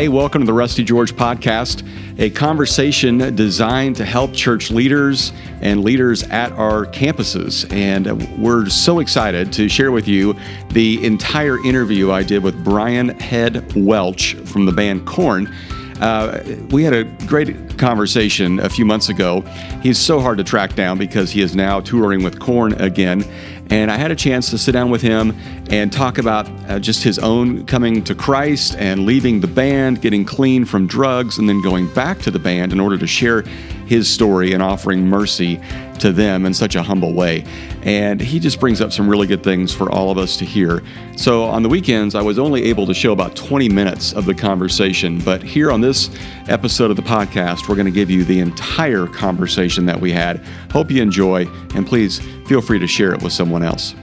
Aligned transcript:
Hey, 0.00 0.08
welcome 0.08 0.40
to 0.40 0.46
the 0.46 0.54
Rusty 0.54 0.82
George 0.82 1.14
podcast, 1.14 1.86
a 2.18 2.30
conversation 2.30 3.18
designed 3.36 3.96
to 3.96 4.06
help 4.06 4.32
church 4.32 4.70
leaders 4.70 5.30
and 5.60 5.84
leaders 5.84 6.22
at 6.22 6.52
our 6.52 6.86
campuses. 6.86 7.70
And 7.70 8.42
we're 8.42 8.70
so 8.70 9.00
excited 9.00 9.52
to 9.52 9.68
share 9.68 9.92
with 9.92 10.08
you 10.08 10.34
the 10.70 11.04
entire 11.04 11.62
interview 11.66 12.12
I 12.12 12.22
did 12.22 12.42
with 12.42 12.64
Brian 12.64 13.10
Head 13.20 13.76
Welch 13.76 14.36
from 14.36 14.64
the 14.64 14.72
band 14.72 15.06
Korn. 15.06 15.54
Uh, 16.00 16.42
we 16.70 16.82
had 16.82 16.94
a 16.94 17.04
great 17.26 17.76
conversation 17.76 18.58
a 18.60 18.70
few 18.70 18.86
months 18.86 19.10
ago. 19.10 19.42
He's 19.82 19.98
so 19.98 20.18
hard 20.18 20.38
to 20.38 20.44
track 20.44 20.74
down 20.74 20.96
because 20.96 21.30
he 21.30 21.42
is 21.42 21.54
now 21.54 21.78
touring 21.78 22.24
with 22.24 22.40
Korn 22.40 22.72
again. 22.80 23.22
And 23.70 23.90
I 23.90 23.96
had 23.96 24.10
a 24.10 24.16
chance 24.16 24.50
to 24.50 24.58
sit 24.58 24.72
down 24.72 24.90
with 24.90 25.00
him 25.00 25.36
and 25.70 25.92
talk 25.92 26.18
about 26.18 26.48
uh, 26.68 26.80
just 26.80 27.04
his 27.04 27.20
own 27.20 27.64
coming 27.66 28.02
to 28.04 28.14
Christ 28.16 28.74
and 28.76 29.06
leaving 29.06 29.40
the 29.40 29.46
band, 29.46 30.02
getting 30.02 30.24
clean 30.24 30.64
from 30.64 30.88
drugs, 30.88 31.38
and 31.38 31.48
then 31.48 31.62
going 31.62 31.86
back 31.94 32.18
to 32.22 32.32
the 32.32 32.38
band 32.40 32.72
in 32.72 32.80
order 32.80 32.98
to 32.98 33.06
share 33.06 33.42
his 33.86 34.08
story 34.08 34.52
and 34.52 34.62
offering 34.62 35.06
mercy 35.06 35.60
to 36.00 36.12
them 36.12 36.46
in 36.46 36.52
such 36.52 36.74
a 36.74 36.82
humble 36.82 37.12
way. 37.12 37.44
And 37.82 38.20
he 38.20 38.38
just 38.38 38.60
brings 38.60 38.80
up 38.80 38.92
some 38.92 39.08
really 39.08 39.26
good 39.26 39.42
things 39.42 39.72
for 39.72 39.90
all 39.90 40.10
of 40.10 40.18
us 40.18 40.36
to 40.38 40.44
hear. 40.44 40.82
So 41.16 41.44
on 41.44 41.62
the 41.62 41.68
weekends, 41.68 42.14
I 42.14 42.22
was 42.22 42.38
only 42.38 42.64
able 42.64 42.86
to 42.86 42.94
show 42.94 43.12
about 43.12 43.36
20 43.36 43.68
minutes 43.68 44.12
of 44.12 44.26
the 44.26 44.34
conversation, 44.34 45.20
but 45.20 45.42
here 45.42 45.70
on 45.70 45.80
this 45.80 46.10
episode 46.48 46.90
of 46.90 46.96
the 46.96 47.02
podcast, 47.02 47.68
we're 47.68 47.76
going 47.76 47.86
to 47.86 47.92
give 47.92 48.10
you 48.10 48.24
the 48.24 48.40
entire 48.40 49.06
conversation 49.06 49.86
that 49.86 50.00
we 50.00 50.12
had. 50.12 50.38
Hope 50.72 50.90
you 50.90 51.02
enjoy, 51.02 51.46
and 51.74 51.86
please 51.86 52.20
feel 52.46 52.60
free 52.60 52.78
to 52.78 52.86
share 52.86 53.12
it 53.12 53.22
with 53.22 53.32
someone 53.32 53.62
else. 53.62 53.94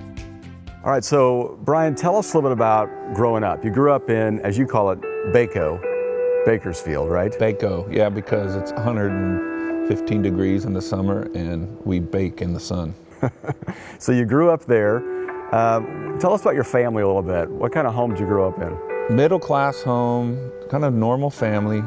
All 0.83 0.93
right, 0.93 1.03
so 1.03 1.59
Brian, 1.63 1.95
tell 1.95 2.15
us 2.15 2.33
a 2.33 2.37
little 2.37 2.49
bit 2.49 2.53
about 2.53 2.87
growing 3.13 3.43
up. 3.43 3.65
You 3.65 3.71
grew 3.71 3.91
up 3.91 4.09
in, 4.09 4.39
as 4.39 4.57
you 4.57 4.65
call 4.65 4.91
it, 4.91 5.01
Baco, 5.33 5.81
Bakersfield, 6.45 7.09
right? 7.09 7.33
Baco, 7.33 7.93
yeah, 7.93 8.07
because 8.07 8.55
it's 8.55 8.71
115 9.87 10.21
degrees 10.21 10.65
in 10.65 10.73
the 10.73 10.81
summer 10.81 11.31
and 11.33 11.79
we 11.85 11.97
bake 11.97 12.41
in 12.41 12.51
the 12.51 12.59
sun. 12.59 12.93
so 13.99 14.11
you 14.11 14.25
grew 14.25 14.49
up 14.49 14.65
there. 14.65 14.97
Uh, 15.53 15.79
tell 16.19 16.33
us 16.33 16.41
about 16.41 16.55
your 16.55 16.65
family 16.65 17.03
a 17.03 17.07
little 17.07 17.21
bit. 17.21 17.49
What 17.49 17.71
kind 17.71 17.87
of 17.87 17.93
home 17.93 18.11
did 18.11 18.19
you 18.19 18.25
grow 18.25 18.49
up 18.49 18.59
in? 18.59 19.15
Middle 19.15 19.39
class 19.39 19.81
home, 19.81 20.51
kind 20.69 20.83
of 20.83 20.93
normal 20.93 21.29
family. 21.29 21.81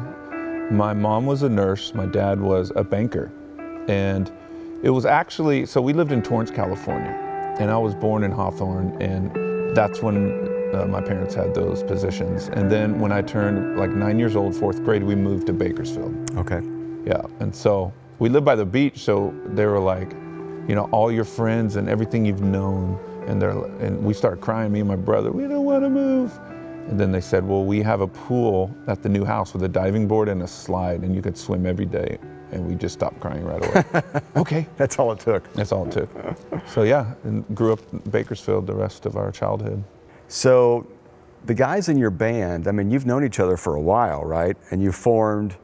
My 0.71 0.95
mom 0.95 1.27
was 1.27 1.43
a 1.43 1.49
nurse, 1.49 1.93
my 1.93 2.07
dad 2.07 2.41
was 2.41 2.71
a 2.75 2.83
banker. 2.83 3.31
And 3.87 4.31
it 4.81 4.89
was 4.89 5.05
actually, 5.05 5.67
so 5.67 5.79
we 5.79 5.93
lived 5.93 6.11
in 6.11 6.23
Torrance, 6.23 6.49
California, 6.49 7.11
and 7.59 7.69
I 7.69 7.77
was 7.77 7.93
born 7.93 8.23
in 8.23 8.31
Hawthorne, 8.31 8.99
and 8.99 9.77
that's 9.77 10.01
when 10.01 10.73
uh, 10.73 10.87
my 10.87 11.01
parents 11.01 11.35
had 11.35 11.53
those 11.53 11.83
positions. 11.83 12.47
And 12.47 12.71
then 12.71 12.99
when 12.99 13.11
I 13.11 13.21
turned 13.21 13.77
like 13.77 13.91
nine 13.91 14.17
years 14.17 14.35
old, 14.35 14.55
fourth 14.55 14.83
grade, 14.83 15.03
we 15.03 15.13
moved 15.13 15.45
to 15.47 15.53
Bakersfield. 15.53 16.31
Okay. 16.37 16.61
Yeah, 17.05 17.21
and 17.39 17.55
so 17.55 17.93
we 18.19 18.29
lived 18.29 18.45
by 18.45 18.55
the 18.55 18.65
beach, 18.65 18.99
so 18.99 19.33
they 19.47 19.65
were 19.65 19.79
like, 19.79 20.11
you 20.67 20.75
know, 20.75 20.87
all 20.91 21.11
your 21.11 21.25
friends 21.25 21.75
and 21.75 21.89
everything 21.89 22.25
you've 22.25 22.41
known, 22.41 22.99
and 23.27 23.41
they're 23.41 23.51
and 23.51 24.03
we 24.03 24.13
started 24.13 24.41
crying, 24.41 24.71
me 24.71 24.79
and 24.79 24.87
my 24.87 24.95
brother, 24.95 25.31
we 25.31 25.43
don't 25.43 25.65
want 25.65 25.83
to 25.83 25.89
move. 25.89 26.37
And 26.87 26.99
then 26.99 27.11
they 27.11 27.21
said, 27.21 27.47
well, 27.47 27.63
we 27.63 27.81
have 27.81 28.01
a 28.01 28.07
pool 28.07 28.73
at 28.87 29.03
the 29.03 29.09
new 29.09 29.23
house 29.23 29.53
with 29.53 29.63
a 29.63 29.69
diving 29.69 30.07
board 30.07 30.29
and 30.29 30.41
a 30.43 30.47
slide, 30.47 31.01
and 31.01 31.15
you 31.15 31.21
could 31.21 31.37
swim 31.37 31.65
every 31.65 31.85
day. 31.85 32.17
And 32.51 32.67
we 32.67 32.75
just 32.75 32.95
stopped 32.95 33.19
crying 33.19 33.45
right 33.45 33.63
away. 33.63 34.21
okay. 34.35 34.67
That's 34.77 34.99
all 34.99 35.11
it 35.13 35.19
took. 35.19 35.51
That's 35.53 35.71
all 35.71 35.87
it 35.87 35.91
took. 35.91 36.09
So 36.67 36.83
yeah, 36.83 37.13
and 37.23 37.45
grew 37.55 37.71
up 37.71 37.79
in 37.93 37.99
Bakersfield 38.11 38.67
the 38.67 38.73
rest 38.73 39.05
of 39.05 39.15
our 39.15 39.31
childhood. 39.31 39.83
So 40.27 40.85
the 41.45 41.53
guys 41.53 41.87
in 41.87 41.97
your 41.97 42.09
band, 42.09 42.67
I 42.67 42.71
mean, 42.71 42.91
you've 42.91 43.05
known 43.05 43.23
each 43.23 43.39
other 43.39 43.57
for 43.57 43.75
a 43.75 43.81
while, 43.81 44.25
right? 44.25 44.57
And 44.71 44.81
you 44.81 44.91
formed 44.91 45.55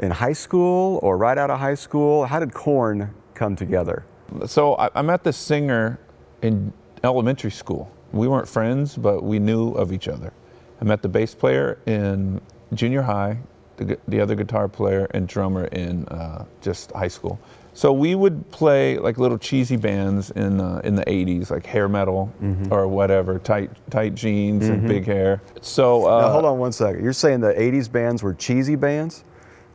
in 0.00 0.10
high 0.10 0.32
school 0.32 0.98
or 1.02 1.16
right 1.16 1.38
out 1.38 1.50
of 1.50 1.60
high 1.60 1.74
school. 1.74 2.24
How 2.24 2.40
did 2.40 2.52
Korn 2.52 3.14
come 3.34 3.54
together? 3.54 4.04
So 4.46 4.74
I, 4.76 4.90
I 4.94 5.02
met 5.02 5.22
the 5.22 5.32
singer 5.32 5.98
in 6.42 6.72
elementary 7.04 7.50
school. 7.50 7.90
We 8.12 8.26
weren't 8.26 8.48
friends, 8.48 8.96
but 8.96 9.22
we 9.22 9.38
knew 9.38 9.72
of 9.72 9.92
each 9.92 10.08
other. 10.08 10.32
I 10.80 10.84
met 10.84 11.02
the 11.02 11.08
bass 11.08 11.34
player 11.34 11.78
in 11.86 12.40
junior 12.74 13.02
high, 13.02 13.38
the, 13.76 13.98
the 14.08 14.20
other 14.20 14.34
guitar 14.34 14.68
player 14.68 15.06
and 15.12 15.28
drummer 15.28 15.64
in 15.66 16.06
uh, 16.08 16.44
just 16.60 16.92
high 16.92 17.08
school. 17.08 17.38
So 17.72 17.92
we 17.92 18.14
would 18.14 18.50
play 18.50 18.98
like 18.98 19.16
little 19.18 19.38
cheesy 19.38 19.76
bands 19.76 20.30
in 20.32 20.60
uh, 20.60 20.80
in 20.82 20.96
the 20.96 21.04
'80s, 21.04 21.50
like 21.50 21.64
hair 21.64 21.88
metal 21.88 22.32
mm-hmm. 22.42 22.72
or 22.72 22.88
whatever, 22.88 23.38
tight 23.38 23.70
tight 23.90 24.14
jeans 24.16 24.64
mm-hmm. 24.64 24.72
and 24.72 24.88
big 24.88 25.06
hair. 25.06 25.40
So 25.60 26.06
uh, 26.06 26.22
now 26.22 26.32
hold 26.32 26.44
on 26.44 26.58
one 26.58 26.72
second. 26.72 27.04
You're 27.04 27.12
saying 27.12 27.40
the 27.40 27.54
'80s 27.54 27.90
bands 27.90 28.22
were 28.22 28.34
cheesy 28.34 28.74
bands? 28.74 29.24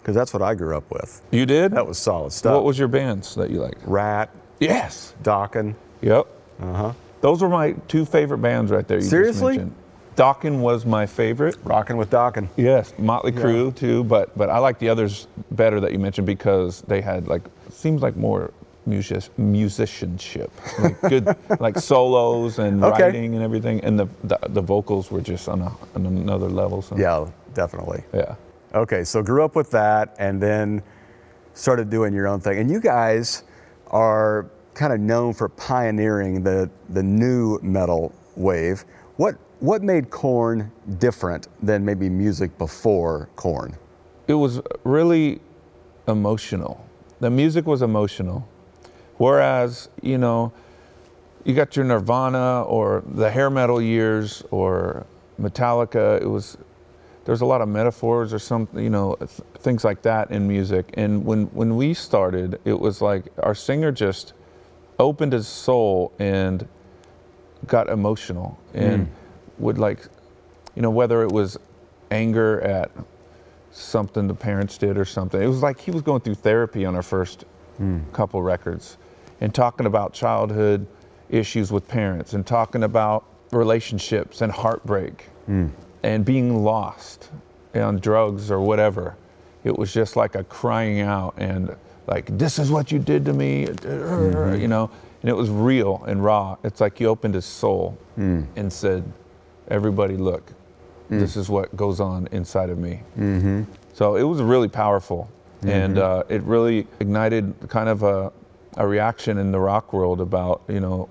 Because 0.06 0.16
that's 0.16 0.36
what 0.36 0.44
I 0.44 0.54
grew 0.54 0.78
up 0.78 0.92
with. 0.92 1.20
You 1.32 1.48
did? 1.48 1.72
That 1.72 1.88
was 1.88 1.98
solid 1.98 2.32
stuff. 2.32 2.54
What 2.54 2.64
was 2.64 2.78
your 2.78 2.88
bands 2.88 3.34
that 3.34 3.50
you 3.50 3.60
liked? 3.60 3.82
Ratt. 3.88 4.30
Yes. 4.60 5.16
Dokken. 5.24 5.74
Yep. 6.04 6.28
Uh 6.62 6.74
huh. 6.74 6.94
Those 7.22 7.42
were 7.42 7.50
my 7.50 7.72
two 7.88 8.06
favorite 8.06 8.38
bands 8.38 8.70
right 8.70 8.88
there. 8.88 9.00
You 9.00 9.04
Seriously? 9.04 9.68
Dokken 10.16 10.60
was 10.60 10.86
my 10.86 11.08
favorite. 11.08 11.58
Rocking 11.64 11.98
with 11.98 12.12
Dokken. 12.12 12.50
Yes, 12.56 12.94
Motley 13.00 13.32
Crue 13.32 13.76
too, 13.76 14.04
but 14.04 14.38
but 14.38 14.48
I 14.52 14.60
like 14.60 14.78
the 14.78 14.90
others 14.90 15.26
better 15.50 15.80
that 15.80 15.92
you 15.92 15.98
mentioned 15.98 16.28
because 16.28 16.82
they 16.82 17.02
had 17.02 17.28
like 17.28 17.42
seems 17.72 18.04
like 18.04 18.16
more 18.16 18.54
music, 18.86 19.36
musicianship, 19.40 20.52
like 20.78 21.02
good 21.02 21.36
like 21.60 21.80
solos 21.80 22.60
and 22.60 22.84
okay. 22.84 23.06
writing 23.06 23.34
and 23.34 23.44
everything, 23.44 23.84
and 23.84 23.98
the, 23.98 24.08
the, 24.24 24.38
the 24.50 24.62
vocals 24.62 25.10
were 25.10 25.22
just 25.22 25.50
on, 25.50 25.62
a, 25.62 25.76
on 25.96 26.06
another 26.06 26.48
level. 26.48 26.84
So. 26.84 26.96
Yeah, 26.96 27.28
definitely. 27.56 28.04
Yeah. 28.14 28.36
Okay, 28.76 29.06
so 29.06 29.24
grew 29.24 29.44
up 29.44 29.56
with 29.56 29.72
that, 29.72 30.14
and 30.20 30.42
then 30.42 30.84
started 31.54 31.90
doing 31.90 32.14
your 32.14 32.28
own 32.28 32.42
thing, 32.42 32.60
and 32.60 32.70
you 32.70 32.82
guys 32.82 33.44
are 33.88 34.48
kind 34.74 34.92
of 34.92 35.00
known 35.00 35.34
for 35.34 35.48
pioneering 35.48 36.44
the 36.44 36.70
the 36.90 37.02
nu 37.02 37.58
metal 37.62 38.14
wave. 38.36 38.84
What 39.16 39.36
what 39.62 39.82
made 39.82 40.10
Korn 40.10 40.70
different 41.00 41.48
than 41.64 41.86
maybe 41.86 42.10
music 42.10 42.58
before 42.58 43.30
Korn? 43.38 43.78
It 44.28 44.34
was 44.34 44.62
really 44.84 45.40
emotional. 46.10 46.86
The 47.22 47.30
music 47.30 47.66
was 47.66 47.82
emotional. 47.82 48.46
Whereas, 49.18 49.88
you 50.02 50.18
know, 50.18 50.52
you 51.46 51.54
got 51.54 51.78
your 51.78 51.86
Nirvana 51.86 52.64
or 52.64 53.02
the 53.08 53.32
hair 53.32 53.50
metal 53.50 53.82
years 53.82 54.44
or 54.52 55.06
Metallica, 55.40 56.22
it 56.22 56.28
was 56.28 56.58
there's 57.26 57.42
a 57.42 57.46
lot 57.46 57.62
of 57.62 57.68
metaphors 57.68 58.34
or 58.34 58.40
some 58.40 58.68
you 58.76 58.90
know 58.90 59.16
th- 59.16 59.30
things 59.60 59.84
like 59.84 60.02
that 60.02 60.32
in 60.32 60.48
music 60.48 60.92
and 60.94 61.26
when 61.26 61.46
when 61.48 61.76
we 61.76 61.94
started 61.94 62.60
it 62.66 62.80
was 62.80 63.02
like 63.02 63.26
our 63.44 63.56
singer 63.56 63.92
just 63.92 64.34
opened 65.00 65.34
his 65.34 65.48
soul 65.48 66.14
and 66.20 66.68
got 67.68 67.90
emotional 67.90 68.58
and 68.74 69.08
mm 69.08 69.12
would 69.58 69.78
like, 69.78 70.00
you 70.76 70.82
know, 70.82 70.90
whether 70.90 71.24
it 71.24 71.32
was 71.32 71.58
anger 72.12 72.62
at 72.62 72.92
something 73.72 74.28
the 74.28 74.34
parents 74.34 74.78
did 74.78 74.98
or 74.98 75.06
something. 75.06 75.42
It 75.42 75.48
was 75.48 75.62
like 75.62 75.80
he 75.80 75.92
was 75.92 76.02
going 76.02 76.22
through 76.22 76.36
therapy 76.36 76.86
on 76.86 76.96
our 76.96 77.04
first 77.04 77.46
mm. 77.80 78.02
couple 78.14 78.42
records 78.42 78.98
and 79.42 79.54
talking 79.54 79.86
about 79.86 80.14
childhood 80.14 80.88
issues 81.30 81.72
with 81.72 81.88
parents 81.88 82.34
and 82.34 82.46
talking 82.46 82.84
about 82.84 83.26
relationships 83.52 84.42
and 84.42 84.52
heartbreak 84.52 85.30
mm. 85.50 85.70
And 86.06 86.24
being 86.24 86.64
lost 86.64 87.30
on 87.74 87.98
drugs 88.00 88.52
or 88.52 88.62
whatever. 88.62 89.16
It 89.64 89.76
was 89.78 89.92
just 89.92 90.16
like 90.16 90.36
a 90.36 90.44
crying 90.44 91.02
out 91.02 91.34
and 91.38 91.76
like, 92.08 92.38
this 92.38 92.60
is 92.60 92.70
what 92.70 92.92
you 92.92 93.00
did 93.00 93.26
to 93.26 93.34
me, 93.34 93.66
mm-hmm. 93.66 94.62
you 94.62 94.68
know, 94.68 94.92
and 95.22 95.30
it 95.30 95.34
was 95.34 95.50
real 95.50 96.04
and 96.08 96.24
raw. 96.24 96.56
It's 96.64 96.80
like 96.80 96.98
he 96.98 97.08
opened 97.08 97.34
his 97.34 97.46
soul 97.46 97.98
mm. 98.18 98.46
and 98.56 98.72
said, 98.72 99.04
everybody 99.70 100.16
look 100.16 100.52
mm. 101.10 101.20
this 101.20 101.36
is 101.36 101.50
what 101.50 101.76
goes 101.76 102.00
on 102.00 102.28
inside 102.32 102.70
of 102.70 102.78
me 102.78 103.02
mm-hmm. 103.18 103.64
so 103.94 104.16
it 104.16 104.24
was 104.24 104.42
really 104.42 104.68
powerful 104.68 105.30
mm-hmm. 105.60 105.70
and 105.70 105.98
uh, 105.98 106.24
it 106.30 106.42
really 106.44 106.88
ignited 107.00 107.54
kind 107.68 107.90
of 107.90 108.04
a, 108.04 108.32
a 108.78 108.88
reaction 108.88 109.38
in 109.38 109.52
the 109.52 109.60
rock 109.60 109.94
world 109.94 110.22
about 110.22 110.62
you 110.68 110.80
know 110.80 111.10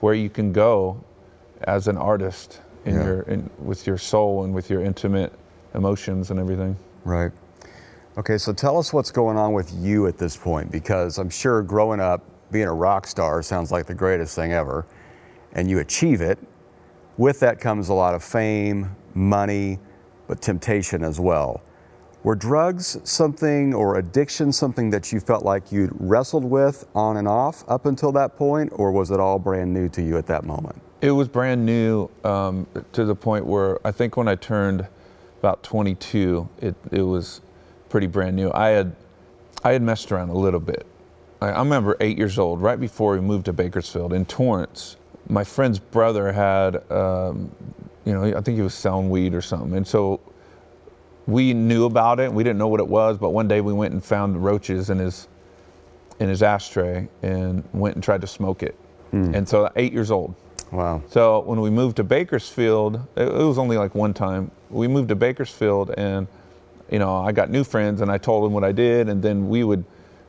where 0.00 0.14
you 0.14 0.30
can 0.30 0.52
go 0.52 1.02
as 1.62 1.88
an 1.88 1.96
artist 1.96 2.60
in 2.84 2.94
yeah. 2.94 3.04
your 3.04 3.22
in, 3.22 3.50
with 3.58 3.86
your 3.86 3.98
soul 3.98 4.44
and 4.44 4.54
with 4.54 4.70
your 4.70 4.82
intimate 4.82 5.32
emotions 5.74 6.30
and 6.30 6.40
everything 6.40 6.76
right 7.04 7.32
okay 8.16 8.38
so 8.38 8.52
tell 8.52 8.78
us 8.78 8.92
what's 8.92 9.10
going 9.10 9.36
on 9.36 9.52
with 9.52 9.72
you 9.74 10.06
at 10.06 10.18
this 10.18 10.36
point 10.36 10.70
because 10.70 11.18
i'm 11.18 11.30
sure 11.30 11.62
growing 11.62 12.00
up 12.00 12.22
being 12.50 12.66
a 12.66 12.74
rock 12.74 13.06
star 13.06 13.42
sounds 13.42 13.70
like 13.70 13.86
the 13.86 13.94
greatest 13.94 14.34
thing 14.34 14.52
ever 14.52 14.86
and 15.52 15.68
you 15.70 15.78
achieve 15.78 16.20
it 16.20 16.38
with 17.20 17.38
that 17.40 17.60
comes 17.60 17.90
a 17.90 17.94
lot 17.94 18.14
of 18.14 18.24
fame, 18.24 18.96
money, 19.12 19.78
but 20.26 20.40
temptation 20.40 21.04
as 21.04 21.20
well. 21.20 21.62
Were 22.22 22.34
drugs 22.34 22.96
something 23.04 23.74
or 23.74 23.98
addiction 23.98 24.52
something 24.52 24.88
that 24.88 25.12
you 25.12 25.20
felt 25.20 25.44
like 25.44 25.70
you'd 25.70 25.90
wrestled 26.00 26.46
with 26.46 26.86
on 26.94 27.18
and 27.18 27.28
off 27.28 27.62
up 27.68 27.84
until 27.84 28.10
that 28.12 28.36
point, 28.36 28.72
or 28.74 28.90
was 28.90 29.10
it 29.10 29.20
all 29.20 29.38
brand 29.38 29.70
new 29.74 29.86
to 29.90 30.00
you 30.02 30.16
at 30.16 30.26
that 30.28 30.44
moment? 30.44 30.80
It 31.00 31.12
was 31.12 31.28
brand 31.28 31.64
new 31.64 32.10
um, 32.24 32.66
to 32.92 33.04
the 33.04 33.14
point 33.14 33.46
where 33.46 33.78
I 33.86 33.90
think 33.90 34.16
when 34.16 34.28
I 34.28 34.34
turned 34.34 34.86
about 35.38 35.62
22, 35.62 36.48
it, 36.60 36.74
it 36.92 37.02
was 37.02 37.40
pretty 37.88 38.06
brand 38.06 38.36
new. 38.36 38.50
I 38.52 38.68
had, 38.68 38.94
I 39.64 39.72
had 39.72 39.82
messed 39.82 40.12
around 40.12 40.28
a 40.28 40.36
little 40.36 40.60
bit. 40.60 40.86
I, 41.40 41.48
I 41.48 41.58
remember 41.58 41.96
eight 42.00 42.18
years 42.18 42.38
old, 42.38 42.60
right 42.60 42.78
before 42.78 43.12
we 43.12 43.20
moved 43.20 43.46
to 43.46 43.52
Bakersfield 43.54 44.12
in 44.12 44.26
Torrance. 44.26 44.96
My 45.28 45.42
friend's 45.42 45.78
brother 45.78 46.32
had, 46.32 46.90
um, 46.92 47.50
you 48.04 48.12
know, 48.12 48.24
I 48.24 48.40
think 48.42 48.56
he 48.56 48.62
was 48.62 48.74
selling 48.74 49.08
weed 49.08 49.32
or 49.34 49.40
something. 49.40 49.74
And 49.76 49.86
so 49.86 50.20
we 51.26 51.54
knew 51.54 51.86
about 51.86 52.20
it. 52.20 52.30
We 52.30 52.44
didn't 52.44 52.58
know 52.58 52.68
what 52.68 52.80
it 52.80 52.88
was, 52.88 53.16
but 53.16 53.30
one 53.30 53.48
day 53.48 53.62
we 53.62 53.72
went 53.72 53.94
and 53.94 54.04
found 54.04 54.34
the 54.34 54.38
roaches 54.38 54.90
in 54.90 54.98
his 54.98 55.28
in 56.18 56.28
his 56.28 56.42
ashtray 56.42 57.08
and 57.22 57.64
went 57.72 57.94
and 57.94 58.04
tried 58.04 58.20
to 58.20 58.26
smoke 58.26 58.62
it. 58.62 58.74
And 59.34 59.48
so 59.48 59.70
eight 59.76 59.94
years 59.94 60.10
old. 60.10 60.34
Wow. 60.72 61.02
So 61.08 61.40
when 61.40 61.60
we 61.60 61.70
moved 61.70 61.96
to 61.96 62.04
Bakersfield, 62.04 63.00
it, 63.16 63.32
was 63.32 63.58
only 63.58 63.76
like 63.76 63.94
one 63.94 64.14
time. 64.14 64.50
We 64.68 64.86
moved 64.86 65.08
to 65.08 65.16
Bakersfield, 65.16 65.92
and 65.96 66.28
you 66.90 66.98
know, 66.98 67.16
I 67.16 67.32
got 67.32 67.50
new 67.50 67.64
friends, 67.64 68.00
and 68.00 68.10
I 68.10 68.18
told 68.18 68.44
them 68.44 68.52
what 68.52 68.62
I 68.62 68.72
did, 68.72 69.08
and 69.08 69.22
then 69.22 69.48
we 69.48 69.64
would 69.64 69.84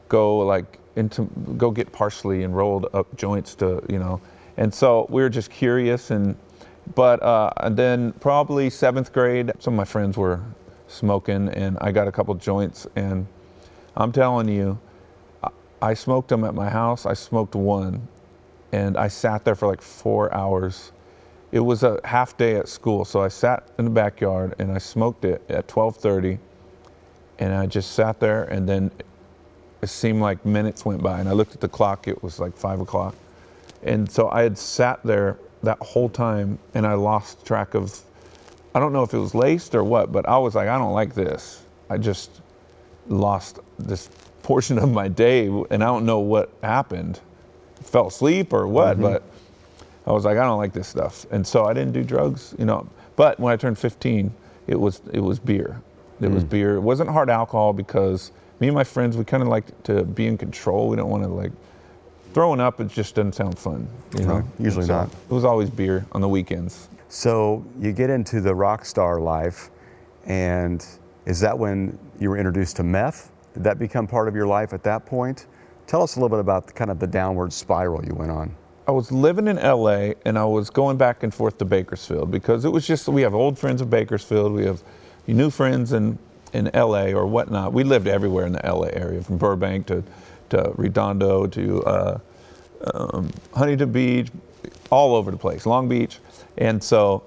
go 0.10 0.40
like 0.40 0.80
into 0.96 1.24
go 1.58 1.72
get 1.72 1.92
parsley 1.92 2.44
and 2.44 2.56
rolled 2.56 2.88
up 2.94 3.16
joints 3.16 3.56
to 3.56 3.82
you 3.88 4.00
know, 4.00 4.20
and 4.58 4.74
so 4.74 5.06
we 5.10 5.22
were 5.22 5.30
just 5.30 5.52
curious, 5.52 6.10
and 6.10 6.36
but 6.96 7.22
uh, 7.22 7.52
and 7.58 7.78
then 7.78 8.12
probably 8.14 8.70
seventh 8.70 9.14
grade, 9.14 9.52
some 9.60 9.76
of 9.76 9.78
my 9.78 9.86
friends 9.86 10.18
were 10.18 10.42
smoking, 10.88 11.50
and 11.50 11.78
I 11.82 11.92
got 11.92 12.08
a 12.08 12.12
couple 12.12 12.34
joints, 12.36 12.88
and 12.96 13.28
I'm 13.96 14.12
telling 14.12 14.50
you, 14.50 14.80
I 15.82 15.94
smoked 15.94 16.30
them 16.30 16.44
at 16.44 16.54
my 16.56 16.70
house. 16.70 17.06
I 17.06 17.14
smoked 17.14 17.56
one, 17.56 18.08
and 18.72 18.98
I 18.98 19.08
sat 19.08 19.44
there 19.44 19.56
for 19.56 19.68
like 19.68 19.82
four 19.82 20.34
hours. 20.34 20.92
It 21.52 21.60
was 21.60 21.84
a 21.84 22.00
half 22.06 22.38
day 22.38 22.56
at 22.56 22.70
school, 22.70 23.04
so 23.04 23.22
I 23.22 23.28
sat 23.28 23.68
in 23.78 23.86
the 23.86 23.92
backyard 23.92 24.56
and 24.60 24.72
I 24.72 24.78
smoked 24.78 25.26
it 25.26 25.42
at 25.50 25.68
12:30, 25.68 26.40
and 27.40 27.54
I 27.54 27.66
just 27.66 27.92
sat 27.92 28.20
there, 28.20 28.44
and 28.44 28.68
then 28.68 28.92
it 29.82 29.88
seemed 29.88 30.22
like 30.22 30.46
minutes 30.46 30.86
went 30.86 31.04
by, 31.04 31.20
and 31.20 31.28
I 31.28 31.34
looked 31.34 31.54
at 31.54 31.62
the 31.62 31.68
clock. 31.68 32.08
It 32.08 32.24
was 32.24 32.40
like 32.40 32.56
five 32.56 32.80
o'clock, 32.80 33.16
and 33.84 34.10
so 34.10 34.30
I 34.30 34.44
had 34.44 34.58
sat 34.58 35.02
there 35.04 35.38
that 35.64 35.80
whole 35.80 36.10
time, 36.10 36.58
and 36.74 36.86
I 36.88 36.94
lost 36.94 37.46
track 37.46 37.74
of. 37.74 38.00
I 38.74 38.80
don't 38.80 38.94
know 38.94 39.04
if 39.04 39.14
it 39.14 39.18
was 39.18 39.36
laced 39.36 39.76
or 39.76 39.84
what, 39.84 40.14
but 40.14 40.28
I 40.30 40.38
was 40.38 40.56
like, 40.56 40.70
I 40.70 40.78
don't 40.78 40.94
like 40.94 41.14
this. 41.14 41.66
I 41.90 41.98
just 41.98 42.40
lost 43.10 43.60
this 43.78 44.10
portion 44.44 44.80
of 44.80 44.90
my 44.90 45.10
day, 45.10 45.48
and 45.48 45.84
I 45.84 45.88
don't 45.88 46.06
know 46.06 46.20
what 46.20 46.50
happened. 46.64 47.20
Fell 47.84 48.08
asleep 48.08 48.54
or 48.54 48.68
what, 48.68 48.94
mm-hmm. 48.94 49.04
but 49.04 49.24
I 50.06 50.12
was 50.12 50.26
like, 50.26 50.38
I 50.38 50.44
don't 50.44 50.58
like 50.58 50.74
this 50.74 50.88
stuff, 50.88 51.26
and 51.32 51.46
so 51.46 51.66
I 51.66 51.74
didn't 51.74 51.94
do 51.94 52.04
drugs, 52.04 52.56
you 52.58 52.66
know. 52.66 52.88
But 53.16 53.40
when 53.40 53.54
I 53.54 53.58
turned 53.58 53.78
15, 53.78 54.34
it 54.68 54.80
was 54.80 55.02
it 55.14 55.20
was 55.20 55.40
beer. 55.40 55.82
It 56.22 56.30
was 56.30 56.44
mm. 56.44 56.50
beer. 56.50 56.76
It 56.76 56.82
wasn't 56.82 57.10
hard 57.10 57.30
alcohol 57.30 57.74
because 57.74 58.32
me 58.60 58.68
and 58.68 58.76
my 58.76 58.84
friends 58.84 59.18
we 59.18 59.24
kind 59.24 59.42
of 59.42 59.50
like 59.50 59.84
to 59.84 60.04
be 60.04 60.28
in 60.28 60.38
control. 60.38 60.88
We 60.88 60.96
don't 60.96 61.10
want 61.10 61.24
to 61.24 61.30
like 61.30 61.52
throwing 62.34 62.60
up. 62.60 62.80
It 62.80 62.90
just 62.90 63.16
doesn't 63.16 63.34
sound 63.34 63.58
fun, 63.58 63.88
you 64.18 64.26
know. 64.26 64.40
No, 64.40 64.48
usually 64.60 64.86
so 64.86 64.94
not. 64.94 65.10
It 65.12 65.34
was 65.34 65.46
always 65.46 65.70
beer 65.70 66.06
on 66.12 66.22
the 66.22 66.30
weekends. 66.30 66.88
So 67.10 67.66
you 67.80 67.92
get 67.92 68.10
into 68.10 68.40
the 68.40 68.56
rock 68.56 68.86
star 68.86 69.20
life, 69.20 69.70
and 70.26 70.86
is 71.26 71.40
that 71.42 71.58
when 71.58 71.98
you 72.20 72.30
were 72.30 72.38
introduced 72.38 72.78
to 72.78 72.84
meth? 72.84 73.32
Did 73.54 73.64
that 73.66 73.80
become 73.80 74.08
part 74.08 74.28
of 74.28 74.36
your 74.36 74.48
life 74.48 74.74
at 74.74 74.84
that 74.84 75.06
point? 75.06 75.48
Tell 75.92 76.04
us 76.04 76.16
a 76.16 76.20
little 76.22 76.30
bit 76.30 76.40
about 76.40 76.74
kind 76.74 76.90
of 76.90 77.00
the 77.00 77.06
downward 77.06 77.52
spiral 77.52 78.06
you 78.06 78.16
went 78.16 78.32
on. 78.32 78.56
I 78.88 78.92
was 78.92 79.12
living 79.12 79.50
in 79.50 79.58
LA 79.58 80.12
and 80.24 80.40
I 80.40 80.46
was 80.46 80.70
going 80.70 80.96
back 80.96 81.24
and 81.24 81.34
forth 81.34 81.58
to 81.58 81.66
Bakersfield 81.66 82.32
because 82.32 82.64
it 82.64 82.70
was 82.70 82.88
just 82.88 83.10
we 83.10 83.22
have 83.24 83.36
old 83.36 83.60
friends 83.60 83.82
in 83.82 83.90
Bakersfield, 83.90 84.54
we 84.54 84.64
have 84.64 84.82
new 85.28 85.50
friends 85.50 85.92
in 85.92 86.18
in 86.54 86.72
LA 86.74 87.08
or 87.08 87.28
whatnot. 87.28 87.74
We 87.74 87.84
lived 87.84 88.08
everywhere 88.08 88.46
in 88.46 88.54
the 88.54 88.62
LA 88.64 88.88
area, 88.94 89.22
from 89.22 89.38
Burbank 89.38 89.86
to 89.88 90.02
to 90.52 90.72
Redondo 90.78 91.46
to 91.48 91.84
uh, 91.84 92.20
um, 92.94 93.30
Huntington 93.54 93.92
Beach, 93.92 94.30
all 94.92 95.14
over 95.14 95.30
the 95.30 95.36
place, 95.36 95.66
Long 95.66 95.90
Beach, 95.90 96.20
and 96.58 96.82
so 96.82 97.22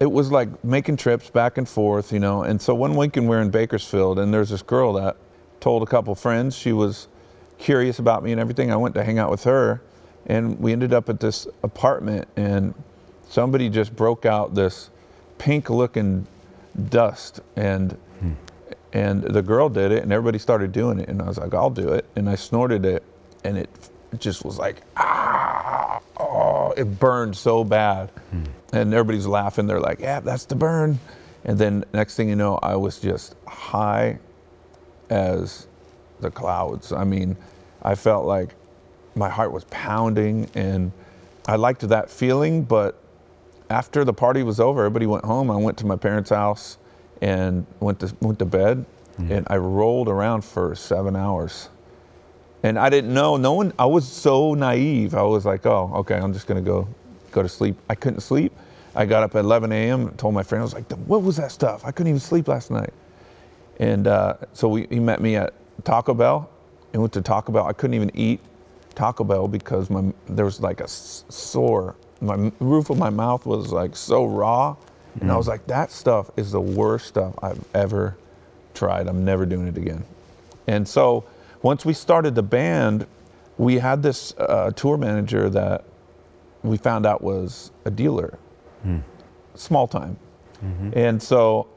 it 0.00 0.10
was 0.10 0.32
like 0.32 0.48
making 0.64 0.96
trips 0.96 1.30
back 1.30 1.56
and 1.56 1.68
forth, 1.68 2.12
you 2.12 2.18
know. 2.18 2.42
And 2.42 2.60
so 2.60 2.74
one 2.74 2.96
weekend 2.96 3.26
we 3.26 3.36
we're 3.36 3.42
in 3.42 3.50
Bakersfield, 3.50 4.18
and 4.18 4.34
there's 4.34 4.50
this 4.50 4.62
girl 4.62 4.94
that 4.94 5.16
told 5.60 5.84
a 5.84 5.86
couple 5.86 6.16
friends 6.16 6.56
she 6.56 6.72
was 6.72 7.06
curious 7.58 7.98
about 7.98 8.22
me 8.22 8.32
and 8.32 8.40
everything. 8.40 8.72
I 8.72 8.76
went 8.76 8.94
to 8.94 9.04
hang 9.04 9.18
out 9.18 9.30
with 9.30 9.44
her, 9.44 9.80
and 10.26 10.58
we 10.58 10.72
ended 10.72 10.92
up 10.92 11.08
at 11.08 11.20
this 11.20 11.46
apartment, 11.62 12.28
and 12.36 12.74
somebody 13.28 13.68
just 13.68 13.94
broke 13.94 14.24
out 14.24 14.54
this 14.54 14.90
pink-looking 15.38 16.26
dust, 16.90 17.40
and 17.56 17.96
and 18.94 19.22
the 19.22 19.42
girl 19.42 19.68
did 19.68 19.92
it, 19.92 20.02
and 20.02 20.12
everybody 20.12 20.38
started 20.38 20.72
doing 20.72 20.98
it, 20.98 21.08
and 21.10 21.20
I 21.20 21.26
was 21.26 21.38
like, 21.38 21.52
I'll 21.52 21.70
do 21.70 21.90
it, 21.92 22.06
and 22.16 22.28
I 22.28 22.36
snorted 22.36 22.86
it, 22.86 23.04
and 23.44 23.58
it 23.58 23.68
just 24.18 24.44
was 24.44 24.58
like 24.58 24.82
ah, 24.96 26.00
oh, 26.18 26.72
it 26.76 26.98
burned 26.98 27.36
so 27.36 27.64
bad, 27.64 28.10
and 28.72 28.94
everybody's 28.94 29.26
laughing. 29.26 29.66
They're 29.66 29.80
like, 29.80 30.00
yeah, 30.00 30.20
that's 30.20 30.44
the 30.46 30.56
burn, 30.56 30.98
and 31.44 31.58
then 31.58 31.84
next 31.92 32.16
thing 32.16 32.28
you 32.28 32.36
know, 32.36 32.58
I 32.62 32.76
was 32.76 32.98
just 32.98 33.34
high 33.46 34.18
as 35.10 35.67
the 36.20 36.30
clouds. 36.30 36.92
I 36.92 37.04
mean, 37.04 37.36
I 37.82 37.94
felt 37.94 38.26
like 38.26 38.54
my 39.14 39.28
heart 39.28 39.52
was 39.52 39.64
pounding 39.64 40.48
and 40.54 40.92
I 41.46 41.56
liked 41.56 41.80
that 41.88 42.10
feeling, 42.10 42.62
but 42.62 43.00
after 43.70 44.04
the 44.04 44.12
party 44.12 44.42
was 44.42 44.60
over, 44.60 44.80
everybody 44.80 45.06
went 45.06 45.24
home. 45.24 45.50
I 45.50 45.56
went 45.56 45.76
to 45.78 45.86
my 45.86 45.96
parents' 45.96 46.30
house 46.30 46.78
and 47.20 47.66
went 47.80 48.00
to 48.00 48.14
went 48.20 48.38
to 48.38 48.44
bed 48.44 48.84
and 49.30 49.46
I 49.50 49.56
rolled 49.56 50.08
around 50.08 50.44
for 50.44 50.74
7 50.76 51.16
hours. 51.16 51.68
And 52.62 52.78
I 52.78 52.88
didn't 52.88 53.12
know, 53.12 53.36
no 53.36 53.52
one 53.52 53.72
I 53.78 53.86
was 53.86 54.06
so 54.06 54.54
naive. 54.54 55.14
I 55.14 55.22
was 55.22 55.44
like, 55.44 55.66
"Oh, 55.66 55.90
okay, 55.96 56.16
I'm 56.16 56.32
just 56.32 56.46
going 56.46 56.62
to 56.62 56.68
go 56.68 56.88
go 57.30 57.42
to 57.42 57.48
sleep." 57.48 57.76
I 57.88 57.94
couldn't 57.94 58.20
sleep. 58.20 58.52
I 58.94 59.06
got 59.06 59.22
up 59.22 59.34
at 59.36 59.40
11 59.44 59.70
a.m. 59.72 60.08
and 60.08 60.18
told 60.18 60.34
my 60.34 60.42
friend, 60.42 60.60
I 60.60 60.64
was 60.64 60.74
like, 60.74 60.90
"What 61.06 61.22
was 61.22 61.36
that 61.36 61.52
stuff? 61.52 61.84
I 61.84 61.92
couldn't 61.92 62.08
even 62.10 62.20
sleep 62.20 62.48
last 62.48 62.70
night." 62.70 62.92
And 63.78 64.08
uh, 64.08 64.34
so 64.54 64.68
we, 64.68 64.86
he 64.90 64.98
met 64.98 65.20
me 65.20 65.36
at 65.36 65.54
Taco 65.84 66.14
Bell 66.14 66.50
and 66.92 67.02
went 67.02 67.12
to 67.14 67.22
Taco 67.22 67.52
Bell. 67.52 67.66
I 67.66 67.72
couldn't 67.72 67.94
even 67.94 68.10
eat 68.14 68.40
Taco 68.94 69.24
Bell 69.24 69.48
because 69.48 69.90
my 69.90 70.12
there 70.28 70.44
was 70.44 70.60
like 70.60 70.80
a 70.80 70.88
sore. 70.88 71.96
My 72.20 72.50
roof 72.58 72.90
of 72.90 72.98
my 72.98 73.10
mouth 73.10 73.46
was 73.46 73.72
like 73.72 73.94
so 73.94 74.26
raw, 74.26 74.74
and 75.20 75.30
I 75.30 75.36
was 75.36 75.46
mm. 75.46 75.50
like, 75.50 75.66
that 75.68 75.90
stuff 75.90 76.30
is 76.36 76.52
the 76.52 76.60
worst 76.60 77.06
stuff 77.06 77.34
I've 77.42 77.64
ever 77.74 78.16
tried. 78.74 79.06
I'm 79.08 79.24
never 79.24 79.46
doing 79.46 79.68
it 79.68 79.76
again. 79.76 80.04
And 80.66 80.86
so 80.86 81.24
once 81.62 81.84
we 81.84 81.92
started 81.92 82.34
the 82.34 82.42
band, 82.42 83.06
we 83.56 83.78
had 83.78 84.02
this 84.02 84.34
uh, 84.38 84.70
tour 84.72 84.96
manager 84.96 85.48
that 85.50 85.84
we 86.62 86.76
found 86.76 87.06
out 87.06 87.22
was 87.22 87.70
a 87.84 87.90
dealer, 87.90 88.38
hmm. 88.82 88.98
small 89.54 89.88
time. 89.88 90.16
Mm-hmm. 90.64 90.90
And 90.94 91.22
so 91.22 91.68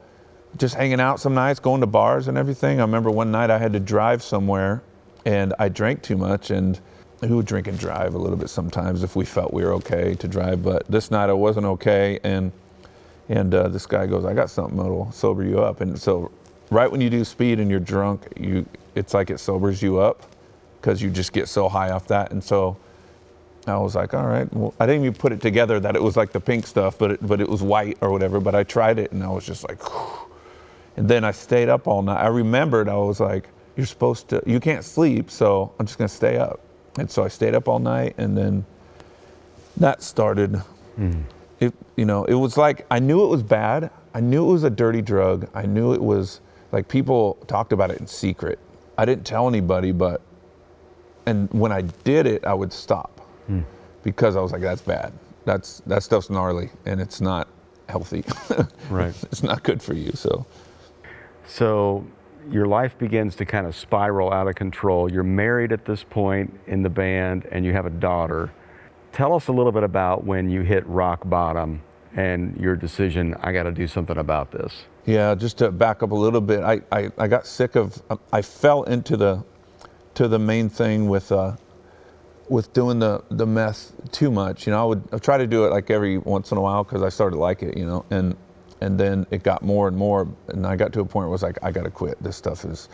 just 0.58 0.76
hanging 0.76 1.00
out 1.00 1.20
some 1.20 1.34
nights, 1.34 1.60
going 1.60 1.82
to 1.82 1.88
bars 1.88 2.28
and 2.28 2.38
everything. 2.38 2.80
I 2.80 2.84
remember 2.84 3.10
one 3.12 3.32
night 3.32 3.50
I 3.50 3.58
had 3.58 3.74
to 3.74 3.80
drive 3.80 4.22
somewhere 4.22 4.82
and 5.26 5.54
I 5.60 5.70
drank 5.70 6.02
too 6.02 6.18
much 6.18 6.52
and 6.52 6.80
we 7.22 7.30
would 7.30 7.46
drink 7.46 7.68
and 7.68 7.78
drive 7.78 8.16
a 8.16 8.18
little 8.18 8.38
bit 8.38 8.50
sometimes 8.50 9.04
if 9.04 9.16
we 9.16 9.26
felt 9.26 9.54
we 9.54 9.64
were 9.64 9.74
okay 9.74 10.16
to 10.16 10.28
drive. 10.28 10.64
But 10.64 10.86
this 10.88 11.12
night 11.12 11.30
I 11.30 11.34
wasn't 11.34 11.66
okay 11.66 12.20
and 12.24 12.52
and 13.30 13.54
uh, 13.54 13.70
this 13.70 13.86
guy 13.86 14.08
goes, 14.08 14.26
I 14.26 14.34
got 14.34 14.50
something 14.50 14.78
that'll 14.78 15.12
sober 15.14 15.44
you 15.44 15.62
up. 15.62 15.80
And 15.80 15.98
so 15.98 16.32
right 16.70 16.92
when 16.92 17.00
you 17.00 17.10
do 17.10 17.24
speed 17.24 17.60
and 17.60 17.72
you're 17.72 17.80
drunk, 17.80 18.28
you 18.38 18.66
it's 18.96 19.14
like 19.14 19.30
it 19.30 19.40
sobers 19.40 19.82
you 19.82 20.00
up 20.00 20.24
because 20.82 21.02
you 21.02 21.10
just 21.10 21.32
get 21.32 21.48
so 21.48 21.70
high 21.70 21.92
off 21.92 22.08
that. 22.08 22.32
And 22.32 22.44
so 22.44 22.76
I 23.68 23.78
was 23.78 23.96
like, 23.96 24.14
all 24.14 24.26
right. 24.26 24.52
Well, 24.54 24.74
I 24.80 24.86
didn't 24.86 25.04
even 25.06 25.14
put 25.14 25.32
it 25.32 25.40
together 25.40 25.80
that 25.80 25.96
it 25.96 26.02
was 26.02 26.18
like 26.18 26.32
the 26.32 26.40
pink 26.40 26.66
stuff, 26.66 26.98
but 26.98 27.12
it, 27.12 27.28
but 27.28 27.40
it 27.40 27.48
was 27.48 27.62
white 27.62 27.98
or 28.02 28.12
whatever. 28.12 28.40
But 28.40 28.56
I 28.56 28.64
tried 28.64 29.00
it 29.00 29.12
and 29.12 29.24
I 29.24 29.30
was 29.30 29.46
just 29.46 29.68
like, 29.68 29.80
and 31.02 31.10
then 31.10 31.24
I 31.24 31.32
stayed 31.32 31.68
up 31.68 31.88
all 31.88 32.04
night. 32.04 32.22
I 32.22 32.28
remembered 32.28 32.88
I 32.88 32.96
was 32.96 33.20
like, 33.20 33.50
you're 33.76 33.88
supposed 33.88 34.28
to, 34.30 34.44
you 34.46 34.60
can't 34.60 34.86
sleep, 34.86 35.32
so 35.32 35.74
I'm 35.80 35.88
just 35.88 35.98
gonna 35.98 36.08
stay 36.08 36.38
up. 36.38 36.60
And 37.00 37.10
so 37.10 37.24
I 37.24 37.28
stayed 37.28 37.56
up 37.56 37.68
all 37.68 37.80
night, 37.80 38.14
and 38.20 38.38
then 38.38 38.64
that 39.78 40.04
started. 40.04 40.58
Hmm. 40.98 41.22
It, 41.60 41.74
you 41.96 42.06
know, 42.06 42.26
it 42.26 42.36
was 42.36 42.56
like 42.56 42.86
I 42.92 43.00
knew 43.00 43.24
it 43.24 43.30
was 43.30 43.42
bad. 43.42 43.90
I 44.14 44.20
knew 44.20 44.48
it 44.48 44.54
was 44.54 44.64
a 44.64 44.70
dirty 44.70 45.02
drug. 45.02 45.50
I 45.56 45.66
knew 45.66 45.92
it 45.92 46.04
was 46.04 46.40
like 46.72 46.88
people 46.88 47.40
talked 47.48 47.74
about 47.74 47.90
it 47.90 48.00
in 48.00 48.06
secret. 48.06 48.60
I 48.96 49.06
didn't 49.06 49.26
tell 49.26 49.48
anybody, 49.48 49.92
but 49.92 50.22
and 51.26 51.52
when 51.52 51.72
I 51.72 51.82
did 51.82 52.28
it, 52.28 52.46
I 52.46 52.54
would 52.54 52.72
stop 52.72 53.22
hmm. 53.48 53.62
because 54.04 54.36
I 54.36 54.42
was 54.42 54.52
like, 54.52 54.62
that's 54.62 54.84
bad. 54.84 55.14
That's 55.46 55.82
that 55.88 56.04
stuff's 56.04 56.30
gnarly 56.30 56.70
and 56.86 57.02
it's 57.02 57.22
not 57.22 57.48
healthy. 57.90 58.24
Right. 58.92 59.16
it's 59.32 59.42
not 59.42 59.64
good 59.64 59.82
for 59.82 59.96
you. 59.96 60.12
So 60.14 60.46
So 61.52 62.08
your 62.50 62.66
life 62.66 62.98
begins 62.98 63.36
to 63.36 63.46
kind 63.46 63.68
of 63.68 63.76
spiral 63.76 64.32
out 64.32 64.48
of 64.48 64.56
control. 64.56 65.12
You're 65.12 65.24
married 65.24 65.74
at 65.74 65.84
this 65.84 66.02
point 66.02 66.58
in 66.66 66.82
the 66.82 66.90
band 66.90 67.46
and 67.52 67.66
you 67.66 67.74
have 67.74 67.86
a 67.86 67.90
daughter. 67.90 68.54
Tell 69.12 69.34
us 69.34 69.50
a 69.50 69.52
little 69.52 69.74
bit 69.74 69.84
about 69.84 70.24
when 70.24 70.50
you 70.50 70.62
hit 70.62 70.88
rock 70.88 71.28
bottom 71.30 71.82
and 72.16 72.56
your 72.56 72.78
decision, 72.78 73.36
I 73.42 73.52
got 73.52 73.64
to 73.64 73.74
do 73.74 73.86
something 73.86 74.18
about 74.18 74.52
this? 74.52 74.86
Yeah, 75.06 75.36
just 75.36 75.58
to 75.58 75.72
back 75.72 76.02
up 76.02 76.12
a 76.12 76.16
little 76.16 76.40
bit, 76.40 76.62
I, 76.62 76.80
I, 76.90 77.12
I 77.18 77.28
got 77.28 77.46
sick 77.46 77.76
of, 77.76 78.02
I 78.32 78.42
fell 78.42 78.84
into 78.84 79.18
the, 79.18 79.44
to 80.14 80.30
the 80.30 80.40
main 80.40 80.70
thing 80.70 81.10
with, 81.10 81.34
uh, 81.34 81.58
with 82.48 82.72
doing 82.72 83.00
the, 83.00 83.26
the 83.30 83.46
meth 83.46 83.92
too 84.14 84.32
much. 84.32 84.68
You 84.68 84.72
know, 84.72 84.82
I 84.82 84.86
would 84.86 85.04
I'd 85.12 85.22
try 85.22 85.38
to 85.38 85.48
do 85.48 85.66
it 85.66 85.72
like 85.72 85.90
every 85.90 86.18
once 86.18 86.52
in 86.52 86.58
a 86.58 86.62
while 86.62 86.86
because 86.86 87.02
I 87.02 87.10
started 87.10 87.36
to 87.36 87.42
like 87.42 87.62
it, 87.62 87.76
you 87.76 87.86
know, 87.86 88.06
and, 88.10 88.38
and 88.82 89.00
then 89.00 89.26
it 89.32 89.44
got 89.44 89.62
more 89.62 89.88
and 89.88 89.96
more. 89.96 90.28
And 90.50 90.66
I 90.66 90.76
got 90.76 90.92
to 90.94 91.02
a 91.02 91.06
point 91.06 91.28
where 91.28 91.28
it 91.28 91.32
was 91.32 91.44
like, 91.44 91.58
I 91.64 91.72
got 91.72 91.84
to 91.84 91.92
quit. 91.92 92.22
This 92.22 92.36
stuff 92.36 92.66
is 92.66 92.90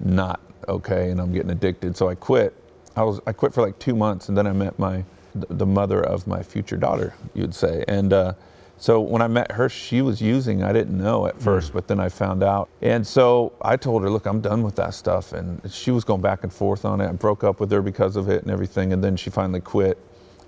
not 0.00 0.40
okay. 0.68 1.10
And 1.10 1.20
I'm 1.20 1.32
getting 1.32 1.50
addicted. 1.50 1.96
So 1.96 2.08
I 2.08 2.14
quit. 2.14 2.54
I 2.96 3.02
was, 3.02 3.20
I 3.26 3.32
quit 3.32 3.52
for 3.52 3.62
like 3.62 3.78
two 3.78 3.96
months 3.96 4.28
and 4.28 4.38
then 4.38 4.46
I 4.46 4.52
met 4.52 4.78
my, 4.78 5.04
the 5.34 5.66
mother 5.66 6.02
of 6.02 6.26
my 6.26 6.42
future 6.42 6.76
daughter, 6.76 7.14
you'd 7.34 7.54
say. 7.54 7.84
And, 7.88 8.12
uh, 8.12 8.34
so 8.78 9.00
when 9.00 9.22
I 9.22 9.28
met 9.28 9.52
her, 9.52 9.68
she 9.68 10.02
was 10.02 10.20
using. 10.20 10.64
I 10.64 10.72
didn't 10.72 10.98
know 10.98 11.28
at 11.28 11.40
first, 11.40 11.70
mm. 11.70 11.74
but 11.74 11.86
then 11.86 12.00
I 12.00 12.08
found 12.08 12.42
out. 12.42 12.68
And 12.80 13.06
so 13.06 13.52
I 13.62 13.76
told 13.76 14.02
her, 14.02 14.10
"Look, 14.10 14.26
I'm 14.26 14.40
done 14.40 14.64
with 14.64 14.74
that 14.74 14.94
stuff." 14.94 15.32
And 15.32 15.60
she 15.72 15.92
was 15.92 16.02
going 16.02 16.20
back 16.20 16.42
and 16.42 16.52
forth 16.52 16.84
on 16.84 17.00
it. 17.00 17.08
I 17.08 17.12
broke 17.12 17.44
up 17.44 17.60
with 17.60 17.70
her 17.70 17.80
because 17.80 18.16
of 18.16 18.28
it 18.28 18.42
and 18.42 18.50
everything. 18.50 18.92
And 18.92 19.04
then 19.04 19.14
she 19.16 19.30
finally 19.30 19.60
quit, 19.60 19.98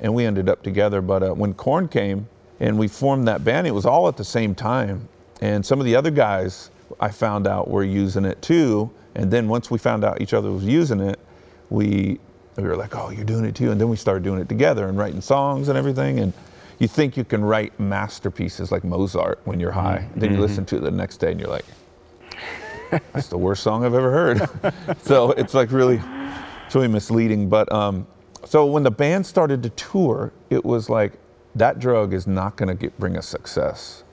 and 0.01 0.13
we 0.17 0.27
ended 0.27 0.49
up 0.49 0.65
together. 0.65 1.01
But 1.01 1.23
uh, 1.23 1.35
when 1.35 1.55
Korn 1.55 1.87
came 1.87 2.27
and 2.61 2.79
we 2.79 2.89
formed 2.89 3.27
that 3.29 3.45
band, 3.45 3.67
it 3.67 3.73
was 3.73 3.87
all 3.87 4.09
at 4.09 4.17
the 4.17 4.25
same 4.25 4.55
time. 4.55 5.09
And 5.41 5.65
some 5.65 5.81
of 5.81 5.87
the 5.87 5.97
other 5.97 6.11
guys 6.11 6.71
I 7.01 7.11
found 7.11 7.47
out 7.47 7.69
were 7.69 7.85
using 7.85 8.25
it 8.25 8.41
too. 8.43 8.91
And 9.15 9.31
then 9.31 9.49
once 9.49 9.71
we 9.71 9.79
found 9.79 10.05
out 10.05 10.21
each 10.21 10.35
other 10.35 10.51
was 10.51 10.65
using 10.65 11.01
it, 11.01 11.19
we 11.71 12.19
we 12.57 12.63
were 12.63 12.77
like, 12.77 12.95
"Oh, 12.95 13.11
you're 13.11 13.25
doing 13.25 13.45
it 13.45 13.55
too." 13.55 13.71
And 13.73 13.81
then 13.81 13.89
we 13.89 13.97
started 13.97 14.23
doing 14.23 14.41
it 14.41 14.49
together 14.49 14.89
and 14.89 14.97
writing 14.97 15.21
songs 15.21 15.69
and 15.69 15.77
everything. 15.77 16.21
And 16.21 16.33
you 16.79 16.89
think 16.89 17.17
you 17.17 17.25
can 17.25 17.45
write 17.45 17.79
masterpieces 17.79 18.71
like 18.71 18.85
Mozart 18.85 19.41
when 19.45 19.61
you're 19.61 19.73
high. 19.73 20.07
Mm-hmm. 20.09 20.21
Then 20.21 20.33
you 20.33 20.41
listen 20.41 20.65
to 20.67 20.77
it 20.77 20.81
the 20.81 20.91
next 20.91 21.19
day 21.19 21.31
and 21.31 21.41
you're 21.41 21.49
like, 21.49 21.65
that's 23.13 23.29
the 23.29 23.39
worst 23.39 23.63
song 23.63 23.85
I've 23.85 23.95
ever 23.95 24.11
heard. 24.11 24.49
so 25.03 25.33
it's 25.33 25.55
like 25.55 25.71
really, 25.71 26.01
it's 26.67 26.75
really 26.75 26.89
misleading. 26.89 27.49
But 27.49 27.71
um, 27.73 28.07
so 28.45 28.67
when 28.67 28.83
the 28.83 28.91
band 28.91 29.25
started 29.25 29.63
to 29.63 29.71
tour, 29.71 30.33
it 30.51 30.65
was 30.65 30.89
like 30.89 31.13
that 31.55 31.79
drug 31.79 32.13
is 32.13 32.27
not 32.27 32.57
going 32.57 32.77
to 32.77 32.91
bring 32.99 33.17
us 33.17 33.27
success. 33.27 34.05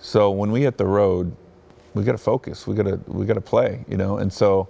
So 0.00 0.30
when 0.30 0.50
we 0.50 0.62
hit 0.62 0.78
the 0.78 0.86
road, 0.86 1.34
we 1.94 2.04
got 2.04 2.12
to 2.12 2.18
focus. 2.18 2.66
We 2.66 2.74
got 2.74 2.84
to 2.84 3.00
we 3.06 3.26
got 3.26 3.34
to 3.34 3.40
play, 3.40 3.84
you 3.88 3.96
know. 3.96 4.18
And 4.18 4.32
so, 4.32 4.68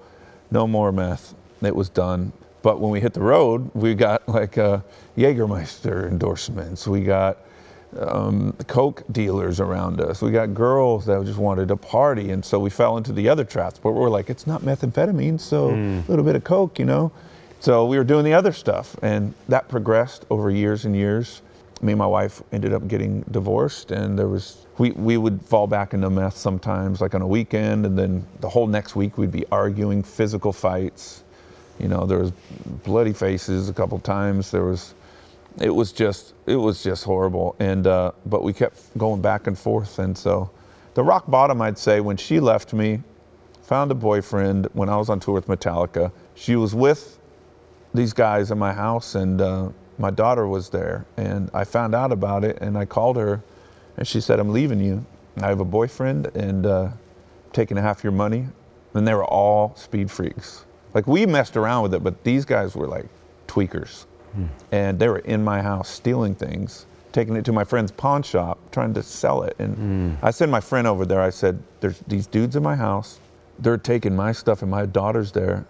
no 0.51 0.67
more 0.67 0.93
meth. 0.93 1.35
It 1.63 1.75
was 1.75 1.89
done. 1.89 2.33
But 2.63 2.81
when 2.81 2.91
we 2.91 3.01
hit 3.01 3.15
the 3.15 3.23
road, 3.23 3.71
we 3.75 3.95
got 3.95 4.27
like 4.29 4.59
uh, 4.59 4.81
Jägermeister 5.17 6.09
endorsements. 6.09 6.87
We 6.87 7.03
got 7.03 7.39
um, 7.99 8.53
Coke 8.67 9.03
dealers 9.13 9.61
around 9.61 10.01
us. 10.01 10.23
We 10.23 10.31
got 10.31 10.55
girls 10.55 11.07
that 11.07 11.25
just 11.25 11.39
wanted 11.39 11.69
to 11.69 11.77
party. 11.77 12.31
And 12.31 12.45
so 12.45 12.59
we 12.59 12.71
fell 12.71 12.97
into 12.97 13.13
the 13.13 13.29
other 13.29 13.45
traps. 13.45 13.79
But 13.79 13.93
we're 13.93 14.11
like, 14.11 14.31
it's 14.31 14.47
not 14.47 14.63
methamphetamine, 14.63 15.41
so 15.41 15.71
mm. 15.71 16.07
a 16.07 16.11
little 16.11 16.25
bit 16.25 16.37
of 16.37 16.45
Coke, 16.45 16.79
you 16.79 16.85
know? 16.85 17.13
So 17.61 17.87
we 17.87 17.99
were 17.99 18.05
doing 18.05 18.25
the 18.25 18.35
other 18.35 18.53
stuff. 18.53 18.97
And 19.03 19.35
that 19.49 19.69
progressed 19.69 20.25
over 20.31 20.51
years 20.51 20.85
and 20.85 20.95
years. 20.95 21.43
Me 21.83 21.93
and 21.93 21.99
my 21.99 22.07
wife 22.07 22.43
ended 22.53 22.73
up 22.73 22.87
getting 22.89 23.23
divorced, 23.31 23.91
and 23.91 24.19
there 24.19 24.29
was 24.29 24.67
we, 24.79 24.91
we 24.93 25.17
would 25.17 25.41
fall 25.43 25.67
back 25.67 25.95
into 25.95 26.11
meth 26.11 26.37
sometimes, 26.37 27.01
like 27.01 27.15
on 27.15 27.23
a 27.23 27.27
weekend, 27.27 27.87
and 27.87 27.99
then 27.99 28.27
the 28.41 28.49
whole 28.49 28.67
next 28.67 28.97
week 28.97 29.19
we'd 29.19 29.33
be 29.33 29.45
arguing, 29.51 30.03
physical 30.03 30.53
fights 30.53 31.25
you 31.81 31.89
know, 31.89 32.05
there 32.05 32.19
was 32.19 32.31
bloody 32.85 33.15
faces 33.15 33.71
a 33.71 33.73
couple 33.73 33.99
times. 34.01 34.51
There 34.51 34.65
was, 34.65 34.95
it 35.59 35.71
was 35.71 35.93
just, 35.93 36.35
it 36.47 36.57
was 36.57 36.83
just 36.83 37.05
horrible. 37.05 37.57
And 37.59 37.87
uh, 37.87 38.13
but 38.27 38.43
we 38.45 38.53
kept 38.53 38.97
going 38.99 39.23
back 39.23 39.47
and 39.47 39.59
forth. 39.59 39.99
And 39.99 40.17
so, 40.17 40.51
the 40.95 41.03
rock 41.03 41.25
bottom, 41.29 41.63
I'd 41.63 41.79
say, 41.79 42.01
when 42.01 42.19
she 42.19 42.39
left 42.39 42.75
me, 42.75 43.01
found 43.63 43.91
a 43.91 43.95
boyfriend 43.95 44.69
when 44.75 44.91
I 44.91 44.97
was 44.97 45.09
on 45.09 45.21
tour 45.21 45.35
with 45.35 45.47
Metallica. 45.47 46.13
She 46.35 46.57
was 46.57 46.75
with 46.75 47.19
these 47.95 48.13
guys 48.13 48.51
in 48.51 48.59
my 48.59 48.73
house, 48.73 49.15
and 49.15 49.41
uh, 49.41 49.71
my 50.01 50.11
daughter 50.11 50.49
was 50.49 50.71
there. 50.71 51.05
And 51.17 51.51
I 51.53 51.65
found 51.65 51.95
out 51.95 52.11
about 52.11 52.43
it, 52.43 52.59
and 52.61 52.77
I 52.77 52.87
called 52.87 53.17
her, 53.17 53.43
and 53.97 54.09
she 54.09 54.21
said, 54.21 54.41
"I'm 54.41 54.51
leaving 54.51 54.81
you. 54.81 55.05
I 55.37 55.49
have 55.49 55.61
a 55.61 55.65
boyfriend, 55.65 56.27
and 56.35 56.67
uh, 56.67 56.89
taking 57.53 57.77
half 57.77 58.03
your 58.03 58.13
money." 58.13 58.47
And 58.95 59.07
they 59.07 59.15
were 59.15 59.25
all 59.25 59.77
speed 59.77 60.11
freaks. 60.11 60.65
Like 60.95 61.07
we 61.07 61.27
messed 61.27 61.57
around 61.57 61.83
with 61.85 61.95
it, 61.95 62.03
but 62.03 62.25
these 62.25 62.45
guys 62.45 62.75
were 62.75 62.89
like 62.89 63.07
tweakers. 63.47 64.07
Hmm. 64.33 64.47
And 64.73 64.99
they 64.99 65.09
were 65.09 65.19
in 65.21 65.45
my 65.45 65.61
house 65.63 65.89
stealing 65.89 66.35
things, 66.35 66.87
taking 67.13 67.37
it 67.37 67.45
to 67.45 67.53
my 67.53 67.65
friend's 67.65 67.93
pawn 67.93 68.23
shop, 68.23 68.59
trying 68.73 68.95
to 68.95 69.03
sell 69.03 69.43
it. 69.43 69.55
And 69.59 69.77
hmm. 69.77 70.25
I 70.25 70.31
sent 70.31 70.51
my 70.51 70.61
friend 70.61 70.87
over 70.87 71.05
there. 71.05 71.21
I 71.21 71.31
said, 71.31 71.63
There's 71.81 72.01
these 72.09 72.27
dudes 72.27 72.57
in 72.57 72.63
my 72.63 72.75
house. 72.75 73.21
They're 73.59 73.77
taking 73.77 74.17
my 74.17 74.33
stuff, 74.33 74.63
and 74.63 74.71
my 74.71 74.87
daughter's 74.87 75.31
there. 75.31 75.67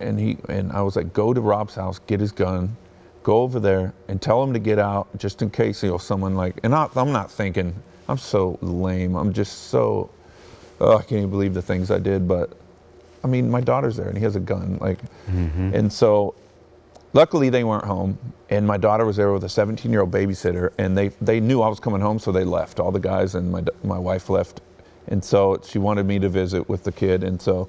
And 0.00 0.20
he 0.20 0.36
and 0.48 0.70
I 0.72 0.82
was 0.82 0.96
like, 0.96 1.12
Go 1.12 1.32
to 1.32 1.40
Rob's 1.40 1.74
house, 1.74 1.98
get 2.06 2.20
his 2.20 2.32
gun, 2.32 2.76
go 3.22 3.42
over 3.42 3.60
there, 3.60 3.92
and 4.08 4.20
tell 4.20 4.42
him 4.42 4.52
to 4.52 4.58
get 4.58 4.78
out 4.78 5.08
just 5.18 5.42
in 5.42 5.50
case, 5.50 5.82
you 5.82 5.90
know, 5.90 5.98
someone 5.98 6.34
like. 6.34 6.58
And 6.62 6.74
I, 6.74 6.88
I'm 6.96 7.12
not 7.12 7.30
thinking, 7.30 7.74
I'm 8.08 8.18
so 8.18 8.58
lame. 8.62 9.14
I'm 9.14 9.32
just 9.32 9.68
so. 9.68 10.10
Oh, 10.80 10.96
I 10.96 11.02
can't 11.02 11.12
even 11.12 11.30
believe 11.30 11.52
the 11.52 11.62
things 11.62 11.90
I 11.90 11.98
did, 11.98 12.26
but 12.26 12.56
I 13.22 13.26
mean, 13.26 13.50
my 13.50 13.60
daughter's 13.60 13.96
there 13.96 14.08
and 14.08 14.16
he 14.16 14.24
has 14.24 14.36
a 14.36 14.40
gun. 14.40 14.78
Like, 14.80 14.98
mm-hmm. 15.30 15.74
and 15.74 15.92
so 15.92 16.34
luckily 17.12 17.50
they 17.50 17.64
weren't 17.64 17.84
home 17.84 18.18
and 18.48 18.66
my 18.66 18.76
daughter 18.76 19.04
was 19.04 19.16
there 19.16 19.32
with 19.32 19.44
a 19.44 19.48
17 19.48 19.90
year 19.90 20.00
old 20.00 20.10
babysitter 20.10 20.72
and 20.78 20.96
they, 20.96 21.08
they 21.20 21.40
knew 21.40 21.60
I 21.60 21.68
was 21.68 21.80
coming 21.80 22.00
home. 22.00 22.18
So 22.18 22.32
they 22.32 22.44
left 22.44 22.80
all 22.80 22.90
the 22.90 23.00
guys 23.00 23.34
and 23.34 23.50
my, 23.50 23.62
my 23.84 23.98
wife 23.98 24.30
left. 24.30 24.60
And 25.08 25.22
so 25.22 25.60
she 25.64 25.78
wanted 25.78 26.06
me 26.06 26.18
to 26.18 26.28
visit 26.28 26.68
with 26.68 26.84
the 26.84 26.92
kid. 26.92 27.24
And 27.24 27.40
so 27.40 27.68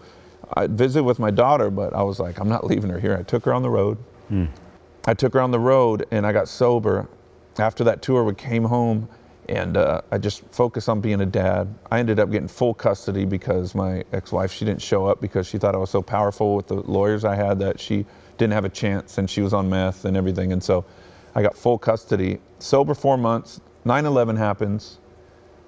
I 0.53 0.67
visited 0.67 1.03
with 1.03 1.20
my 1.20 1.31
daughter, 1.31 1.70
but 1.70 1.93
I 1.93 2.03
was 2.03 2.20
like, 2.20 2.39
I'm 2.39 2.50
not 2.50 2.65
leaving 2.65 2.89
her 2.89 3.00
here. 3.00 3.17
I 3.17 3.24
took 3.24 3.46
her 3.46 3.53
on 3.53 3.62
the 3.62 3.70
road. 3.70 3.98
Mm. 4.31 4.48
I 5.05 5.13
took 5.15 5.34
her 5.34 5.41
on 5.41 5.51
the 5.51 5.60
road 5.60 6.05
and 6.12 6.25
I 6.25 6.31
got 6.31 6.48
sober. 6.48 7.08
After 7.58 7.84
that 7.86 8.01
tour, 8.01 8.24
we 8.24 8.36
came 8.36 8.63
home 8.63 9.10
and 9.50 9.75
uh, 9.75 10.01
I 10.12 10.17
just 10.17 10.43
focused 10.51 10.88
on 10.88 11.01
being 11.01 11.22
a 11.22 11.25
dad. 11.25 11.74
I 11.91 12.00
ended 12.00 12.20
up 12.20 12.31
getting 12.31 12.48
full 12.48 12.74
custody 12.74 13.25
because 13.25 13.74
my 13.74 14.03
ex-wife 14.13 14.51
she 14.51 14.63
didn't 14.65 14.81
show 14.81 15.05
up 15.08 15.20
because 15.20 15.48
she 15.48 15.58
thought 15.58 15.75
I 15.75 15.79
was 15.79 15.89
so 15.89 16.01
powerful 16.01 16.55
with 16.55 16.67
the 16.67 16.75
lawyers 16.75 17.25
I 17.25 17.36
had 17.36 17.60
that 17.60 17.79
she 17.79 18.05
didn't 18.38 18.53
have 18.53 18.65
a 18.65 18.70
chance, 18.70 19.17
and 19.17 19.29
she 19.29 19.41
was 19.41 19.53
on 19.53 19.70
meth 19.70 20.05
and 20.05 20.15
everything, 20.15 20.51
and 20.53 20.63
so 20.63 20.86
I 21.36 21.41
got 21.41 21.55
full 21.55 21.77
custody. 21.77 22.39
Sober 22.60 22.93
four 22.93 23.17
months. 23.17 23.60
9/11 23.86 24.38
happens. 24.38 25.00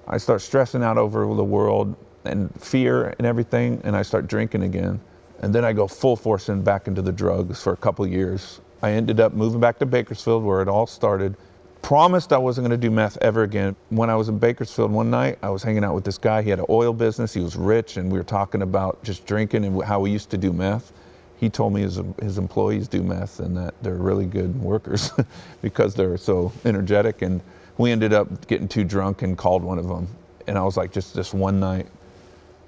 I 0.07 0.17
start 0.17 0.41
stressing 0.41 0.83
out 0.83 0.97
over 0.97 1.25
the 1.35 1.43
world 1.43 1.95
and 2.25 2.53
fear 2.61 3.13
and 3.17 3.27
everything, 3.27 3.81
and 3.83 3.95
I 3.95 4.03
start 4.03 4.27
drinking 4.27 4.63
again. 4.63 4.99
And 5.41 5.53
then 5.53 5.65
I 5.65 5.73
go 5.73 5.87
full 5.87 6.15
force 6.15 6.49
in 6.49 6.61
back 6.61 6.87
into 6.87 7.01
the 7.01 7.11
drugs 7.11 7.61
for 7.61 7.73
a 7.73 7.77
couple 7.77 8.05
years. 8.07 8.61
I 8.83 8.91
ended 8.91 9.19
up 9.19 9.33
moving 9.33 9.59
back 9.59 9.79
to 9.79 9.85
Bakersfield 9.87 10.43
where 10.43 10.61
it 10.61 10.67
all 10.67 10.85
started 10.85 11.35
promised 11.83 12.31
I 12.33 12.37
wasn't 12.37 12.67
going 12.67 12.79
to 12.79 12.87
do 12.87 12.89
meth 12.89 13.17
ever 13.21 13.43
again. 13.43 13.75
When 13.89 14.09
I 14.09 14.15
was 14.15 14.29
in 14.29 14.39
Bakersfield 14.39 14.91
one 14.91 15.11
night, 15.11 15.37
I 15.43 15.49
was 15.49 15.61
hanging 15.61 15.83
out 15.83 15.93
with 15.93 16.03
this 16.03 16.17
guy. 16.17 16.41
He 16.41 16.49
had 16.49 16.59
an 16.59 16.65
oil 16.69 16.93
business. 16.93 17.33
He 17.33 17.41
was 17.41 17.55
rich, 17.55 17.97
and 17.97 18.11
we 18.11 18.17
were 18.17 18.23
talking 18.23 18.61
about 18.61 19.03
just 19.03 19.25
drinking 19.25 19.65
and 19.65 19.83
how 19.83 19.99
we 19.99 20.09
used 20.09 20.29
to 20.31 20.37
do 20.37 20.53
meth. 20.53 20.93
He 21.37 21.49
told 21.49 21.73
me 21.73 21.81
his, 21.81 21.99
his 22.21 22.37
employees 22.37 22.87
do 22.87 23.03
meth 23.03 23.41
and 23.41 23.55
that 23.57 23.73
they're 23.83 23.95
really 23.95 24.25
good 24.25 24.59
workers 24.61 25.11
because 25.61 25.93
they're 25.93 26.17
so 26.17 26.53
energetic. 26.63 27.21
And 27.21 27.41
we 27.77 27.91
ended 27.91 28.13
up 28.13 28.47
getting 28.47 28.67
too 28.67 28.85
drunk 28.85 29.21
and 29.21 29.37
called 29.37 29.61
one 29.61 29.77
of 29.77 29.87
them. 29.89 30.07
And 30.47 30.57
I 30.57 30.63
was 30.63 30.77
like, 30.77 30.93
just 30.93 31.13
this 31.13 31.33
one 31.33 31.59
night 31.59 31.87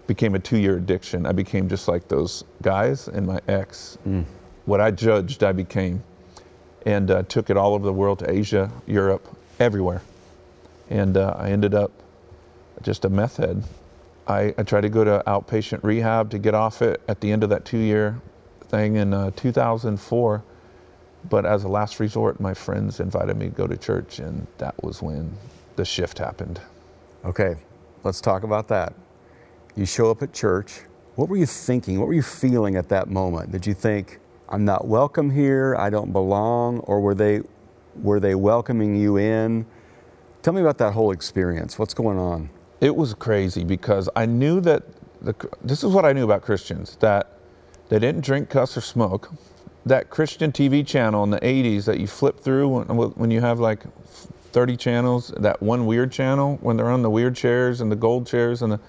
became 0.07 0.36
a 0.36 0.39
two-year 0.39 0.77
addiction. 0.77 1.25
I 1.25 1.31
became 1.31 1.69
just 1.69 1.88
like 1.88 2.10
those 2.10 2.43
guys 2.62 3.07
and 3.07 3.25
my 3.25 3.39
ex. 3.48 3.98
Mm. 4.05 4.25
What 4.65 4.81
I 4.81 4.91
judged, 4.91 5.43
I 5.43 5.51
became 5.51 6.03
and 6.86 7.10
uh, 7.10 7.24
took 7.24 7.50
it 7.50 7.57
all 7.57 7.74
over 7.74 7.86
the 7.86 7.93
world 7.93 8.19
to 8.19 8.31
Asia, 8.31 8.72
Europe, 8.86 9.27
everywhere. 9.60 10.01
And 10.89 11.17
uh, 11.17 11.36
I 11.38 11.50
ended 11.50 11.74
up 11.74 11.91
just 12.84 13.05
a 13.05 13.10
meth 13.10 13.38
head. 13.38 13.63
I, 14.27 14.53
I, 14.57 14.63
tried 14.63 14.81
to 14.81 14.89
go 14.89 15.03
to 15.03 15.24
outpatient 15.25 15.84
rehab 15.84 16.29
to 16.31 16.39
get 16.39 16.53
off 16.53 16.81
it 16.81 17.01
at 17.07 17.22
the 17.22 17.31
end 17.31 17.43
of 17.43 17.50
that 17.50 17.65
two 17.65 17.77
year 17.77 18.19
thing 18.62 18.95
in 18.95 19.13
uh, 19.13 19.31
2004. 19.36 20.43
But 21.29 21.45
as 21.45 21.63
a 21.63 21.67
last 21.67 22.00
resort, 22.00 22.39
my 22.39 22.53
friends 22.53 23.00
invited 23.00 23.38
me 23.38 23.45
to 23.45 23.51
go 23.51 23.65
to 23.65 23.77
church, 23.77 24.19
and 24.19 24.45
that 24.60 24.75
was 24.84 25.01
when 25.01 25.36
the 25.75 25.86
shift 25.86 26.19
happened. 26.19 26.62
Okay, 27.24 27.55
let's 28.03 28.22
talk 28.22 28.43
about 28.43 28.67
that. 28.67 28.93
You 29.75 29.86
show 29.86 30.12
up 30.12 30.22
at 30.22 30.34
church. 30.34 30.81
What 31.15 31.29
were 31.29 31.38
you 31.38 31.48
thinking? 31.48 32.00
What 32.00 32.07
were 32.07 32.13
you 32.13 32.22
feeling 32.22 32.75
at 32.75 32.89
that 32.89 33.10
moment? 33.10 33.51
Did 33.51 33.65
you 33.65 33.74
think, 33.74 34.19
I'm 34.47 34.63
not 34.63 34.87
welcome 34.87 35.29
here, 35.29 35.75
I 35.77 35.89
don't 35.89 36.11
belong, 36.11 36.79
or 36.81 36.99
were 36.99 37.15
they, 37.15 37.41
were 38.01 38.19
they 38.19 38.35
welcoming 38.35 38.95
you 38.95 39.17
in? 39.17 39.65
Tell 40.43 40.53
me 40.53 40.61
about 40.61 40.77
that 40.77 40.93
whole 40.93 41.11
experience. 41.11 41.79
What's 41.79 41.95
going 41.95 42.19
on? 42.19 42.49
It 42.79 42.95
was 42.95 43.15
crazy 43.15 43.63
because 43.63 44.07
I 44.15 44.27
knew 44.27 44.61
that 44.61 44.83
the, 45.21 45.33
this 45.63 45.83
is 45.83 45.91
what 45.93 46.05
I 46.05 46.13
knew 46.13 46.23
about 46.23 46.43
Christians 46.43 46.97
that 46.97 47.39
they 47.89 47.97
didn't 47.97 48.23
drink, 48.23 48.49
cuss, 48.49 48.77
or 48.77 48.81
smoke. 48.81 49.31
That 49.87 50.09
Christian 50.11 50.51
TV 50.51 50.85
channel 50.85 51.23
in 51.23 51.31
the 51.31 51.39
80s 51.39 51.85
that 51.85 51.99
you 51.99 52.05
flip 52.05 52.39
through 52.39 52.67
when, 52.67 52.87
when 52.87 53.31
you 53.31 53.41
have 53.41 53.59
like 53.59 53.83
30 54.51 54.77
channels, 54.77 55.33
that 55.37 55.61
one 55.61 55.87
weird 55.87 56.11
channel 56.11 56.57
when 56.61 56.77
they're 56.77 56.89
on 56.89 57.01
the 57.01 57.09
weird 57.09 57.35
chairs 57.35 57.81
and 57.81 57.91
the 57.91 57.95
gold 57.95 58.27
chairs 58.27 58.61
and 58.61 58.73
the, 58.73 58.79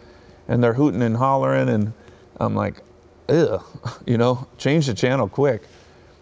and 0.48 0.62
they're 0.62 0.74
hooting 0.74 1.02
and 1.02 1.16
hollering 1.16 1.70
and 1.70 1.92
I'm 2.38 2.54
like, 2.54 2.82
ugh, 3.28 3.64
you 4.06 4.18
know, 4.18 4.46
change 4.58 4.86
the 4.86 4.94
channel 4.94 5.28
quick. 5.28 5.62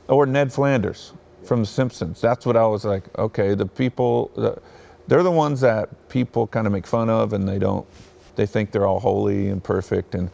Or 0.08 0.26
Ned 0.26 0.52
Flanders 0.52 1.12
from 1.44 1.60
The 1.60 1.66
Simpsons. 1.66 2.20
That's 2.20 2.44
what 2.44 2.56
I 2.56 2.66
was 2.66 2.84
like, 2.84 3.04
okay, 3.18 3.54
the 3.54 3.64
people, 3.64 4.30
the, 4.34 4.60
they're 5.08 5.22
the 5.22 5.30
ones 5.30 5.60
that 5.62 6.08
people 6.08 6.46
kind 6.46 6.66
of 6.66 6.72
make 6.72 6.86
fun 6.86 7.08
of 7.08 7.32
and 7.32 7.48
they 7.48 7.58
don't, 7.58 7.86
they 8.36 8.44
think 8.44 8.70
they're 8.70 8.86
all 8.86 9.00
holy 9.00 9.48
and 9.48 9.64
perfect. 9.64 10.14
And 10.14 10.30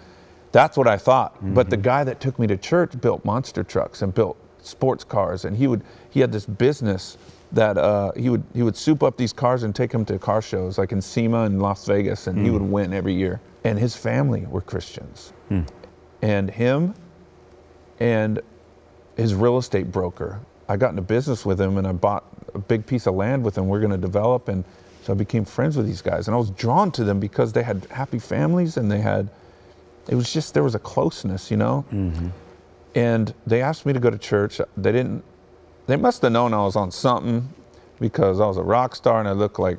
that's 0.51 0.77
what 0.77 0.89
I 0.89 0.97
thought. 0.97 1.37
Mm-hmm. 1.37 1.55
But 1.55 1.71
the 1.71 1.77
guy 1.77 2.03
that 2.03 2.21
took 2.21 2.39
me 2.39 2.49
to 2.49 2.57
church 2.57 3.01
built 3.01 3.25
monster 3.25 3.63
trucks 3.63 4.03
and 4.03 4.13
built 4.13 4.37
sports 4.61 5.05
cars. 5.05 5.45
And 5.45 5.57
he 5.57 5.69
would, 5.69 5.83
he 6.11 6.19
had 6.19 6.33
this 6.33 6.47
business 6.47 7.17
that 7.53 7.77
uh, 7.79 8.13
he 8.13 8.29
would 8.29 8.43
he 8.55 8.63
would 8.63 8.77
soup 8.77 9.03
up 9.03 9.17
these 9.17 9.33
cars 9.33 9.63
and 9.63 9.75
take 9.75 9.91
them 9.91 10.05
to 10.05 10.19
car 10.19 10.43
shows 10.43 10.79
like 10.79 10.93
in 10.93 11.01
SEMA 11.01 11.47
in 11.47 11.59
Las 11.59 11.87
Vegas, 11.87 12.27
and 12.27 12.39
mm. 12.39 12.45
he 12.45 12.51
would 12.51 12.63
win 12.63 12.93
every 12.93 13.15
year. 13.15 13.41
And 13.65 13.79
his 13.79 13.97
family 13.97 14.47
were 14.47 14.61
Christians, 14.61 15.33
mm. 15.51 15.67
And 16.23 16.51
him 16.51 16.95
and 17.99 18.41
his 19.17 19.35
real 19.35 19.59
estate 19.59 19.91
broker. 19.91 20.41
I 20.69 20.77
got 20.77 20.91
into 20.91 21.03
business 21.03 21.45
with 21.45 21.61
him, 21.61 21.79
and 21.79 21.87
I 21.87 21.93
bought 21.93 22.25
a 22.55 22.59
big 22.59 22.87
piece 22.87 23.07
of 23.07 23.15
land 23.15 23.45
with 23.45 23.59
him. 23.59 23.69
We're 23.69 23.81
going 23.81 23.91
to 23.91 23.99
develop, 23.99 24.49
and 24.49 24.65
so 25.03 25.13
I 25.13 25.17
became 25.17 25.45
friends 25.45 25.77
with 25.77 25.87
these 25.87 26.03
guys, 26.03 26.29
and 26.29 26.35
I 26.35 26.39
was 26.39 26.51
drawn 26.51 26.91
to 26.93 27.05
them 27.05 27.19
because 27.21 27.53
they 27.53 27.63
had 27.63 27.87
happy 27.91 28.19
families, 28.19 28.77
and 28.77 28.91
they 28.91 29.01
had. 29.01 29.29
It 30.09 30.15
was 30.15 30.33
just 30.33 30.55
there 30.55 30.65
was 30.65 30.75
a 30.75 30.79
closeness, 30.79 31.51
you 31.51 31.57
know. 31.57 31.85
Mm-hmm. 31.93 32.29
And 32.95 33.35
they 33.47 33.63
asked 33.63 33.87
me 33.87 33.93
to 33.93 34.01
go 34.01 34.11
to 34.11 34.19
church. 34.19 34.61
They 34.77 34.93
didn't 34.93 35.23
they 35.91 35.97
must 35.97 36.23
have 36.23 36.31
known 36.31 36.55
I 36.55 36.63
was 36.65 36.77
on 36.77 36.93
something 36.93 37.53
because 37.99 38.39
I 38.39 38.47
was 38.47 38.57
a 38.57 38.63
rock 38.63 38.95
star 38.95 39.19
and 39.19 39.29
I 39.29 39.33
looked 39.33 39.59
like, 39.59 39.79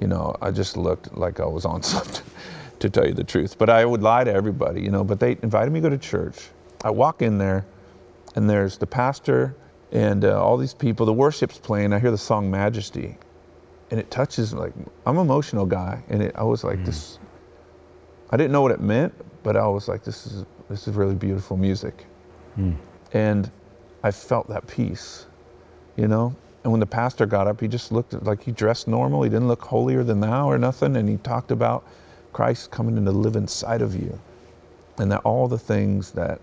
you 0.00 0.06
know, 0.06 0.36
I 0.40 0.52
just 0.52 0.76
looked 0.76 1.12
like 1.16 1.40
I 1.40 1.44
was 1.44 1.64
on 1.64 1.82
something, 1.94 2.24
to 2.80 2.90
tell 2.90 3.06
you 3.06 3.14
the 3.14 3.24
truth. 3.24 3.58
But 3.58 3.70
I 3.70 3.84
would 3.84 4.02
lie 4.02 4.24
to 4.24 4.32
everybody, 4.32 4.82
you 4.82 4.90
know. 4.90 5.04
But 5.04 5.20
they 5.20 5.36
invited 5.42 5.72
me 5.72 5.80
to 5.80 5.88
go 5.88 5.90
to 5.90 5.98
church. 5.98 6.48
I 6.84 6.90
walk 6.90 7.22
in 7.22 7.38
there, 7.38 7.66
and 8.36 8.48
there's 8.48 8.78
the 8.78 8.86
pastor 8.86 9.56
and 9.92 10.24
uh, 10.24 10.42
all 10.42 10.56
these 10.56 10.74
people. 10.74 11.06
The 11.06 11.12
worship's 11.12 11.58
playing. 11.58 11.92
I 11.92 11.98
hear 11.98 12.10
the 12.10 12.18
song 12.18 12.50
Majesty, 12.50 13.16
and 13.90 13.98
it 13.98 14.10
touches 14.10 14.52
like 14.54 14.72
I'm 15.06 15.16
an 15.16 15.22
emotional 15.22 15.66
guy, 15.66 16.02
and 16.08 16.22
it, 16.22 16.36
I 16.36 16.44
was 16.44 16.64
like 16.64 16.78
mm. 16.78 16.86
this. 16.86 17.18
I 18.30 18.36
didn't 18.36 18.52
know 18.52 18.60
what 18.60 18.72
it 18.72 18.80
meant, 18.80 19.14
but 19.42 19.56
I 19.56 19.66
was 19.66 19.88
like, 19.88 20.04
this 20.04 20.26
is 20.26 20.44
this 20.68 20.86
is 20.86 20.94
really 20.94 21.14
beautiful 21.14 21.56
music, 21.56 22.04
mm. 22.58 22.76
and 23.12 23.50
I 24.02 24.10
felt 24.10 24.48
that 24.48 24.66
peace, 24.66 25.26
you 25.96 26.08
know? 26.08 26.34
And 26.62 26.72
when 26.72 26.80
the 26.80 26.86
pastor 26.86 27.26
got 27.26 27.46
up, 27.46 27.60
he 27.60 27.68
just 27.68 27.92
looked 27.92 28.12
like 28.22 28.42
he 28.42 28.52
dressed 28.52 28.88
normal. 28.88 29.22
He 29.22 29.30
didn't 29.30 29.48
look 29.48 29.62
holier 29.62 30.04
than 30.04 30.20
thou 30.20 30.48
or 30.48 30.58
nothing. 30.58 30.96
And 30.96 31.08
he 31.08 31.16
talked 31.18 31.50
about 31.50 31.86
Christ 32.32 32.70
coming 32.70 32.96
in 32.96 33.04
to 33.04 33.12
live 33.12 33.36
inside 33.36 33.82
of 33.82 33.94
you. 33.94 34.18
And 34.98 35.10
that 35.12 35.20
all 35.20 35.48
the 35.48 35.58
things 35.58 36.10
that, 36.12 36.40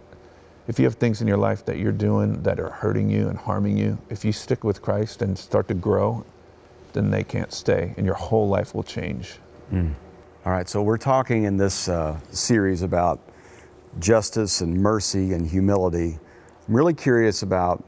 if 0.67 0.79
you 0.79 0.85
have 0.85 0.95
things 0.95 1.21
in 1.21 1.27
your 1.27 1.37
life 1.37 1.65
that 1.65 1.77
you're 1.77 1.91
doing 1.91 2.41
that 2.43 2.59
are 2.59 2.69
hurting 2.69 3.09
you 3.09 3.27
and 3.27 3.37
harming 3.37 3.77
you, 3.77 3.97
if 4.09 4.23
you 4.23 4.31
stick 4.31 4.63
with 4.63 4.81
Christ 4.81 5.21
and 5.21 5.37
start 5.37 5.67
to 5.67 5.73
grow, 5.73 6.25
then 6.93 7.11
they 7.11 7.23
can't 7.23 7.51
stay 7.51 7.93
and 7.97 8.05
your 8.05 8.15
whole 8.15 8.47
life 8.47 8.73
will 8.73 8.83
change. 8.83 9.39
Mm. 9.71 9.93
All 10.45 10.51
right, 10.51 10.69
so 10.69 10.81
we're 10.81 10.97
talking 10.97 11.43
in 11.43 11.57
this 11.57 11.89
uh, 11.89 12.19
series 12.31 12.81
about 12.81 13.19
justice 13.99 14.61
and 14.61 14.75
mercy 14.75 15.33
and 15.33 15.47
humility. 15.47 16.19
I'm 16.67 16.75
really 16.75 16.93
curious 16.93 17.41
about 17.41 17.83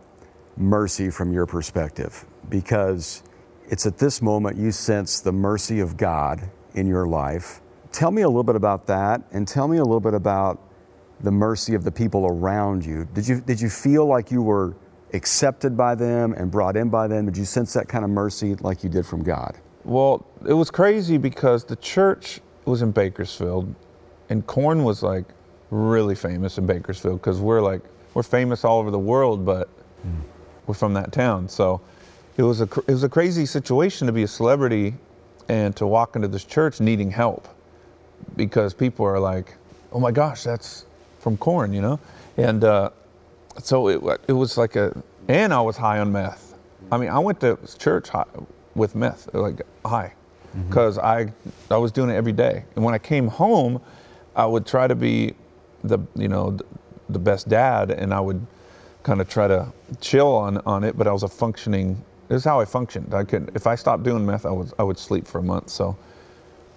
mercy 0.58 1.10
from 1.10 1.32
your 1.32 1.46
perspective 1.46 2.26
because 2.50 3.24
it's 3.70 3.86
at 3.86 3.98
this 3.98 4.22
moment 4.22 4.58
you 4.58 4.72
sense 4.72 5.20
the 5.20 5.32
mercy 5.32 5.80
of 5.80 5.98
God 5.98 6.50
in 6.74 6.88
your 6.88 7.08
life. 7.08 7.62
Tell 7.92 8.12
me 8.12 8.22
a 8.22 8.28
little 8.28 8.44
bit 8.44 8.56
about 8.56 8.88
that 8.88 9.22
and 9.32 9.48
tell 9.48 9.68
me 9.68 9.78
a 9.78 9.84
little 9.84 10.00
bit 10.00 10.14
about 10.14 10.60
the 11.22 11.32
mercy 11.32 11.74
of 11.74 11.84
the 11.84 11.92
people 11.92 12.28
around 12.28 12.86
you. 12.86 13.08
Did 13.14 13.28
you, 13.28 13.42
did 13.42 13.60
you 13.60 13.70
feel 13.70 14.06
like 14.06 14.32
you 14.32 14.42
were 14.42 14.76
accepted 15.14 15.76
by 15.76 15.96
them 15.96 16.34
and 16.34 16.52
brought 16.52 16.76
in 16.76 16.90
by 16.90 17.08
them? 17.08 17.26
Did 17.26 17.38
you 17.38 17.46
sense 17.46 17.74
that 17.74 17.88
kind 17.88 18.04
of 18.04 18.12
mercy 18.12 18.56
like 18.56 18.84
you 18.84 18.90
did 18.90 19.06
from 19.06 19.24
God? 19.24 19.58
Well, 19.84 20.26
it 20.48 20.54
was 20.54 20.70
crazy 20.70 21.18
because 21.18 21.64
the 21.64 21.78
church 21.78 22.42
was 22.66 22.82
in 22.82 22.92
Bakersfield 22.92 23.74
and 24.30 24.46
Korn 24.46 24.84
was 24.84 25.02
like 25.02 25.26
really 25.72 26.16
famous 26.16 26.58
in 26.58 26.66
Bakersfield 26.66 27.22
because 27.22 27.40
we're 27.40 27.62
like 27.62 27.82
we're 28.14 28.24
famous 28.24 28.66
all 28.66 28.80
over 28.80 28.92
the 28.92 29.00
world, 29.00 29.46
but 29.46 29.70
mm. 30.06 30.22
we're 30.66 30.74
from 30.74 30.94
that 30.94 31.12
town. 31.12 31.48
So 31.48 31.82
it 32.36 32.44
was 32.44 32.62
a 32.62 32.66
it 32.66 32.90
was 32.90 33.04
a 33.04 33.10
crazy 33.10 33.46
situation 33.46 34.08
to 34.08 34.14
be 34.14 34.24
a 34.24 34.28
celebrity 34.28 34.94
and 35.50 35.76
to 35.78 35.88
walk 35.88 36.16
into 36.16 36.28
this 36.28 36.44
church 36.44 36.82
needing 36.82 37.10
help 37.10 37.48
because 38.36 38.74
people 38.74 39.06
are 39.06 39.20
like, 39.20 39.56
"Oh 39.92 40.00
my 40.00 40.12
gosh, 40.12 40.44
that's 40.44 40.86
from 41.20 41.38
Korn," 41.38 41.74
you 41.74 41.82
know, 41.82 42.00
and 42.38 42.64
uh, 42.64 42.90
so 43.60 43.88
it 43.88 44.22
it 44.28 44.34
was 44.34 44.58
like 44.58 44.76
a 44.76 44.96
and 45.28 45.54
I 45.54 45.62
was 45.62 45.78
high 45.78 46.00
on 46.00 46.12
meth. 46.12 46.56
I 46.92 46.98
mean, 46.98 47.10
I 47.10 47.20
went 47.20 47.40
to 47.42 47.58
church 47.78 48.10
high, 48.10 48.26
with 48.76 48.96
meth, 48.96 49.34
like 49.34 49.62
high, 49.86 50.14
because 50.68 50.98
mm-hmm. 50.98 51.34
I 51.72 51.76
I 51.76 51.78
was 51.78 51.92
doing 51.92 52.10
it 52.10 52.16
every 52.16 52.32
day, 52.32 52.64
and 52.76 52.84
when 52.84 52.94
I 52.94 53.00
came 53.00 53.28
home, 53.28 53.82
I 54.36 54.46
would 54.46 54.66
try 54.66 54.88
to 54.88 54.96
be 54.96 55.34
the 55.84 56.00
you 56.16 56.28
know 56.28 56.58
the 57.10 57.20
best 57.20 57.50
dad, 57.50 57.92
and 57.92 58.14
I 58.14 58.20
would 58.20 58.46
kind 59.04 59.22
of 59.22 59.30
try 59.30 59.48
to 59.48 59.72
chill 60.02 60.36
on, 60.36 60.58
on 60.66 60.84
it, 60.84 60.98
but 60.98 61.08
I 61.08 61.12
was 61.14 61.24
a 61.24 61.28
functioning. 61.28 62.04
This 62.28 62.40
is 62.40 62.44
how 62.44 62.60
I 62.60 62.66
functioned. 62.66 63.14
I 63.14 63.24
could, 63.24 63.50
if 63.56 63.68
I 63.68 63.76
stopped 63.76 64.04
doing 64.04 64.26
meth, 64.26 64.46
I 64.46 64.52
was 64.52 64.74
I 64.78 64.84
would 64.84 65.00
sleep 65.00 65.26
for 65.26 65.40
a 65.40 65.44
month. 65.44 65.70
So 65.70 65.98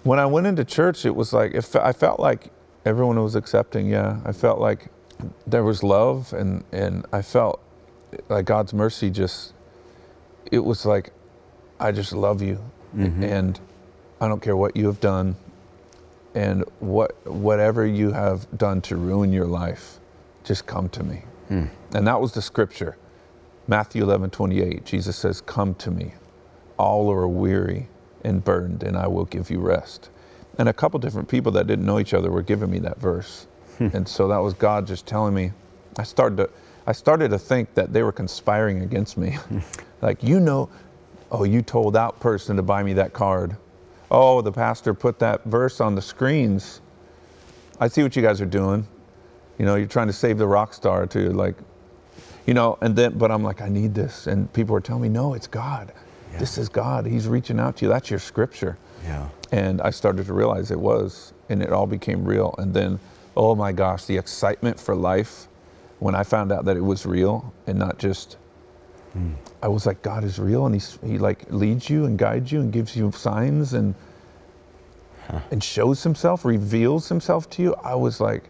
when 0.03 0.19
I 0.19 0.25
went 0.25 0.47
into 0.47 0.65
church, 0.65 1.05
it 1.05 1.15
was 1.15 1.33
like 1.33 1.53
it, 1.53 1.75
I 1.75 1.93
felt 1.93 2.19
like 2.19 2.51
everyone 2.85 3.21
was 3.21 3.35
accepting. 3.35 3.87
Yeah, 3.89 4.19
I 4.25 4.31
felt 4.31 4.59
like 4.59 4.87
there 5.47 5.63
was 5.63 5.83
love, 5.83 6.33
and 6.33 6.63
and 6.71 7.05
I 7.11 7.21
felt 7.21 7.61
like 8.29 8.45
God's 8.45 8.73
mercy 8.73 9.09
just. 9.09 9.53
It 10.51 10.59
was 10.59 10.85
like, 10.85 11.13
I 11.79 11.91
just 11.91 12.11
love 12.13 12.41
you, 12.41 12.59
mm-hmm. 12.95 13.23
and 13.23 13.59
I 14.19 14.27
don't 14.27 14.41
care 14.41 14.57
what 14.57 14.75
you 14.75 14.87
have 14.87 14.99
done, 14.99 15.35
and 16.35 16.63
what 16.79 17.25
whatever 17.25 17.85
you 17.85 18.11
have 18.11 18.47
done 18.57 18.81
to 18.81 18.97
ruin 18.97 19.31
your 19.31 19.45
life 19.45 19.99
just 20.43 20.65
come 20.65 20.89
to 20.89 21.03
me. 21.03 21.23
Hmm. 21.47 21.65
And 21.93 22.07
that 22.07 22.19
was 22.19 22.33
the 22.33 22.41
scripture. 22.41 22.97
Matthew 23.67 24.03
11, 24.03 24.31
28, 24.31 24.85
Jesus 24.85 25.15
says, 25.15 25.41
Come 25.41 25.75
to 25.75 25.91
me, 25.91 26.13
all 26.77 27.05
who 27.05 27.11
are 27.11 27.27
weary 27.27 27.87
and 28.23 28.43
burdened, 28.43 28.83
and 28.83 28.97
I 28.97 29.07
will 29.07 29.25
give 29.25 29.49
you 29.49 29.59
rest. 29.59 30.09
And 30.57 30.69
a 30.69 30.73
couple 30.73 30.99
different 30.99 31.27
people 31.27 31.51
that 31.53 31.67
didn't 31.67 31.85
know 31.85 31.99
each 31.99 32.13
other 32.13 32.29
were 32.31 32.41
giving 32.41 32.69
me 32.69 32.79
that 32.79 32.99
verse. 32.99 33.47
Hmm. 33.77 33.87
and 33.93 34.07
so 34.07 34.27
that 34.27 34.37
was 34.37 34.53
God 34.53 34.85
just 34.85 35.05
telling 35.05 35.33
me, 35.33 35.51
I 35.97 36.03
started 36.03 36.37
to, 36.37 36.49
I 36.85 36.91
started 36.91 37.29
to 37.31 37.39
think 37.39 37.73
that 37.75 37.93
they 37.93 38.03
were 38.03 38.11
conspiring 38.11 38.81
against 38.81 39.17
me. 39.17 39.31
Hmm. 39.31 39.59
like, 40.01 40.23
you 40.23 40.39
know, 40.39 40.69
oh, 41.31 41.43
you 41.43 41.61
told 41.61 41.93
that 41.93 42.19
person 42.19 42.55
to 42.57 42.61
buy 42.61 42.83
me 42.83 42.93
that 42.93 43.13
card. 43.13 43.55
Oh, 44.09 44.41
the 44.41 44.51
pastor 44.51 44.93
put 44.93 45.19
that 45.19 45.43
verse 45.45 45.79
on 45.79 45.95
the 45.95 46.01
screens. 46.01 46.81
I 47.79 47.87
see 47.87 48.03
what 48.03 48.15
you 48.15 48.21
guys 48.21 48.41
are 48.41 48.45
doing. 48.45 48.85
You 49.57 49.65
know, 49.65 49.75
you're 49.75 49.87
trying 49.87 50.07
to 50.07 50.13
save 50.13 50.37
the 50.37 50.47
rock 50.47 50.73
star 50.73 51.07
too. 51.07 51.29
like, 51.31 51.55
you 52.45 52.53
know, 52.53 52.77
and 52.81 52.95
then, 52.95 53.17
but 53.17 53.31
I'm 53.31 53.43
like, 53.43 53.61
I 53.61 53.69
need 53.69 53.93
this. 53.93 54.27
And 54.27 54.51
people 54.53 54.75
are 54.75 54.81
telling 54.81 55.03
me, 55.03 55.09
no, 55.09 55.33
it's 55.33 55.47
God. 55.47 55.93
Yeah. 56.31 56.39
This 56.39 56.57
is 56.57 56.69
God. 56.69 57.05
He's 57.05 57.27
reaching 57.27 57.59
out 57.59 57.77
to 57.77 57.85
you. 57.85 57.89
That's 57.89 58.09
your 58.09 58.19
scripture. 58.19 58.77
Yeah. 59.03 59.27
And 59.51 59.81
I 59.81 59.89
started 59.89 60.25
to 60.27 60.33
realize 60.33 60.71
it 60.71 60.79
was, 60.79 61.33
and 61.49 61.61
it 61.61 61.71
all 61.71 61.87
became 61.87 62.23
real. 62.23 62.55
And 62.57 62.73
then, 62.73 62.99
oh 63.35 63.55
my 63.55 63.71
gosh, 63.71 64.05
the 64.05 64.17
excitement 64.17 64.79
for 64.79 64.95
life 64.95 65.47
when 65.99 66.15
I 66.15 66.23
found 66.23 66.51
out 66.51 66.65
that 66.65 66.77
it 66.77 66.81
was 66.81 67.05
real 67.05 67.53
and 67.67 67.77
not 67.77 67.99
just, 67.99 68.37
mm. 69.15 69.33
I 69.61 69.67
was 69.67 69.85
like, 69.85 70.01
God 70.01 70.23
is 70.23 70.39
real, 70.39 70.65
and 70.65 70.73
He's 70.73 70.97
He 71.05 71.17
like 71.17 71.51
leads 71.51 71.89
you 71.89 72.05
and 72.05 72.17
guides 72.17 72.51
you 72.51 72.61
and 72.61 72.71
gives 72.73 72.95
you 72.95 73.11
signs 73.11 73.73
and 73.73 73.93
huh. 75.27 75.39
and 75.51 75.63
shows 75.63 76.01
Himself, 76.01 76.43
reveals 76.43 77.07
Himself 77.07 77.49
to 77.51 77.61
you. 77.61 77.75
I 77.83 77.93
was 77.93 78.19
like, 78.19 78.49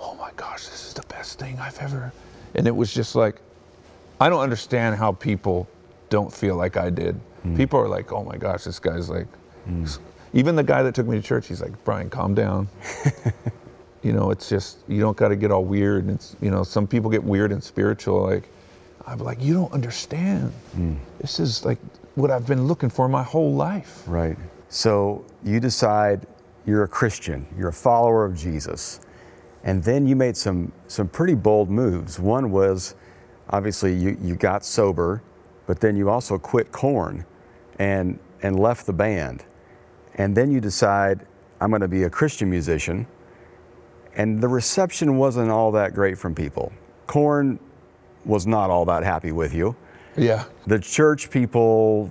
oh 0.00 0.14
my 0.16 0.30
gosh, 0.36 0.66
this 0.66 0.86
is 0.86 0.94
the 0.94 1.06
best 1.06 1.38
thing 1.38 1.58
I've 1.60 1.78
ever. 1.78 2.12
And 2.56 2.66
it 2.66 2.74
was 2.74 2.92
just 2.92 3.14
like, 3.14 3.36
I 4.20 4.28
don't 4.28 4.42
understand 4.42 4.96
how 4.96 5.12
people 5.12 5.68
don't 6.14 6.32
feel 6.32 6.54
like 6.54 6.76
I 6.76 6.90
did. 6.90 7.20
Mm. 7.44 7.56
People 7.56 7.80
are 7.80 7.88
like, 7.88 8.12
oh 8.12 8.22
my 8.22 8.36
gosh, 8.36 8.64
this 8.64 8.78
guy's 8.78 9.10
like, 9.10 9.26
mm. 9.68 9.98
even 10.32 10.54
the 10.54 10.62
guy 10.62 10.82
that 10.82 10.94
took 10.94 11.06
me 11.06 11.16
to 11.16 11.22
church, 11.22 11.48
he's 11.48 11.60
like, 11.60 11.72
Brian, 11.84 12.08
calm 12.08 12.34
down. 12.34 12.68
you 14.02 14.12
know, 14.12 14.30
it's 14.30 14.48
just, 14.48 14.78
you 14.86 15.00
don't 15.00 15.16
got 15.16 15.28
to 15.28 15.36
get 15.36 15.50
all 15.50 15.64
weird. 15.64 16.04
And 16.04 16.14
it's, 16.14 16.36
you 16.40 16.50
know, 16.50 16.62
some 16.62 16.86
people 16.86 17.10
get 17.10 17.22
weird 17.22 17.50
and 17.50 17.62
spiritual. 17.62 18.22
Like, 18.22 18.48
I'm 19.06 19.18
like, 19.18 19.42
you 19.42 19.54
don't 19.54 19.72
understand. 19.72 20.52
Mm. 20.76 20.96
This 21.20 21.40
is 21.40 21.64
like 21.64 21.78
what 22.14 22.30
I've 22.30 22.46
been 22.46 22.66
looking 22.66 22.90
for 22.90 23.08
my 23.08 23.22
whole 23.22 23.52
life. 23.52 24.04
Right. 24.06 24.38
So 24.68 25.24
you 25.42 25.58
decide 25.58 26.26
you're 26.64 26.84
a 26.84 26.88
Christian, 26.88 27.46
you're 27.58 27.68
a 27.68 27.72
follower 27.72 28.24
of 28.24 28.36
Jesus. 28.36 29.00
And 29.64 29.82
then 29.82 30.06
you 30.06 30.14
made 30.14 30.36
some, 30.36 30.72
some 30.86 31.08
pretty 31.08 31.34
bold 31.34 31.70
moves. 31.70 32.20
One 32.20 32.50
was 32.50 32.94
obviously 33.50 33.94
you, 33.94 34.16
you 34.20 34.36
got 34.36 34.64
sober, 34.64 35.22
but 35.66 35.80
then 35.80 35.96
you 35.96 36.10
also 36.10 36.38
quit 36.38 36.72
Korn. 36.72 37.24
and 37.78 38.18
and 38.42 38.60
left 38.60 38.84
the 38.86 38.92
band, 38.92 39.42
and 40.16 40.36
then 40.36 40.52
you 40.52 40.60
decide 40.60 41.26
I'm 41.60 41.70
going 41.70 41.80
to 41.80 41.88
be 41.88 42.02
a 42.02 42.10
Christian 42.10 42.50
musician, 42.50 43.06
and 44.16 44.40
the 44.40 44.48
reception 44.48 45.16
wasn't 45.16 45.50
all 45.50 45.72
that 45.72 45.94
great 45.94 46.18
from 46.18 46.34
people. 46.34 46.72
Korn 47.06 47.58
was 48.24 48.46
not 48.46 48.70
all 48.70 48.84
that 48.84 49.02
happy 49.02 49.32
with 49.32 49.54
you. 49.54 49.74
Yeah. 50.16 50.44
The 50.66 50.78
church 50.78 51.30
people, 51.30 52.10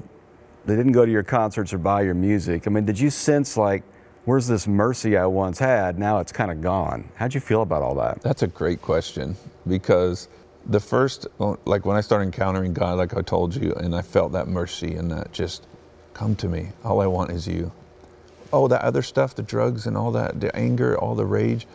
they 0.65 0.75
didn't 0.75 0.91
go 0.91 1.05
to 1.05 1.11
your 1.11 1.23
concerts 1.23 1.71
or 1.71 1.77
buy 1.77 2.01
your 2.01 2.13
music. 2.15 2.67
I 2.67 2.71
mean, 2.71 2.85
did 2.85 2.99
you 2.99 3.09
sense 3.09 3.57
like, 3.57 3.83
where's 4.25 4.47
this 4.47 4.67
mercy 4.67 5.15
I 5.17 5.25
once 5.25 5.59
had? 5.59 5.99
Now 5.99 6.19
it's 6.19 6.31
kind 6.31 6.51
of 6.51 6.61
gone. 6.61 7.07
How'd 7.15 7.33
you 7.33 7.41
feel 7.41 7.61
about 7.61 7.83
all 7.83 7.95
that? 7.95 8.21
That's 8.21 8.43
a 8.43 8.47
great 8.47 8.81
question 8.81 9.35
because 9.67 10.27
the 10.67 10.79
first, 10.79 11.27
like 11.65 11.85
when 11.85 11.97
I 11.97 12.01
started 12.01 12.25
encountering 12.25 12.73
God, 12.73 12.97
like 12.97 13.15
I 13.15 13.21
told 13.21 13.55
you, 13.55 13.73
and 13.73 13.95
I 13.95 14.01
felt 14.01 14.31
that 14.33 14.47
mercy 14.47 14.95
and 14.95 15.11
that 15.11 15.31
just 15.31 15.67
come 16.13 16.35
to 16.37 16.47
me. 16.47 16.69
All 16.83 17.01
I 17.01 17.07
want 17.07 17.31
is 17.31 17.47
you. 17.47 17.71
Oh, 18.51 18.67
that 18.67 18.81
other 18.81 19.01
stuff, 19.01 19.35
the 19.35 19.43
drugs 19.43 19.87
and 19.87 19.97
all 19.97 20.11
that, 20.11 20.39
the 20.39 20.55
anger, 20.55 20.97
all 20.99 21.15
the 21.15 21.25
rage, 21.25 21.67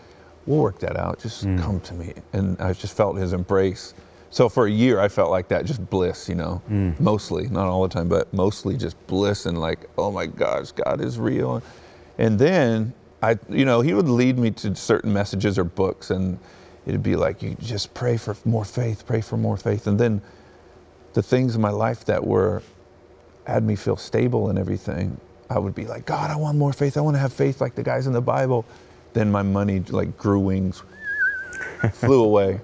we'll 0.46 0.60
work 0.60 0.78
that 0.78 0.96
out. 0.96 1.20
Just 1.20 1.44
mm. 1.44 1.60
come 1.60 1.80
to 1.80 1.94
me. 1.94 2.14
And 2.32 2.60
I 2.60 2.72
just 2.72 2.96
felt 2.96 3.16
his 3.16 3.32
embrace. 3.32 3.94
So 4.30 4.48
for 4.48 4.66
a 4.66 4.70
year, 4.70 5.00
I 5.00 5.08
felt 5.08 5.30
like 5.30 5.48
that, 5.48 5.64
just 5.64 5.88
bliss, 5.90 6.28
you 6.28 6.34
know, 6.34 6.62
mm. 6.70 6.98
mostly, 7.00 7.48
not 7.48 7.66
all 7.66 7.82
the 7.82 7.88
time, 7.88 8.08
but 8.08 8.32
mostly 8.32 8.76
just 8.76 8.94
bliss 9.06 9.46
and 9.46 9.58
like, 9.58 9.88
oh 9.96 10.10
my 10.10 10.26
gosh, 10.26 10.72
God 10.72 11.00
is 11.00 11.18
real. 11.18 11.62
And 12.18 12.38
then 12.38 12.92
I, 13.22 13.38
you 13.48 13.64
know, 13.64 13.80
he 13.80 13.94
would 13.94 14.08
lead 14.08 14.38
me 14.38 14.50
to 14.52 14.74
certain 14.74 15.12
messages 15.12 15.58
or 15.58 15.64
books, 15.64 16.10
and 16.10 16.38
it'd 16.88 17.02
be 17.02 17.16
like, 17.16 17.42
you 17.42 17.54
just 17.60 17.92
pray 17.92 18.16
for 18.16 18.34
more 18.46 18.64
faith, 18.64 19.06
pray 19.06 19.20
for 19.20 19.36
more 19.36 19.58
faith. 19.58 19.86
And 19.86 20.00
then 20.00 20.22
the 21.12 21.22
things 21.22 21.54
in 21.54 21.60
my 21.60 21.70
life 21.70 22.06
that 22.06 22.26
were, 22.26 22.62
had 23.46 23.62
me 23.62 23.76
feel 23.76 23.96
stable 23.96 24.48
and 24.48 24.58
everything, 24.58 25.20
I 25.50 25.58
would 25.58 25.74
be 25.74 25.86
like, 25.86 26.06
God, 26.06 26.30
I 26.30 26.36
want 26.36 26.56
more 26.56 26.72
faith. 26.72 26.96
I 26.96 27.02
want 27.02 27.14
to 27.16 27.20
have 27.20 27.32
faith 27.32 27.60
like 27.60 27.74
the 27.74 27.82
guys 27.82 28.06
in 28.06 28.14
the 28.14 28.22
Bible. 28.22 28.64
Then 29.12 29.30
my 29.30 29.42
money 29.42 29.80
like 29.80 30.16
grew 30.16 30.40
wings, 30.40 30.82
flew 31.92 32.24
away. 32.24 32.60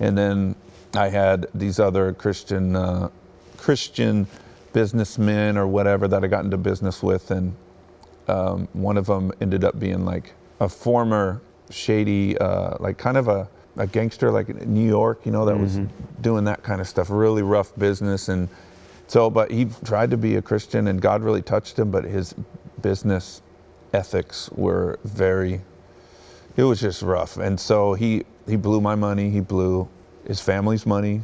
And 0.00 0.18
then 0.18 0.56
I 0.94 1.08
had 1.08 1.46
these 1.54 1.78
other 1.78 2.12
Christian 2.12 2.74
uh, 2.74 3.10
Christian 3.56 4.26
businessmen 4.72 5.56
or 5.56 5.68
whatever 5.68 6.08
that 6.08 6.24
I 6.24 6.26
got 6.26 6.44
into 6.44 6.56
business 6.56 7.02
with, 7.02 7.30
and 7.30 7.54
um, 8.26 8.68
one 8.72 8.96
of 8.96 9.06
them 9.06 9.32
ended 9.40 9.62
up 9.64 9.78
being 9.78 10.04
like 10.04 10.32
a 10.60 10.68
former 10.68 11.40
shady, 11.72 12.36
uh, 12.38 12.76
like 12.80 12.98
kind 12.98 13.16
of 13.16 13.28
a, 13.28 13.48
a 13.76 13.86
gangster, 13.86 14.30
like 14.30 14.48
in 14.48 14.72
New 14.72 14.86
York, 14.86 15.24
you 15.24 15.32
know, 15.32 15.44
that 15.44 15.56
mm-hmm. 15.56 15.82
was 15.82 15.90
doing 16.20 16.44
that 16.44 16.62
kind 16.62 16.80
of 16.80 16.88
stuff, 16.88 17.08
really 17.10 17.42
rough 17.42 17.74
business, 17.76 18.28
and 18.28 18.48
so, 19.06 19.28
but 19.28 19.50
he 19.50 19.66
tried 19.84 20.10
to 20.10 20.16
be 20.16 20.36
a 20.36 20.42
Christian, 20.42 20.88
and 20.88 21.00
God 21.00 21.22
really 21.22 21.42
touched 21.42 21.78
him, 21.78 21.90
but 21.90 22.04
his 22.04 22.34
business 22.80 23.42
ethics 23.92 24.48
were 24.52 24.98
very 25.04 25.60
it 26.56 26.64
was 26.64 26.80
just 26.80 27.02
rough 27.02 27.36
and 27.36 27.60
so 27.60 27.92
he 27.92 28.24
he 28.48 28.56
blew 28.56 28.80
my 28.80 28.94
money 28.94 29.28
he 29.28 29.38
blew 29.38 29.86
his 30.26 30.40
family's 30.40 30.86
money. 30.86 31.20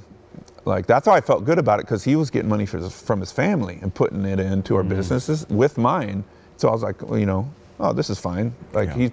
Like 0.65 0.87
that's 0.87 1.07
how 1.07 1.13
I 1.13 1.21
felt 1.21 1.45
good 1.45 1.59
about 1.59 1.81
it 1.81 1.87
because 1.87 2.05
he 2.05 2.17
was 2.17 2.31
getting 2.31 2.49
money 2.49 2.67
his, 2.67 3.01
from 3.01 3.21
his 3.21 3.33
family 3.33 3.79
and 3.83 3.95
putting 3.95 4.25
it 4.25 4.39
into 4.39 4.77
our 4.77 4.83
mm 4.83 4.89
businesses 4.89 5.47
with 5.49 5.79
mine. 5.79 6.25
So 6.57 6.69
I 6.69 6.73
was 6.73 6.83
like, 6.83 7.01
well, 7.03 7.19
you 7.19 7.27
know, 7.27 7.49
oh, 7.81 7.93
this 7.93 8.11
is 8.11 8.19
fine. 8.19 8.53
Like 8.73 8.89
yeah. 8.89 8.95
he's 8.97 9.11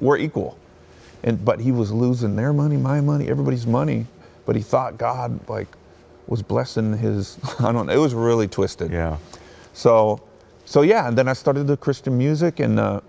we're 0.00 0.18
equal, 0.18 0.58
and 1.26 1.44
but 1.44 1.60
he 1.60 1.72
was 1.72 1.92
losing 1.92 2.36
their 2.36 2.52
money, 2.54 2.76
my 2.76 3.00
money, 3.02 3.28
everybody's 3.28 3.66
money. 3.66 4.06
But 4.46 4.56
he 4.56 4.62
thought 4.62 4.96
God 4.96 5.46
like 5.48 5.68
was 6.26 6.42
blessing 6.42 6.96
his. 6.96 7.38
I 7.58 7.72
don't 7.72 7.86
know. 7.86 7.92
It 7.92 7.98
was 7.98 8.14
really 8.14 8.48
twisted. 8.48 8.90
Yeah. 8.90 9.18
So, 9.74 10.22
so 10.64 10.80
yeah, 10.82 11.08
and 11.08 11.18
then 11.18 11.28
I 11.28 11.34
started 11.34 11.66
the 11.66 11.76
Christian 11.76 12.16
music 12.16 12.60
and. 12.60 12.80
Uh, 12.80 13.00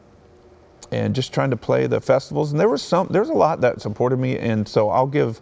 and 0.90 1.14
just 1.14 1.34
trying 1.34 1.50
to 1.50 1.58
play 1.58 1.86
the 1.86 2.00
festivals, 2.00 2.52
and 2.52 2.60
there 2.60 2.70
was 2.70 2.82
some, 2.82 3.10
there's 3.12 3.28
a 3.28 3.34
lot 3.34 3.60
that 3.60 3.82
supported 3.82 4.16
me, 4.16 4.38
and 4.38 4.66
so 4.66 4.90
I'll 4.90 5.06
give 5.06 5.42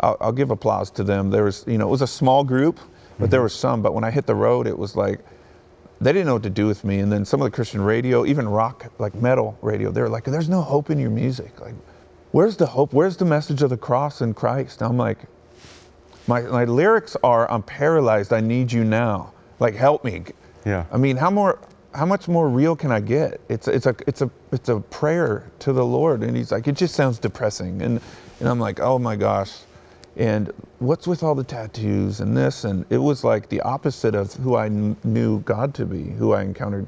I'll, 0.00 0.16
I'll, 0.20 0.32
give 0.32 0.50
applause 0.50 0.90
to 0.92 1.04
them. 1.04 1.30
There 1.30 1.44
was, 1.44 1.64
you 1.68 1.78
know, 1.78 1.86
it 1.86 1.90
was 1.90 2.02
a 2.02 2.08
small 2.08 2.42
group, 2.42 2.76
but 2.76 3.24
mm-hmm. 3.24 3.30
there 3.30 3.42
was 3.42 3.54
some. 3.54 3.82
But 3.82 3.94
when 3.94 4.02
I 4.02 4.10
hit 4.10 4.26
the 4.26 4.34
road, 4.34 4.66
it 4.66 4.76
was 4.76 4.96
like 4.96 5.20
they 6.00 6.12
didn't 6.12 6.26
know 6.26 6.34
what 6.34 6.42
to 6.42 6.50
do 6.50 6.66
with 6.66 6.84
me. 6.84 7.00
And 7.00 7.12
then 7.12 7.24
some 7.24 7.40
of 7.40 7.44
the 7.44 7.50
Christian 7.50 7.82
radio, 7.82 8.24
even 8.24 8.48
rock, 8.48 8.90
like 8.98 9.14
metal 9.14 9.56
radio, 9.62 9.90
they 9.90 10.00
were 10.00 10.08
like, 10.08 10.24
"There's 10.24 10.48
no 10.48 10.62
hope 10.62 10.90
in 10.90 10.98
your 10.98 11.10
music. 11.10 11.60
Like, 11.60 11.74
where's 12.32 12.56
the 12.56 12.66
hope? 12.66 12.92
Where's 12.92 13.16
the 13.16 13.24
message 13.24 13.62
of 13.62 13.70
the 13.70 13.76
cross 13.76 14.20
in 14.20 14.34
Christ?" 14.34 14.80
And 14.80 14.90
I'm 14.90 14.98
like, 14.98 15.18
my 16.26 16.42
my 16.42 16.64
lyrics 16.64 17.16
are, 17.22 17.50
"I'm 17.50 17.62
paralyzed. 17.62 18.32
I 18.32 18.40
need 18.40 18.72
you 18.72 18.84
now. 18.84 19.32
Like, 19.58 19.74
help 19.74 20.04
me." 20.04 20.24
Yeah. 20.64 20.84
I 20.92 20.96
mean, 20.96 21.16
how 21.16 21.30
more? 21.30 21.58
How 21.92 22.06
much 22.06 22.28
more 22.28 22.48
real 22.48 22.76
can 22.76 22.92
I 22.92 23.00
get? 23.00 23.40
It's 23.48 23.66
it's 23.66 23.86
a 23.86 23.94
it's 24.06 24.22
a 24.22 24.30
it's 24.52 24.68
a 24.68 24.78
prayer 24.80 25.50
to 25.60 25.72
the 25.72 25.84
Lord, 25.84 26.22
and 26.22 26.36
He's 26.36 26.52
like, 26.52 26.68
it 26.68 26.76
just 26.76 26.94
sounds 26.94 27.18
depressing, 27.18 27.82
and 27.82 28.00
and 28.38 28.48
I'm 28.48 28.60
like, 28.60 28.78
oh 28.80 28.98
my 28.98 29.16
gosh, 29.16 29.52
and 30.16 30.52
what's 30.78 31.06
with 31.06 31.22
all 31.22 31.34
the 31.34 31.44
tattoos 31.44 32.20
and 32.20 32.36
this 32.36 32.64
and 32.64 32.84
it 32.90 32.98
was 32.98 33.24
like 33.24 33.48
the 33.48 33.60
opposite 33.62 34.14
of 34.14 34.32
who 34.34 34.56
I 34.56 34.68
kn- 34.68 34.96
knew 35.04 35.40
God 35.40 35.74
to 35.74 35.86
be, 35.86 36.10
who 36.10 36.32
I 36.32 36.42
encountered. 36.42 36.86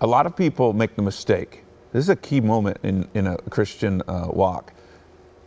A 0.00 0.06
lot 0.06 0.26
of 0.26 0.36
people 0.36 0.72
make 0.72 0.94
the 0.96 1.02
mistake. 1.02 1.64
This 1.92 2.04
is 2.04 2.08
a 2.08 2.16
key 2.16 2.40
moment 2.40 2.78
in 2.82 3.08
in 3.14 3.26
a 3.26 3.36
Christian 3.50 4.02
uh, 4.08 4.28
walk, 4.30 4.72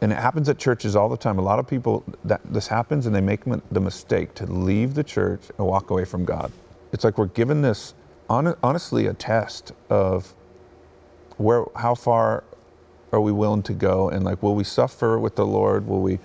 and 0.01 0.11
it 0.11 0.17
happens 0.17 0.49
at 0.49 0.57
churches 0.57 0.95
all 0.95 1.09
the 1.09 1.17
time. 1.17 1.37
A 1.37 1.41
lot 1.41 1.59
of 1.59 1.67
people 1.67 2.03
that 2.25 2.41
this 2.45 2.67
happens 2.67 3.05
and 3.05 3.15
they 3.15 3.21
make 3.21 3.41
the 3.71 3.79
mistake 3.79 4.33
to 4.35 4.45
leave 4.45 4.95
the 4.95 5.03
church 5.03 5.41
and 5.57 5.67
walk 5.67 5.89
away 5.91 6.05
from 6.05 6.25
God. 6.25 6.51
It's 6.93 7.03
like 7.03 7.17
we're 7.17 7.27
given 7.27 7.61
this 7.61 7.93
on, 8.29 8.55
honestly 8.63 9.07
a 9.07 9.13
test 9.13 9.73
of 9.89 10.33
where 11.37 11.65
how 11.75 11.95
far 11.95 12.43
are 13.11 13.21
we 13.21 13.31
willing 13.31 13.63
to 13.63 13.73
go 13.73 14.09
and 14.09 14.23
like 14.23 14.41
will 14.41 14.55
we 14.55 14.63
suffer 14.63 15.19
with 15.19 15.35
the 15.35 15.45
Lord? 15.45 15.87
Will 15.87 16.01
we 16.01 16.19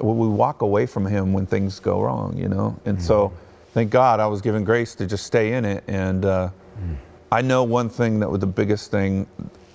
will 0.00 0.16
we 0.16 0.28
walk 0.28 0.62
away 0.62 0.86
from 0.86 1.06
him 1.06 1.32
when 1.32 1.46
things 1.46 1.78
go 1.78 2.00
wrong, 2.00 2.36
you 2.36 2.48
know? 2.48 2.78
And 2.84 2.98
mm-hmm. 2.98 3.06
so 3.06 3.32
thank 3.74 3.90
God 3.90 4.18
I 4.20 4.26
was 4.26 4.40
given 4.40 4.64
grace 4.64 4.94
to 4.96 5.06
just 5.06 5.26
stay 5.26 5.52
in 5.52 5.64
it. 5.64 5.84
And 5.86 6.24
uh, 6.24 6.50
mm. 6.78 6.96
I 7.32 7.42
know 7.42 7.62
one 7.62 7.88
thing 7.88 8.20
that 8.20 8.30
was 8.30 8.40
the 8.40 8.46
biggest 8.46 8.90
thing 8.90 9.26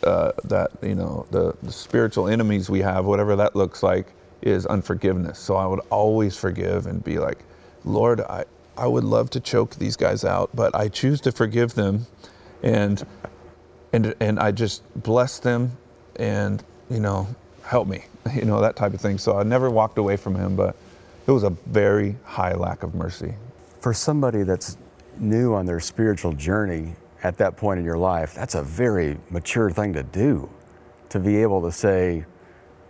uh, 0.03 0.33
that, 0.43 0.71
you 0.81 0.95
know, 0.95 1.25
the, 1.31 1.55
the 1.63 1.71
spiritual 1.71 2.27
enemies 2.27 2.69
we 2.69 2.81
have, 2.81 3.05
whatever 3.05 3.35
that 3.37 3.55
looks 3.55 3.81
like, 3.81 4.13
is 4.41 4.65
unforgiveness. 4.65 5.39
So 5.39 5.55
I 5.55 5.65
would 5.65 5.79
always 5.89 6.37
forgive 6.37 6.85
and 6.85 7.03
be 7.03 7.17
like, 7.17 7.39
Lord, 7.85 8.21
I, 8.21 8.43
I 8.77 8.87
would 8.87 9.05
love 9.05 9.29
to 9.31 9.39
choke 9.39 9.75
these 9.75 9.95
guys 9.95 10.25
out, 10.25 10.49
but 10.53 10.75
I 10.75 10.89
choose 10.89 11.21
to 11.21 11.31
forgive 11.31 11.75
them. 11.75 12.05
And, 12.61 13.05
and, 13.93 14.13
and 14.19 14.39
I 14.39 14.51
just 14.51 14.83
bless 15.01 15.39
them 15.39 15.77
and, 16.17 16.63
you 16.89 16.99
know, 16.99 17.27
help 17.63 17.87
me, 17.87 18.05
you 18.35 18.43
know, 18.43 18.59
that 18.61 18.75
type 18.75 18.93
of 18.93 18.99
thing. 18.99 19.17
So 19.17 19.39
I 19.39 19.43
never 19.43 19.69
walked 19.69 19.97
away 19.97 20.17
from 20.17 20.35
him, 20.35 20.57
but 20.57 20.75
it 21.25 21.31
was 21.31 21.43
a 21.43 21.51
very 21.51 22.17
high 22.25 22.53
lack 22.53 22.83
of 22.83 22.93
mercy. 22.95 23.33
For 23.79 23.93
somebody 23.93 24.43
that's 24.43 24.77
new 25.17 25.53
on 25.53 25.65
their 25.65 25.79
spiritual 25.79 26.33
journey 26.33 26.95
at 27.23 27.37
that 27.37 27.57
point 27.57 27.79
in 27.79 27.85
your 27.85 27.97
life, 27.97 28.33
that's 28.33 28.55
a 28.55 28.63
very 28.63 29.17
mature 29.29 29.69
thing 29.69 29.93
to 29.93 30.03
do. 30.03 30.49
To 31.09 31.19
be 31.19 31.41
able 31.41 31.61
to 31.61 31.71
say, 31.71 32.25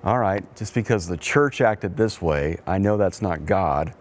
all 0.03 0.19
right, 0.19 0.43
just 0.55 0.73
because 0.73 1.07
the 1.07 1.17
church 1.17 1.61
acted 1.61 1.97
this 1.97 2.21
way, 2.21 2.57
I 2.65 2.77
know 2.77 2.97
that's 2.97 3.21
not 3.21 3.45
God. 3.45 3.93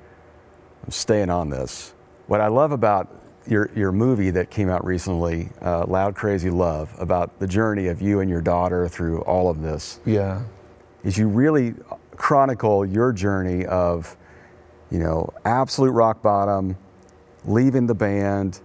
I'm 0.84 0.90
staying 0.90 1.30
on 1.30 1.50
this. 1.50 1.94
What 2.26 2.40
I 2.40 2.48
love 2.48 2.72
about 2.72 3.08
your, 3.46 3.70
your 3.74 3.92
movie 3.92 4.30
that 4.30 4.50
came 4.50 4.70
out 4.70 4.84
recently, 4.84 5.50
uh, 5.60 5.84
Loud 5.86 6.14
Crazy 6.14 6.50
Love, 6.50 6.94
about 6.98 7.38
the 7.38 7.46
journey 7.46 7.88
of 7.88 8.00
you 8.00 8.20
and 8.20 8.30
your 8.30 8.40
daughter 8.40 8.88
through 8.88 9.20
all 9.22 9.50
of 9.50 9.60
this. 9.60 10.00
Yeah 10.06 10.42
is 11.04 11.18
you 11.18 11.28
really 11.28 11.74
chronicle 12.16 12.84
your 12.84 13.12
journey 13.12 13.64
of, 13.66 14.16
you 14.90 14.98
know, 14.98 15.32
absolute 15.44 15.90
rock 15.90 16.22
bottom, 16.22 16.76
leaving 17.44 17.86
the 17.86 17.94
band, 17.94 18.60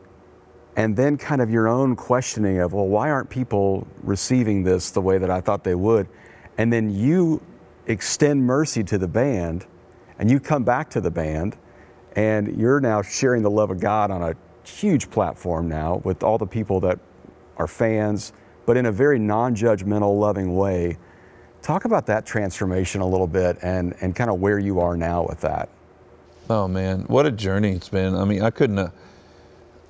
and 0.79 0.95
then 0.95 1.17
kind 1.17 1.41
of 1.41 1.49
your 1.49 1.67
own 1.67 1.95
questioning 1.95 2.59
of, 2.59 2.73
well, 2.73 2.87
why 2.87 3.09
aren't 3.09 3.29
people 3.29 3.85
receiving 4.01 4.63
this 4.63 4.91
the 4.91 5.01
way 5.01 5.17
that 5.17 5.29
I 5.29 5.41
thought 5.41 5.63
they 5.63 5.75
would? 5.75 6.07
And 6.57 6.71
then 6.71 6.89
you 6.89 7.41
extend 7.85 8.45
mercy 8.45 8.83
to 8.85 8.97
the 8.97 9.07
band, 9.07 9.65
and 10.17 10.31
you 10.31 10.39
come 10.39 10.63
back 10.63 10.89
to 10.91 11.01
the 11.01 11.11
band, 11.11 11.57
and 12.15 12.57
you're 12.57 12.79
now 12.79 13.01
sharing 13.01 13.43
the 13.43 13.49
love 13.49 13.71
of 13.71 13.79
God 13.79 14.09
on 14.09 14.23
a 14.23 14.35
huge 14.63 15.09
platform 15.09 15.67
now 15.67 16.01
with 16.03 16.23
all 16.23 16.37
the 16.37 16.47
people 16.47 16.79
that 16.79 16.99
are 17.57 17.67
fans, 17.67 18.31
but 18.65 18.77
in 18.77 18.85
a 18.85 18.91
very 18.91 19.19
non 19.19 19.55
judgmental, 19.55 20.17
loving 20.17 20.55
way 20.55 20.97
Talk 21.61 21.85
about 21.85 22.05
that 22.05 22.25
transformation 22.25 23.01
a 23.01 23.07
little 23.07 23.27
bit 23.27 23.57
and, 23.61 23.95
and 24.01 24.15
kind 24.15 24.29
of 24.29 24.39
where 24.39 24.59
you 24.59 24.79
are 24.79 24.95
now 24.95 25.25
with 25.27 25.41
that. 25.41 25.69
Oh 26.49 26.67
man, 26.67 27.01
what 27.01 27.25
a 27.25 27.31
journey 27.31 27.73
it's 27.73 27.89
been. 27.89 28.15
I 28.15 28.23
mean, 28.23 28.41
I 28.41 28.49
couldn't 28.49 28.77
have, 28.77 28.93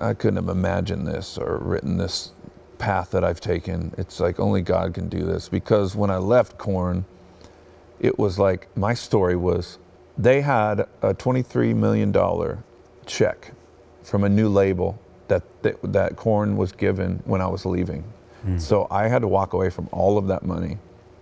I 0.00 0.14
couldn't 0.14 0.36
have 0.36 0.48
imagined 0.48 1.06
this 1.06 1.38
or 1.38 1.58
written 1.58 1.96
this 1.96 2.32
path 2.78 3.10
that 3.10 3.22
I've 3.24 3.40
taken. 3.40 3.94
It's 3.98 4.20
like 4.20 4.40
only 4.40 4.62
God 4.62 4.94
can 4.94 5.08
do 5.08 5.24
this 5.24 5.48
because 5.48 5.94
when 5.94 6.10
I 6.10 6.16
left 6.16 6.58
Korn, 6.58 7.04
it 8.00 8.18
was 8.18 8.38
like 8.38 8.74
my 8.76 8.94
story 8.94 9.36
was 9.36 9.78
they 10.16 10.40
had 10.40 10.80
a 11.02 11.14
$23 11.14 11.74
million 11.76 12.12
check 13.06 13.52
from 14.02 14.24
a 14.24 14.28
new 14.28 14.48
label 14.48 14.98
that 15.28 15.42
that, 15.62 15.78
that 15.92 16.16
Korn 16.16 16.56
was 16.56 16.72
given 16.72 17.22
when 17.24 17.40
I 17.40 17.46
was 17.46 17.64
leaving. 17.64 18.02
Hmm. 18.42 18.58
So 18.58 18.86
I 18.90 19.08
had 19.08 19.20
to 19.20 19.28
walk 19.28 19.52
away 19.52 19.70
from 19.70 19.88
all 19.92 20.18
of 20.18 20.26
that 20.28 20.44
money, 20.44 20.78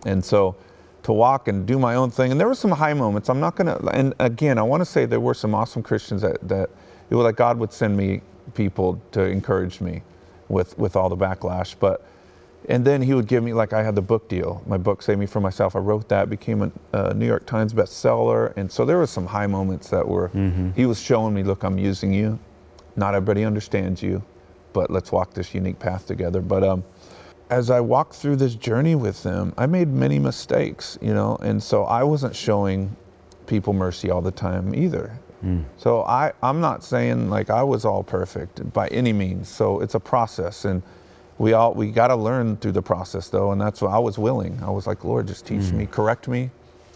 and 0.07 0.25
so 0.25 0.57
to 1.03 1.13
walk 1.13 1.49
and 1.49 1.67
do 1.67 1.79
my 1.79 1.95
own 1.95 2.11
thing. 2.11 2.31
And 2.31 2.41
there 2.41 2.49
were 2.49 2.55
some 2.55 2.71
high 2.71 2.95
moments. 2.95 3.29
I'm 3.29 3.41
not 3.41 3.57
gonna. 3.57 3.77
And 3.93 4.15
again, 4.19 4.59
I 4.59 4.63
want 4.63 4.81
to 4.81 4.85
say 4.85 5.05
there 5.05 5.21
were 5.21 5.35
some 5.35 5.55
awesome 5.55 5.83
Christians 5.83 6.23
that 6.23 6.47
that 6.49 6.71
it 7.11 7.15
was 7.15 7.25
like 7.25 7.37
God 7.37 7.59
would 7.59 7.73
send 7.73 7.97
me 7.97 8.23
people 8.55 9.01
to 9.13 9.23
encourage 9.25 9.81
me 9.81 10.03
with 10.49 10.79
with 10.79 10.97
all 10.97 11.09
the 11.09 11.17
backlash, 11.17 11.75
but. 11.79 12.05
And 12.69 12.85
then 12.85 13.01
he 13.01 13.15
would 13.15 13.29
give 13.29 13.45
me, 13.45 13.55
like, 13.55 13.73
I 13.73 13.83
had 13.85 13.95
the 13.95 14.03
book 14.03 14.29
deal. 14.29 14.63
My 14.67 14.77
book, 14.77 15.01
Save 15.01 15.19
Me 15.19 15.27
From 15.27 15.45
Myself, 15.45 15.77
I 15.77 15.79
wrote 15.79 16.09
that, 16.09 16.29
became 16.29 16.61
a 16.63 16.73
uh, 16.93 17.13
New 17.15 17.25
York 17.25 17.47
Times 17.47 17.73
bestseller. 17.73 18.53
And 18.57 18.71
so 18.71 18.85
there 18.85 18.99
were 18.99 19.07
some 19.07 19.27
high 19.27 19.47
moments 19.47 19.89
that 19.91 20.07
were, 20.07 20.29
he 20.75 20.85
was 20.85 21.01
showing 21.01 21.33
me, 21.33 21.45
look, 21.45 21.63
I'm 21.63 21.79
using 21.79 22.13
you. 22.13 22.39
Not 22.97 23.15
everybody 23.15 23.45
understands 23.45 24.03
you, 24.03 24.23
but 24.73 24.91
let's 24.91 25.13
walk 25.13 25.33
this 25.35 25.55
unique 25.55 25.79
path 25.79 26.07
together. 26.07 26.43
But 26.43 26.65
um, 26.65 26.85
as 27.49 27.71
I 27.71 27.81
walked 27.81 28.15
through 28.15 28.37
this 28.37 28.57
journey 28.57 28.97
with 28.97 29.23
them, 29.23 29.55
I 29.57 29.67
made 29.67 29.89
many 29.89 30.19
mistakes, 30.19 30.99
you 31.01 31.15
know, 31.15 31.37
and 31.41 31.63
so 31.63 31.85
I 31.85 32.03
wasn't 32.03 32.35
showing 32.35 32.95
people 33.47 33.73
mercy 33.73 34.11
all 34.11 34.21
the 34.21 34.33
time 34.33 34.75
either. 34.75 35.19
So 35.77 36.03
I, 36.03 36.33
I'm 36.43 36.61
not 36.61 36.83
saying 36.83 37.31
like 37.31 37.51
I 37.51 37.63
was 37.63 37.85
all 37.85 38.03
perfect 38.03 38.73
by 38.73 38.89
any 38.89 39.13
means. 39.13 39.49
So 39.49 39.81
it's 39.81 39.95
a 39.95 40.01
process, 40.01 40.65
and 40.65 40.83
we 41.39 41.53
all 41.53 41.75
we 41.75 41.91
got 41.91 42.09
to 42.09 42.17
learn 42.17 42.57
through 42.57 42.73
the 42.73 42.83
process 42.83 43.29
though, 43.29 43.53
and 43.53 43.61
that's 43.61 43.81
what 43.81 43.93
I 43.93 43.99
was 43.99 44.19
willing. 44.19 44.59
I 44.63 44.71
was 44.71 44.87
like, 44.87 45.05
Lord, 45.05 45.27
just 45.29 45.47
teach 45.47 45.71
me, 45.73 45.87
mm. 45.87 45.91
correct 45.91 46.29
me, 46.29 46.51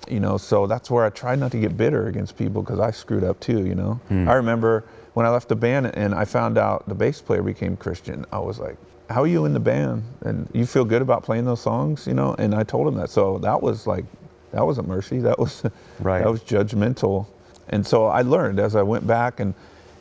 you 0.09 0.21
know. 0.21 0.37
So 0.37 0.67
that's 0.67 0.91
where 0.91 1.05
I 1.05 1.11
tried 1.11 1.39
not 1.39 1.53
to 1.53 1.59
get 1.59 1.77
bitter 1.77 2.09
against 2.09 2.37
people 2.37 2.63
because 2.63 2.81
I 2.81 2.91
screwed 2.91 3.25
up 3.25 3.39
too, 3.41 3.65
you 3.67 3.75
know. 3.75 4.01
Mm. 4.11 4.29
I 4.29 4.35
remember 4.35 4.85
when 5.15 5.27
I 5.27 5.29
left 5.29 5.49
the 5.49 5.57
band 5.57 5.87
and 5.95 6.15
I 6.15 6.25
found 6.25 6.59
out 6.59 6.89
the 6.89 6.95
bass 6.95 7.21
player 7.21 7.43
became 7.43 7.77
Christian. 7.77 8.25
I 8.33 8.39
was 8.39 8.59
like, 8.59 8.77
How 9.11 9.23
are 9.23 9.27
you 9.27 9.45
in 9.45 9.53
the 9.53 9.61
band? 9.61 10.03
And 10.23 10.49
you 10.53 10.67
feel 10.67 10.85
good 10.85 11.03
about 11.03 11.23
playing 11.23 11.45
those 11.45 11.61
songs, 11.61 12.07
you 12.07 12.15
know? 12.15 12.35
And 12.39 12.55
I 12.55 12.65
told 12.65 12.89
him 12.89 12.95
that. 12.97 13.11
So 13.11 13.39
that 13.39 13.63
was 13.63 13.87
like, 13.87 14.05
that 14.53 14.65
wasn't 14.65 14.89
mercy. 14.89 15.21
That 15.21 15.39
was 15.39 15.63
Right. 16.01 16.23
that 16.23 16.31
was 16.31 16.43
judgmental. 16.43 17.27
And 17.69 17.87
so 17.87 18.07
I 18.07 18.23
learned 18.23 18.61
as 18.61 18.77
I 18.77 18.83
went 18.83 19.07
back 19.07 19.41
and 19.41 19.55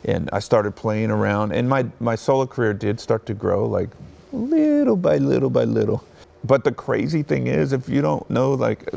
and 0.04 0.28
I 0.32 0.40
started 0.40 0.74
playing 0.74 1.10
around. 1.10 1.52
And 1.52 1.68
my 1.68 1.86
my 2.00 2.14
solo 2.14 2.46
career 2.46 2.74
did 2.74 3.00
start 3.00 3.26
to 3.26 3.34
grow 3.34 3.66
like 3.66 3.90
little 4.32 4.96
by 4.96 5.18
little 5.18 5.50
by 5.50 5.64
little. 5.64 6.04
But 6.44 6.64
the 6.64 6.72
crazy 6.72 7.22
thing 7.22 7.46
is, 7.46 7.72
if 7.72 7.88
you 7.88 8.02
don't 8.02 8.28
know 8.28 8.54
like 8.54 8.88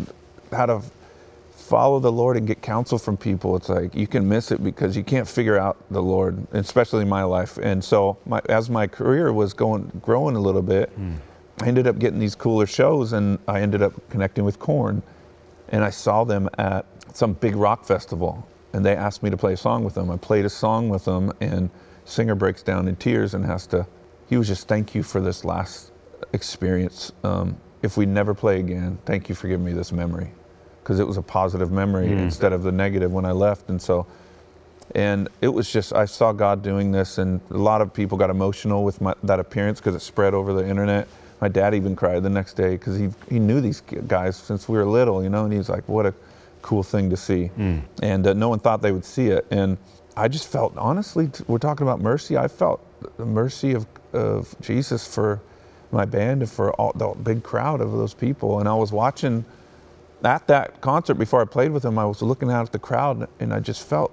how 0.51 0.65
to 0.65 0.82
follow 1.51 1.99
the 1.99 2.12
Lord 2.12 2.38
and 2.38 2.45
get 2.45 2.62
counsel 2.62 2.97
from 2.97 3.17
people, 3.17 3.56
it's 3.56 3.69
like 3.69 3.93
you 3.95 4.08
can 4.08 4.28
miss 4.28 4.51
it 4.51 4.63
because 4.63 4.95
you 4.95 5.04
can't 5.04 5.28
figure 5.28 5.58
out 5.58 5.78
the 5.89 6.01
Lord, 6.01 6.45
especially 6.54 7.01
in 7.01 7.10
my 7.10 7.23
life. 7.23 7.58
And 7.58 7.84
so, 7.84 8.17
my, 8.25 8.41
as 8.49 8.69
my 8.69 8.88
career 8.88 9.34
was 9.34 9.54
going 9.54 9.91
growing 10.04 10.36
a 10.36 10.39
little 10.39 10.62
bit, 10.62 10.89
hmm. 10.89 11.15
I 11.62 11.67
ended 11.67 11.88
up 11.88 11.99
getting 11.99 12.19
these 12.19 12.36
cooler 12.36 12.65
shows, 12.67 13.13
and 13.13 13.39
I 13.47 13.62
ended 13.62 13.82
up 13.82 13.93
connecting 14.10 14.43
with 14.43 14.60
Korn, 14.60 15.01
and 15.69 15.84
I 15.84 15.89
saw 15.89 16.23
them 16.23 16.49
at 16.58 16.86
some 17.13 17.34
big 17.34 17.56
rock 17.56 17.86
festival, 17.86 18.45
and 18.76 18.86
they 18.86 18.94
asked 18.94 19.24
me 19.24 19.30
to 19.30 19.38
play 19.38 19.54
a 19.54 19.58
song 19.58 19.86
with 19.86 19.96
them. 19.96 20.12
I 20.12 20.18
played 20.18 20.44
a 20.44 20.50
song 20.50 20.90
with 20.90 21.06
them, 21.06 21.32
and 21.40 21.70
singer 22.04 22.36
breaks 22.36 22.62
down 22.62 22.90
in 22.90 22.98
tears 22.98 23.34
and 23.34 23.46
has 23.46 23.66
to. 23.68 23.88
He 24.28 24.36
was 24.36 24.50
just 24.50 24.68
thank 24.68 24.94
you 24.94 25.02
for 25.02 25.22
this 25.22 25.46
last 25.46 25.94
experience. 26.34 27.14
Um, 27.24 27.56
if 27.84 27.96
we 27.96 28.06
never 28.06 28.34
play 28.34 28.60
again, 28.60 28.98
thank 29.06 29.30
you 29.30 29.36
for 29.36 29.48
giving 29.48 29.66
me 29.66 29.72
this 29.72 29.94
memory 29.94 30.30
because 30.84 31.00
it 31.00 31.08
was 31.08 31.16
a 31.16 31.22
positive 31.22 31.72
memory 31.72 32.12
instead 32.12 32.52
of 32.52 32.64
the 32.64 32.72
negative 32.72 33.14
when 33.14 33.24
I 33.24 33.32
left. 33.32 33.70
And 33.70 33.82
so, 33.82 34.06
and 34.94 35.30
it 35.42 35.48
was 35.48 35.72
just, 35.72 35.94
I 35.94 36.04
saw 36.04 36.34
God 36.34 36.62
doing 36.62 36.92
this, 36.92 37.18
and 37.18 37.40
a 37.52 37.58
lot 37.58 37.80
of 37.80 37.94
people 37.94 38.18
got 38.18 38.30
emotional 38.30 38.84
with 38.84 39.00
my, 39.00 39.14
that 39.24 39.40
appearance 39.40 39.80
because 39.80 39.96
it 39.96 40.02
spread 40.02 40.34
over 40.34 40.52
the 40.52 40.68
internet. 40.68 41.08
My 41.40 41.48
dad 41.48 41.74
even 41.76 41.96
cried 41.96 42.22
the 42.24 42.30
next 42.30 42.56
day 42.56 42.72
because 42.72 42.98
he, 42.98 43.10
he 43.30 43.40
knew 43.40 43.62
these 43.62 43.80
guys 43.80 44.36
since 44.36 44.68
we 44.68 44.78
were 44.78 44.86
little, 44.86 45.24
you 45.24 45.30
know, 45.30 45.46
and 45.46 45.54
he 45.54 45.58
was 45.58 45.70
like, 45.70 45.88
what 45.88 46.06
a 46.06 46.14
cool 46.65 46.84
thing 46.84 47.10
to 47.12 47.17
see. 47.17 47.51
And 48.01 48.25
uh, 48.25 48.34
no 48.34 48.49
one 48.49 48.60
thought 48.60 48.82
they 48.82 48.91
would 48.91 49.06
see 49.06 49.28
it. 49.28 49.45
And 49.51 49.78
I 50.17 50.28
just 50.28 50.47
felt, 50.47 50.75
honestly, 50.78 51.30
we're 51.47 51.60
talking 51.60 51.86
about 51.86 52.01
mercy. 52.01 52.38
I 52.38 52.47
felt 52.47 52.80
the 53.17 53.25
mercy 53.25 53.73
of, 53.73 53.86
of 54.13 54.56
Jesus 54.62 55.08
for 55.08 55.39
my 55.91 56.06
band 56.06 56.41
and 56.41 56.51
for 56.51 56.71
all 56.73 56.91
the 56.95 57.10
big 57.23 57.43
crowd 57.43 57.82
of 57.82 57.91
those 57.91 58.15
people. 58.15 58.60
And 58.60 58.67
I 58.67 58.73
was 58.73 58.91
watching 58.91 59.45
at 60.23 60.47
that 60.47 60.82
concert 60.82 61.15
before 61.15 61.39
I 61.41 61.45
played 61.45 61.71
with 61.71 61.86
him, 61.86 61.99
I 61.99 62.06
was 62.06 62.21
looking 62.23 62.49
out 62.51 62.65
at 62.65 62.71
the 62.71 62.80
crowd 62.80 63.28
and 63.39 63.54
I 63.54 63.60
just 63.60 63.88
felt, 63.88 64.12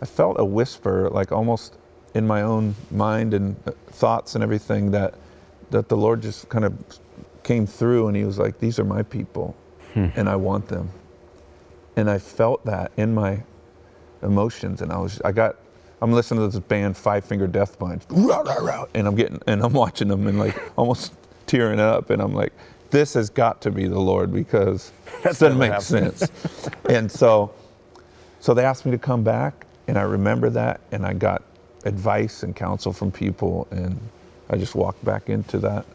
I 0.00 0.06
felt 0.06 0.40
a 0.40 0.44
whisper, 0.44 1.08
like 1.10 1.30
almost 1.30 1.76
in 2.14 2.26
my 2.26 2.42
own 2.42 2.74
mind 2.90 3.32
and 3.32 3.54
uh, 3.66 3.70
thoughts 3.92 4.34
and 4.34 4.42
everything 4.42 4.90
that, 4.90 5.14
that 5.70 5.88
the 5.88 5.96
Lord 5.96 6.20
just 6.22 6.48
kind 6.48 6.64
of 6.64 6.74
came 7.44 7.66
through 7.66 8.08
and 8.08 8.16
he 8.16 8.24
was 8.24 8.38
like, 8.38 8.58
these 8.58 8.80
are 8.80 8.84
my 8.84 9.02
people 9.04 9.54
and 10.16 10.28
I 10.28 10.36
want 10.36 10.66
them. 10.66 10.90
And 11.96 12.10
I 12.10 12.18
felt 12.18 12.64
that 12.66 12.92
in 12.96 13.14
my 13.14 13.42
emotions 14.22 14.82
and 14.82 14.92
I 14.92 14.98
was, 14.98 15.20
I 15.24 15.32
got, 15.32 15.56
I'm 16.00 16.12
listening 16.12 16.40
to 16.40 16.48
this 16.48 16.60
band 16.66 16.96
Five 16.96 17.24
Finger 17.24 17.46
Death 17.46 17.78
Punch, 17.78 18.02
and 18.94 19.06
I'm 19.06 19.14
getting, 19.14 19.40
and 19.46 19.62
I'm 19.62 19.72
watching 19.72 20.08
them 20.08 20.26
and 20.26 20.38
like 20.38 20.60
almost 20.78 21.12
tearing 21.46 21.80
up 21.80 22.10
and 22.10 22.22
I'm 22.22 22.34
like, 22.34 22.52
this 22.90 23.14
has 23.14 23.30
got 23.30 23.60
to 23.62 23.70
be 23.70 23.86
the 23.88 23.98
Lord 24.00 24.32
because 24.32 24.92
that 25.22 25.38
doesn't 25.38 25.58
make 25.58 25.72
happened. 25.72 26.16
sense. 26.16 26.70
and 26.88 27.10
so, 27.10 27.52
so 28.40 28.54
they 28.54 28.64
asked 28.64 28.84
me 28.86 28.92
to 28.92 28.98
come 28.98 29.22
back, 29.24 29.66
and 29.88 29.98
I 29.98 30.02
remember 30.02 30.50
that, 30.50 30.80
and 30.92 31.06
I 31.06 31.14
got 31.14 31.42
advice 31.84 32.42
and 32.42 32.54
counsel 32.54 32.92
from 32.92 33.10
people, 33.12 33.68
and 33.70 33.98
I 34.50 34.56
just 34.56 34.74
walked 34.74 35.04
back 35.04 35.28
into 35.30 35.58
that 35.60 35.86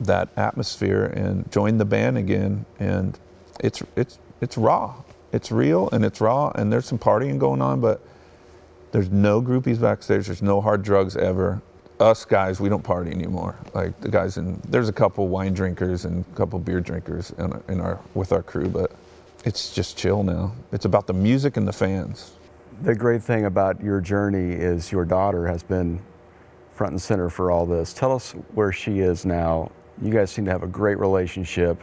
that 0.00 0.28
atmosphere 0.36 1.06
and 1.06 1.50
joined 1.52 1.80
the 1.80 1.84
band 1.84 2.18
again. 2.18 2.66
And 2.80 3.18
it's 3.60 3.82
it's 3.96 4.18
it's 4.40 4.58
raw, 4.58 4.94
it's 5.34 5.50
real, 5.50 5.90
and 5.90 6.04
it's 6.04 6.20
raw, 6.20 6.50
and 6.54 6.72
there's 6.72 6.86
some 6.86 6.98
partying 6.98 7.38
going 7.38 7.60
on, 7.60 7.80
but 7.80 8.00
there's 8.92 9.10
no 9.10 9.42
groupies 9.42 9.80
backstage. 9.80 10.26
There's 10.26 10.42
no 10.42 10.60
hard 10.60 10.82
drugs 10.84 11.16
ever. 11.16 11.60
Us 11.98 12.24
guys, 12.24 12.60
we 12.60 12.68
don't 12.68 12.82
party 12.82 13.10
anymore. 13.10 13.56
Like 13.74 14.00
the 14.00 14.08
guys 14.08 14.36
in 14.36 14.60
there's 14.68 14.88
a 14.88 14.92
couple 14.92 15.26
wine 15.26 15.52
drinkers 15.52 16.04
and 16.04 16.24
a 16.32 16.36
couple 16.36 16.60
beer 16.60 16.80
drinkers 16.80 17.32
in 17.38 17.60
in 17.68 17.80
our 17.80 18.00
with 18.14 18.32
our 18.32 18.42
crew, 18.42 18.68
but 18.68 18.92
it's 19.44 19.74
just 19.74 19.96
chill 19.96 20.22
now. 20.22 20.52
It's 20.70 20.84
about 20.84 21.08
the 21.08 21.12
music 21.12 21.56
and 21.56 21.66
the 21.66 21.72
fans. 21.72 22.32
The 22.82 22.94
great 22.94 23.22
thing 23.22 23.44
about 23.44 23.82
your 23.82 24.00
journey 24.00 24.52
is 24.52 24.92
your 24.92 25.04
daughter 25.04 25.46
has 25.48 25.62
been 25.64 26.00
front 26.72 26.92
and 26.92 27.02
center 27.02 27.28
for 27.28 27.50
all 27.50 27.66
this. 27.66 27.92
Tell 27.92 28.12
us 28.12 28.32
where 28.54 28.72
she 28.72 29.00
is 29.00 29.24
now. 29.24 29.72
You 30.00 30.12
guys 30.12 30.30
seem 30.30 30.44
to 30.44 30.50
have 30.52 30.62
a 30.62 30.68
great 30.68 30.98
relationship, 30.98 31.80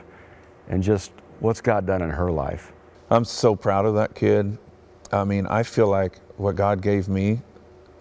and 0.70 0.82
just 0.82 1.12
what's 1.40 1.62
God 1.62 1.86
done 1.86 2.02
in 2.02 2.10
her 2.10 2.32
life? 2.32 2.72
I'm 3.12 3.26
so 3.26 3.58
proud 3.58 3.86
of 3.86 3.96
that 3.96 4.16
kid. 4.16 4.58
I 5.12 5.26
mean, 5.26 5.46
I 5.46 5.64
feel 5.64 5.90
like 5.90 6.20
what 6.38 6.56
God 6.56 6.82
gave 6.82 7.10
me, 7.10 7.42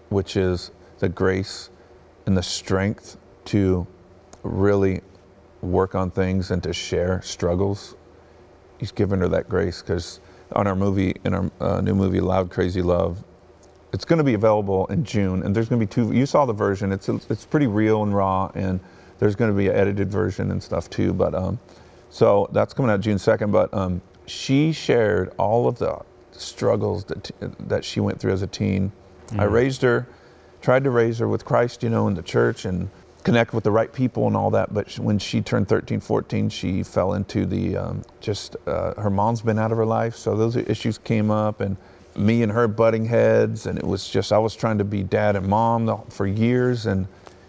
which 0.07 0.37
is 0.37 0.71
the 0.99 1.09
grace 1.09 1.69
and 2.25 2.37
the 2.37 2.41
strength 2.41 3.17
to 3.45 3.85
really 4.43 5.01
work 5.61 5.95
on 5.95 6.11
things 6.11 6.49
and 6.51 6.63
to 6.63 6.71
share 6.71 7.21
struggles. 7.23 7.95
He's 8.77 8.93
given 8.93 9.19
her 9.19 9.27
that 9.27 9.49
grace 9.49 9.81
because 9.81 10.21
on 10.53 10.65
our 10.65 10.77
movie, 10.77 11.13
in 11.25 11.33
our 11.33 11.51
uh, 11.59 11.81
new 11.81 11.93
movie, 11.93 12.21
Loud 12.21 12.49
Crazy 12.49 12.81
Love, 12.81 13.21
it's 13.91 14.05
going 14.05 14.17
to 14.17 14.23
be 14.23 14.35
available 14.35 14.85
in 14.85 15.03
June, 15.03 15.43
and 15.43 15.53
there's 15.53 15.67
going 15.67 15.81
to 15.81 15.85
be 15.85 15.91
two. 15.91 16.17
You 16.17 16.25
saw 16.25 16.45
the 16.45 16.53
version; 16.53 16.93
it's 16.93 17.09
it's 17.09 17.43
pretty 17.43 17.67
real 17.67 18.03
and 18.03 18.15
raw, 18.15 18.49
and 18.55 18.79
there's 19.19 19.35
going 19.35 19.51
to 19.51 19.57
be 19.57 19.67
an 19.67 19.75
edited 19.75 20.09
version 20.09 20.51
and 20.51 20.63
stuff 20.63 20.89
too. 20.89 21.11
But 21.11 21.35
um, 21.35 21.59
so 22.09 22.49
that's 22.53 22.73
coming 22.73 22.89
out 22.89 23.01
June 23.01 23.19
second. 23.19 23.51
But 23.51 23.73
um, 23.73 24.01
she 24.31 24.71
shared 24.71 25.33
all 25.37 25.67
of 25.67 25.77
the 25.77 25.99
struggles 26.31 27.03
that 27.05 27.31
that 27.67 27.83
she 27.83 27.99
went 27.99 28.19
through 28.19 28.31
as 28.31 28.41
a 28.41 28.47
teen. 28.47 28.91
I 29.37 29.43
raised 29.43 29.81
her, 29.81 30.07
tried 30.61 30.83
to 30.85 30.89
raise 30.89 31.19
her 31.19 31.27
with 31.27 31.45
Christ, 31.45 31.83
you 31.83 31.89
know, 31.89 32.07
in 32.07 32.15
the 32.15 32.21
church 32.21 32.65
and 32.65 32.89
connect 33.23 33.53
with 33.53 33.63
the 33.63 33.71
right 33.71 33.91
people 33.91 34.27
and 34.27 34.35
all 34.35 34.49
that. 34.51 34.73
But 34.73 34.97
when 34.99 35.19
she 35.19 35.41
turned 35.41 35.67
13, 35.67 35.99
14, 35.99 36.49
she 36.49 36.83
fell 36.83 37.13
into 37.13 37.45
the 37.45 37.77
um, 37.77 38.03
just 38.19 38.55
uh, 38.67 38.93
her 38.95 39.09
mom's 39.09 39.41
been 39.41 39.59
out 39.59 39.71
of 39.71 39.77
her 39.77 39.85
life, 39.85 40.15
so 40.15 40.35
those 40.35 40.55
issues 40.55 40.97
came 40.97 41.29
up 41.29 41.61
and 41.61 41.77
me 42.15 42.41
and 42.43 42.51
her 42.51 42.67
butting 42.67 43.05
heads, 43.05 43.65
and 43.67 43.77
it 43.77 43.85
was 43.85 44.09
just 44.09 44.31
I 44.31 44.37
was 44.37 44.55
trying 44.55 44.77
to 44.77 44.85
be 44.85 45.03
dad 45.03 45.35
and 45.35 45.47
mom 45.47 46.03
for 46.09 46.25
years, 46.25 46.85
and 46.85 47.07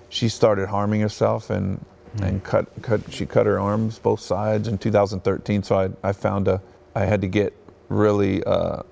she 0.09 0.29
started 0.29 0.69
harming 0.69 1.01
herself 1.01 1.51
and 1.51 1.85
and 2.21 2.45
cut 2.45 2.67
cut 2.83 3.01
she 3.11 3.25
cut 3.25 3.47
her 3.47 3.59
arms 3.59 3.99
both 3.99 4.21
sides 4.21 4.69
in 4.69 4.79
2013. 4.79 5.63
So 5.63 5.79
I 5.79 6.09
I 6.09 6.13
found 6.13 6.49
a 6.49 6.61
I 6.95 7.05
had 7.05 7.21
to 7.23 7.29
get 7.29 7.55
really 7.89 8.43
uh, 8.45 8.83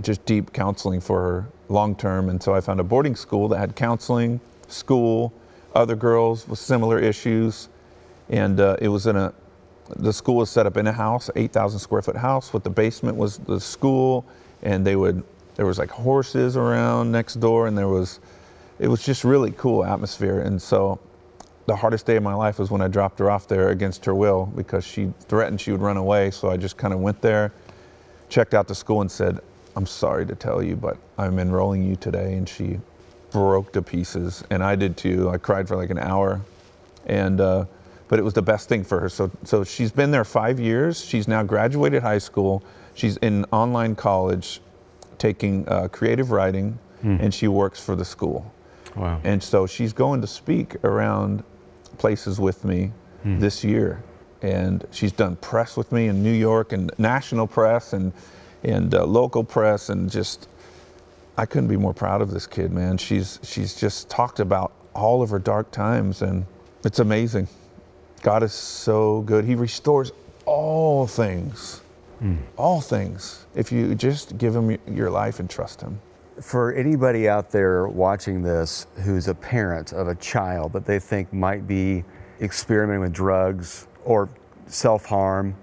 just 0.00 0.24
deep 0.24 0.52
counseling 0.52 1.00
for 1.00 1.20
her 1.20 1.48
long 1.68 1.96
term, 1.96 2.28
and 2.28 2.42
so 2.42 2.54
I 2.54 2.60
found 2.60 2.80
a 2.80 2.84
boarding 2.84 3.16
school 3.16 3.48
that 3.48 3.58
had 3.58 3.76
counseling, 3.76 4.40
school, 4.68 5.32
other 5.74 5.96
girls 5.96 6.46
with 6.46 6.58
similar 6.58 6.98
issues, 6.98 7.68
and 8.28 8.60
uh, 8.60 8.76
it 8.80 8.88
was 8.88 9.06
in 9.06 9.16
a 9.16 9.32
the 9.96 10.12
school 10.12 10.36
was 10.36 10.48
set 10.48 10.64
up 10.66 10.78
in 10.78 10.86
a 10.86 10.92
house, 10.92 11.28
8,000 11.36 11.78
square 11.78 12.00
foot 12.00 12.16
house, 12.16 12.54
with 12.54 12.64
the 12.64 12.70
basement 12.70 13.18
was 13.18 13.36
the 13.38 13.60
school, 13.60 14.24
and 14.62 14.86
they 14.86 14.96
would 14.96 15.22
there 15.56 15.66
was 15.66 15.78
like 15.78 15.90
horses 15.90 16.56
around 16.56 17.12
next 17.12 17.34
door, 17.34 17.66
and 17.66 17.76
there 17.76 17.88
was 17.88 18.20
it 18.78 18.88
was 18.88 19.04
just 19.04 19.24
really 19.24 19.52
cool 19.52 19.84
atmosphere. 19.84 20.40
And 20.40 20.60
so 20.60 20.98
the 21.66 21.76
hardest 21.76 22.06
day 22.06 22.16
of 22.16 22.22
my 22.22 22.34
life 22.34 22.58
was 22.58 22.70
when 22.70 22.82
I 22.82 22.88
dropped 22.88 23.18
her 23.18 23.30
off 23.30 23.48
there 23.48 23.70
against 23.70 24.04
her 24.04 24.14
will 24.14 24.46
because 24.54 24.84
she 24.84 25.12
threatened 25.20 25.60
she 25.60 25.72
would 25.72 25.80
run 25.80 25.96
away. 25.96 26.30
So 26.30 26.50
I 26.50 26.56
just 26.56 26.76
kind 26.76 26.92
of 26.92 27.00
went 27.00 27.20
there, 27.20 27.52
checked 28.28 28.54
out 28.54 28.68
the 28.68 28.74
school, 28.74 29.00
and 29.00 29.10
said, 29.10 29.40
I'm 29.76 29.86
sorry 29.86 30.26
to 30.26 30.34
tell 30.34 30.62
you, 30.62 30.76
but 30.76 30.96
I'm 31.18 31.38
enrolling 31.38 31.82
you 31.82 31.96
today. 31.96 32.34
And 32.34 32.48
she 32.48 32.78
broke 33.30 33.72
to 33.72 33.82
pieces, 33.82 34.44
and 34.50 34.62
I 34.62 34.76
did 34.76 34.96
too. 34.96 35.30
I 35.30 35.38
cried 35.38 35.66
for 35.66 35.76
like 35.76 35.90
an 35.90 35.98
hour, 35.98 36.40
and 37.06 37.40
uh, 37.40 37.64
but 38.08 38.18
it 38.18 38.22
was 38.22 38.34
the 38.34 38.42
best 38.42 38.68
thing 38.68 38.84
for 38.84 39.00
her. 39.00 39.08
So 39.08 39.30
so 39.42 39.64
she's 39.64 39.90
been 39.90 40.10
there 40.10 40.24
five 40.24 40.60
years. 40.60 41.04
She's 41.04 41.26
now 41.26 41.42
graduated 41.42 42.02
high 42.02 42.18
school. 42.18 42.62
She's 42.94 43.16
in 43.18 43.44
online 43.50 43.96
college, 43.96 44.60
taking 45.18 45.68
uh, 45.68 45.88
creative 45.88 46.30
writing, 46.30 46.78
and 47.02 47.34
she 47.34 47.48
works 47.48 47.84
for 47.84 47.96
the 47.96 48.04
school. 48.04 48.50
Wow. 48.96 49.20
And 49.24 49.42
so 49.42 49.66
she's 49.66 49.92
going 49.92 50.20
to 50.20 50.26
speak 50.26 50.76
around 50.84 51.42
places 51.98 52.40
with 52.40 52.64
me 52.64 52.92
this 53.38 53.64
year. 53.64 54.02
And 54.42 54.84
she's 54.90 55.12
done 55.12 55.36
press 55.36 55.76
with 55.76 55.90
me 55.92 56.08
in 56.08 56.22
New 56.22 56.32
York 56.32 56.72
and 56.72 56.90
national 56.98 57.46
press 57.46 57.94
and, 57.94 58.12
and 58.62 58.94
uh, 58.94 59.04
local 59.06 59.42
press. 59.42 59.88
And 59.88 60.10
just, 60.10 60.48
I 61.38 61.46
couldn't 61.46 61.68
be 61.68 61.78
more 61.78 61.94
proud 61.94 62.20
of 62.20 62.30
this 62.30 62.46
kid, 62.46 62.70
man. 62.70 62.98
She's, 62.98 63.40
she's 63.42 63.74
just 63.74 64.10
talked 64.10 64.40
about 64.40 64.72
all 64.94 65.22
of 65.22 65.30
her 65.30 65.38
dark 65.38 65.70
times. 65.70 66.20
And 66.20 66.44
it's 66.84 66.98
amazing. 66.98 67.48
God 68.22 68.42
is 68.42 68.52
so 68.52 69.22
good. 69.22 69.44
He 69.44 69.54
restores 69.54 70.12
all 70.46 71.06
things, 71.06 71.80
all 72.56 72.80
things, 72.82 73.46
if 73.54 73.72
you 73.72 73.94
just 73.94 74.36
give 74.38 74.54
Him 74.54 74.76
your 74.86 75.10
life 75.10 75.40
and 75.40 75.48
trust 75.48 75.80
Him. 75.80 75.98
For 76.40 76.72
anybody 76.72 77.28
out 77.28 77.50
there 77.50 77.86
watching 77.86 78.42
this 78.42 78.86
who's 79.04 79.28
a 79.28 79.34
parent 79.34 79.92
of 79.92 80.08
a 80.08 80.14
child 80.16 80.72
that 80.72 80.84
they 80.84 80.98
think 80.98 81.32
might 81.32 81.66
be 81.66 82.04
experimenting 82.40 83.02
with 83.02 83.12
drugs 83.12 83.86
or 84.04 84.28
self 84.66 85.06
harm, 85.06 85.54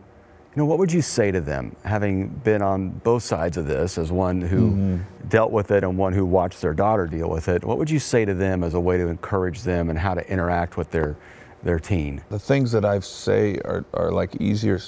you 0.56 0.62
know, 0.62 0.66
what 0.66 0.80
would 0.80 0.92
you 0.92 1.02
say 1.02 1.32
to 1.32 1.40
them, 1.40 1.76
having 1.86 2.28
been 2.28 2.62
on 2.62 2.90
both 2.90 3.24
sides 3.24 3.56
of 3.56 3.68
this 3.68 3.98
as 3.98 4.12
one 4.12 4.42
who 4.42 4.72
mm-hmm. 4.72 5.28
dealt 5.30 5.52
with 5.52 5.72
it 5.72 5.84
and 5.84 5.98
one 5.98 6.12
who 6.12 6.26
watched 6.26 6.62
their 6.62 6.74
daughter 6.74 7.08
deal 7.08 7.30
with 7.30 7.48
it? 7.48 7.64
What 7.64 7.78
would 7.78 7.90
you 7.90 8.00
say 8.00 8.26
to 8.26 8.34
them 8.34 8.62
as 8.64 8.74
a 8.74 8.80
way 8.80 8.98
to 8.98 9.08
encourage 9.08 9.62
them 9.62 9.90
and 9.90 9.98
how 9.98 10.14
to 10.14 10.30
interact 10.30 10.76
with 10.76 10.92
their, 10.92 11.16
their 11.64 11.80
teen? 11.80 12.22
the 12.30 12.40
things 12.40 12.72
that 12.74 12.84
I 12.84 13.00
say 13.00 13.60
are, 13.64 13.86
are 13.94 14.12
like 14.12 14.36
easier 14.42 14.80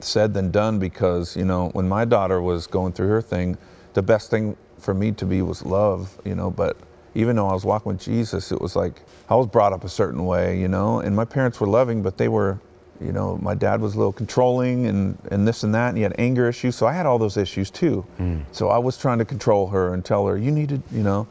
said 0.00 0.34
than 0.34 0.50
done 0.50 0.80
because, 0.80 1.36
you 1.36 1.44
know, 1.44 1.68
when 1.68 1.88
my 1.88 2.04
daughter 2.04 2.42
was 2.42 2.66
going 2.66 2.92
through 2.92 3.08
her 3.08 3.22
thing, 3.22 3.56
the 3.92 4.02
best 4.02 4.30
thing 4.30 4.56
for 4.84 4.94
me 4.94 5.10
to 5.12 5.24
be 5.24 5.42
was 5.42 5.64
love, 5.64 6.16
you 6.24 6.34
know, 6.34 6.50
but 6.50 6.76
even 7.14 7.36
though 7.36 7.48
I 7.48 7.52
was 7.54 7.64
walking 7.64 7.92
with 7.92 8.00
Jesus, 8.00 8.52
it 8.52 8.60
was 8.60 8.76
like 8.76 9.02
I 9.28 9.34
was 9.34 9.46
brought 9.46 9.72
up 9.72 9.84
a 9.84 9.88
certain 9.88 10.26
way, 10.26 10.60
you 10.60 10.68
know, 10.68 11.00
and 11.00 11.16
my 11.16 11.24
parents 11.24 11.58
were 11.60 11.66
loving, 11.66 12.02
but 12.02 12.18
they 12.18 12.28
were, 12.28 12.58
you 13.00 13.12
know, 13.12 13.38
my 13.38 13.54
dad 13.54 13.80
was 13.80 13.94
a 13.94 13.98
little 13.98 14.12
controlling 14.12 14.86
and, 14.86 15.18
and 15.30 15.48
this 15.48 15.62
and 15.62 15.74
that, 15.74 15.88
and 15.88 15.96
he 15.96 16.02
had 16.02 16.14
anger 16.18 16.48
issues. 16.48 16.76
So 16.76 16.86
I 16.86 16.92
had 16.92 17.06
all 17.06 17.18
those 17.18 17.36
issues 17.36 17.70
too. 17.70 18.04
So 18.52 18.68
I 18.68 18.78
was 18.78 18.98
trying 18.98 19.18
to 19.18 19.24
control 19.24 19.68
her 19.68 19.94
and 19.94 20.04
tell 20.04 20.26
her, 20.26 20.36
you 20.36 20.50
needed, 20.50 20.82
you 20.92 21.02
know, 21.02 21.26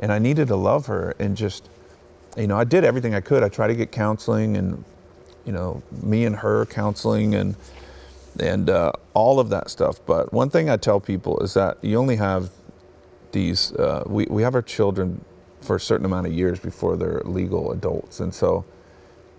and 0.00 0.12
I 0.12 0.18
needed 0.18 0.48
to 0.48 0.56
love 0.56 0.86
her 0.86 1.14
and 1.18 1.36
just, 1.36 1.68
you 2.36 2.46
know, 2.46 2.56
I 2.58 2.64
did 2.64 2.84
everything 2.84 3.14
I 3.14 3.20
could. 3.20 3.42
I 3.42 3.48
tried 3.48 3.68
to 3.68 3.74
get 3.74 3.90
counseling 3.90 4.56
and, 4.56 4.84
you 5.44 5.52
know, 5.52 5.82
me 6.02 6.24
and 6.24 6.36
her 6.36 6.66
counseling 6.66 7.34
and 7.34 7.56
and 8.40 8.70
uh, 8.70 8.92
all 9.14 9.40
of 9.40 9.48
that 9.50 9.68
stuff. 9.70 9.98
But 10.06 10.32
one 10.32 10.48
thing 10.50 10.70
I 10.70 10.76
tell 10.76 11.00
people 11.00 11.40
is 11.40 11.54
that 11.54 11.78
you 11.82 11.96
only 11.96 12.14
have 12.16 12.50
these. 13.32 13.72
Uh, 13.72 14.02
we 14.06 14.26
we 14.30 14.42
have 14.42 14.54
our 14.54 14.62
children 14.62 15.24
for 15.60 15.76
a 15.76 15.80
certain 15.80 16.06
amount 16.06 16.26
of 16.26 16.32
years 16.32 16.58
before 16.60 16.96
they're 16.96 17.20
legal 17.24 17.72
adults, 17.72 18.20
and 18.20 18.32
so 18.34 18.64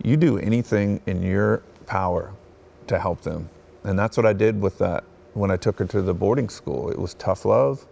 you 0.03 0.17
do 0.17 0.37
anything 0.37 1.01
in 1.05 1.21
your 1.21 1.61
power 1.85 2.33
to 2.87 2.99
help 2.99 3.21
them, 3.21 3.49
and 3.83 3.97
that's 3.97 4.17
what 4.17 4.25
I 4.25 4.33
did 4.33 4.61
with 4.61 4.77
that 4.79 5.03
when 5.33 5.51
I 5.51 5.57
took 5.57 5.79
her 5.79 5.85
to 5.85 6.01
the 6.01 6.13
boarding 6.13 6.49
school. 6.49 6.89
It 6.89 6.97
was 6.97 7.13
tough 7.15 7.45
love, 7.45 7.85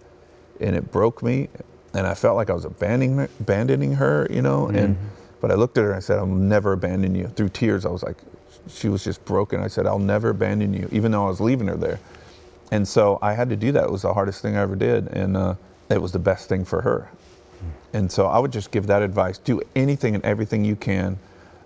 and 0.59 0.75
it 0.75 0.91
broke 0.91 1.23
me, 1.23 1.49
and 1.93 2.05
I 2.07 2.13
felt 2.13 2.35
like 2.35 2.49
I 2.49 2.53
was 2.53 2.65
abandoning 2.65 3.27
abandoning 3.39 3.93
her, 3.93 4.27
you 4.29 4.41
know. 4.41 4.67
And 4.67 4.97
but 5.39 5.51
I 5.51 5.55
looked 5.55 5.77
at 5.77 5.83
her 5.83 5.89
and 5.91 5.97
I 5.97 6.01
said, 6.01 6.17
"I'll 6.17 6.25
never 6.25 6.73
abandon 6.73 7.15
you." 7.15 7.27
Through 7.27 7.49
tears, 7.49 7.85
I 7.85 7.89
was 7.89 8.03
like, 8.03 8.17
she 8.67 8.89
was 8.89 9.03
just 9.03 9.23
broken. 9.25 9.61
I 9.61 9.67
said, 9.67 9.85
"I'll 9.85 9.99
never 9.99 10.29
abandon 10.29 10.73
you," 10.73 10.89
even 10.91 11.11
though 11.11 11.25
I 11.25 11.29
was 11.29 11.39
leaving 11.39 11.67
her 11.67 11.77
there. 11.77 11.99
And 12.71 12.85
so 12.87 13.17
I 13.21 13.33
had 13.33 13.49
to 13.49 13.55
do 13.55 13.71
that. 13.71 13.85
It 13.85 13.91
was 13.91 14.01
the 14.01 14.13
hardest 14.13 14.41
thing 14.41 14.57
I 14.57 14.61
ever 14.61 14.75
did, 14.75 15.07
and 15.07 15.37
uh, 15.37 15.55
it 15.89 16.01
was 16.01 16.11
the 16.11 16.19
best 16.19 16.49
thing 16.49 16.65
for 16.65 16.81
her. 16.81 17.09
And 17.93 18.11
so 18.11 18.27
I 18.27 18.39
would 18.39 18.51
just 18.51 18.71
give 18.71 18.87
that 18.87 19.01
advice: 19.01 19.37
do 19.37 19.61
anything 19.75 20.15
and 20.15 20.23
everything 20.23 20.63
you 20.63 20.75
can, 20.75 21.17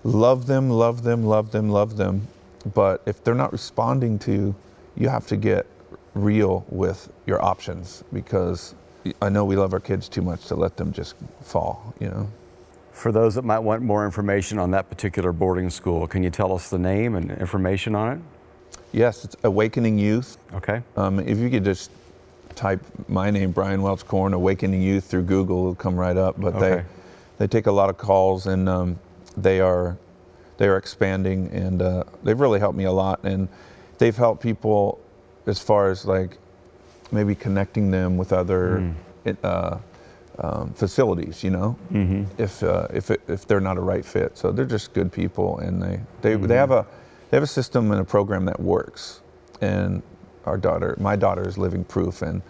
love 0.03 0.47
them, 0.47 0.69
love 0.69 1.03
them, 1.03 1.23
love 1.23 1.51
them, 1.51 1.69
love 1.69 1.97
them. 1.97 2.27
But 2.73 3.01
if 3.05 3.23
they're 3.23 3.35
not 3.35 3.51
responding 3.51 4.19
to, 4.19 4.31
you 4.31 4.55
you 4.95 5.09
have 5.09 5.27
to 5.27 5.35
get 5.35 5.65
real 6.13 6.65
with 6.69 7.11
your 7.25 7.43
options 7.43 8.03
because 8.13 8.75
I 9.21 9.29
know 9.29 9.45
we 9.45 9.55
love 9.55 9.73
our 9.73 9.79
kids 9.79 10.07
too 10.07 10.21
much 10.21 10.45
to 10.47 10.55
let 10.55 10.77
them 10.77 10.93
just 10.93 11.15
fall. 11.41 11.93
You 11.99 12.09
know. 12.09 12.29
For 12.91 13.11
those 13.11 13.35
that 13.35 13.43
might 13.43 13.59
want 13.59 13.81
more 13.81 14.05
information 14.05 14.59
on 14.59 14.71
that 14.71 14.89
particular 14.89 15.31
boarding 15.31 15.69
school, 15.69 16.07
can 16.07 16.23
you 16.23 16.29
tell 16.29 16.53
us 16.53 16.69
the 16.69 16.77
name 16.77 17.15
and 17.15 17.31
information 17.31 17.95
on 17.95 18.17
it? 18.17 18.21
Yes, 18.91 19.23
it's 19.23 19.35
Awakening 19.43 19.97
Youth. 19.97 20.37
Okay. 20.53 20.83
Um, 20.97 21.19
if 21.19 21.37
you 21.37 21.49
could 21.49 21.63
just 21.63 21.89
type 22.55 22.81
my 23.07 23.29
name, 23.31 23.51
Brian 23.51 23.81
Welch 23.81 24.05
Korn, 24.05 24.33
Awakening 24.33 24.81
Youth 24.81 25.05
through 25.05 25.23
Google, 25.23 25.59
it'll 25.59 25.75
come 25.75 25.95
right 25.95 26.17
up. 26.17 26.39
But 26.39 26.55
Okay. 26.55 26.69
they 26.69 26.83
they 27.37 27.47
take 27.47 27.67
a 27.67 27.71
lot 27.71 27.89
of 27.89 27.97
calls 27.97 28.45
and 28.47 28.69
um, 28.69 28.99
they 29.35 29.59
are 29.59 29.97
they 30.57 30.67
are 30.67 30.77
expanding 30.77 31.49
and 31.51 31.81
uh, 31.81 32.03
they've 32.23 32.39
really 32.39 32.59
helped 32.59 32.77
me 32.77 32.83
a 32.83 32.91
lot 32.91 33.19
and 33.23 33.47
they've 33.97 34.15
helped 34.15 34.43
people 34.43 34.99
as 35.47 35.57
far 35.59 35.89
as 35.89 36.05
like 36.05 36.37
maybe 37.11 37.33
connecting 37.33 37.89
them 37.91 38.15
with 38.15 38.31
other 38.31 38.93
it, 39.25 39.37
uh, 39.43 39.77
um, 40.39 40.71
facilities, 40.73 41.43
you 41.43 41.49
know, 41.49 41.75
if 42.37 42.61
uh, 42.63 42.87
if 42.93 43.09
it, 43.11 43.21
if 43.27 43.47
they're 43.47 43.59
not 43.59 43.77
a 43.77 43.81
right 43.81 44.05
fit. 44.05 44.37
So 44.37 44.51
they're 44.51 44.65
just 44.65 44.93
good 44.93 45.11
people, 45.11 45.59
and 45.59 45.81
they 45.81 45.99
they, 46.21 46.35
they 46.35 46.55
have 46.55 46.71
a 46.71 46.85
they 47.29 47.37
have 47.37 47.43
a 47.43 47.47
system 47.47 47.91
and 47.91 48.01
a 48.01 48.03
program 48.05 48.45
that 48.45 48.59
works. 48.59 49.21
And 49.61 50.01
our 50.45 50.57
daughter, 50.57 50.95
my 50.99 51.15
daughter, 51.15 51.47
is 51.47 51.57
living 51.57 51.83
proof, 51.83 52.21
and 52.21 52.41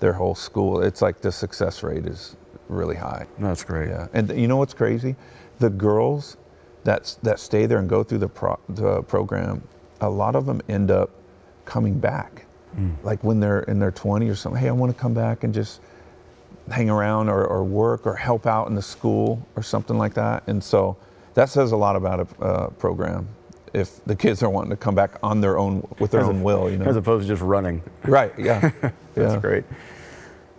their 0.00 0.12
whole 0.12 0.34
school. 0.34 0.82
It's 0.82 1.02
like 1.02 1.20
the 1.20 1.32
success 1.32 1.82
rate 1.82 2.06
is 2.06 2.36
really 2.68 2.96
high. 2.96 3.26
That's 3.38 3.64
great. 3.64 3.88
Yeah, 3.88 4.08
and 4.12 4.30
you 4.38 4.48
know 4.48 4.56
what's 4.56 4.74
crazy? 4.74 5.16
The 5.58 5.70
girls 5.70 6.36
that 6.84 7.16
that 7.22 7.38
stay 7.40 7.66
there 7.66 7.78
and 7.78 7.88
go 7.88 8.02
through 8.02 8.18
the 8.18 8.28
pro, 8.28 8.58
the 8.68 9.02
program, 9.02 9.62
a 10.00 10.08
lot 10.10 10.36
of 10.36 10.46
them 10.46 10.60
end 10.68 10.90
up 10.90 11.10
coming 11.64 11.98
back. 11.98 12.46
Like 13.04 13.22
when 13.22 13.38
they're 13.38 13.60
in 13.60 13.78
their 13.78 13.92
20 13.92 14.28
or 14.28 14.34
something. 14.34 14.60
Hey, 14.60 14.68
I 14.68 14.72
want 14.72 14.92
to 14.92 15.00
come 15.00 15.14
back 15.14 15.44
and 15.44 15.54
just 15.54 15.80
hang 16.70 16.90
around 16.90 17.28
or, 17.28 17.44
or 17.44 17.62
work 17.62 18.06
or 18.06 18.16
help 18.16 18.46
out 18.46 18.66
in 18.68 18.74
the 18.74 18.82
school 18.82 19.46
or 19.54 19.62
something 19.62 19.96
like 19.96 20.14
that. 20.14 20.42
And 20.48 20.62
so 20.62 20.96
that 21.34 21.50
says 21.50 21.72
a 21.72 21.76
lot 21.76 21.94
about 21.94 22.20
a 22.20 22.42
uh, 22.42 22.70
program. 22.70 23.28
If 23.74 24.02
the 24.04 24.14
kids 24.14 24.42
are 24.42 24.48
wanting 24.48 24.70
to 24.70 24.76
come 24.76 24.94
back 24.94 25.18
on 25.22 25.40
their 25.40 25.58
own 25.58 25.86
with 25.98 26.12
their 26.12 26.20
As 26.20 26.28
a- 26.28 26.30
own 26.30 26.42
will, 26.42 26.70
you 26.70 26.78
know. 26.78 26.86
As 26.86 26.96
opposed 26.96 27.24
to 27.26 27.28
just 27.34 27.42
running. 27.42 27.82
right? 28.04 28.32
Yeah. 28.38 28.70
That's 29.14 29.34
yeah. 29.34 29.38
great. 29.40 29.64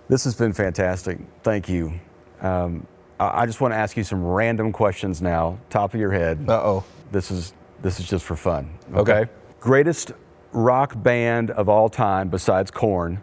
This 0.09 0.25
has 0.25 0.35
been 0.35 0.51
fantastic. 0.53 1.17
Thank 1.41 1.69
you. 1.69 1.93
Um, 2.41 2.85
I 3.19 3.45
just 3.45 3.61
want 3.61 3.73
to 3.73 3.77
ask 3.77 3.95
you 3.95 4.03
some 4.03 4.23
random 4.25 4.73
questions 4.73 5.21
now, 5.21 5.57
top 5.69 5.93
of 5.93 5.99
your 5.99 6.11
head. 6.11 6.45
Uh 6.47 6.61
oh. 6.63 6.83
This 7.11 7.31
is 7.31 7.53
this 7.81 7.99
is 7.99 8.07
just 8.07 8.25
for 8.25 8.35
fun. 8.35 8.69
Okay. 8.93 9.25
Greatest 9.61 10.11
rock 10.51 11.01
band 11.01 11.51
of 11.51 11.69
all 11.69 11.87
time 11.89 12.27
besides 12.29 12.69
Korn. 12.71 13.21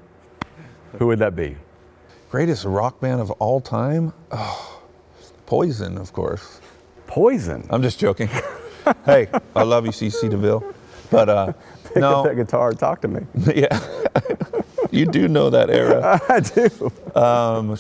Who 0.99 1.07
would 1.09 1.19
that 1.19 1.37
be? 1.37 1.57
Greatest 2.31 2.65
rock 2.65 2.99
band 3.01 3.21
of 3.21 3.31
all 3.33 3.61
time? 3.61 4.13
Oh, 4.31 4.83
Poison, 5.45 5.99
of 5.99 6.13
course. 6.15 6.61
Poison. 7.07 7.67
I'm 7.69 7.83
just 7.83 7.99
joking. 8.01 8.31
hey, 9.05 9.29
I 9.55 9.63
love 9.63 9.85
you, 9.87 9.93
CC 9.93 10.31
DeVille. 10.31 10.65
But 11.11 11.29
uh, 11.29 11.53
Pick 11.95 12.03
up 12.03 12.25
that 12.25 12.37
guitar 12.37 12.71
and 12.71 12.79
talk 12.79 13.01
to 13.03 13.09
me. 13.09 13.21
yeah, 13.55 13.79
you 14.91 15.05
do 15.05 15.29
know 15.29 15.51
that 15.51 15.69
era. 15.69 16.21
I 16.29 16.41
do. 16.41 16.91
Um, 17.21 17.77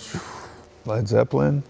Led 0.84 1.09
Zeppelin, 1.09 1.62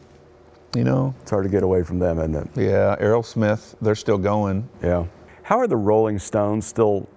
you 0.74 0.82
know, 0.84 1.14
It's 1.22 1.30
hard 1.30 1.44
to 1.44 1.50
get 1.50 1.62
away 1.62 1.82
from 1.84 1.98
them, 2.00 2.18
isn't 2.18 2.34
it? 2.34 2.48
yeah, 2.56 2.96
Aerosmith, 3.00 3.76
they're 3.80 3.94
still 3.94 4.18
going. 4.18 4.68
Yeah. 4.82 5.06
How 5.44 5.58
are 5.58 5.66
the 5.68 5.76
Rolling 5.76 6.18
Stones 6.18 6.66
still 6.66 7.08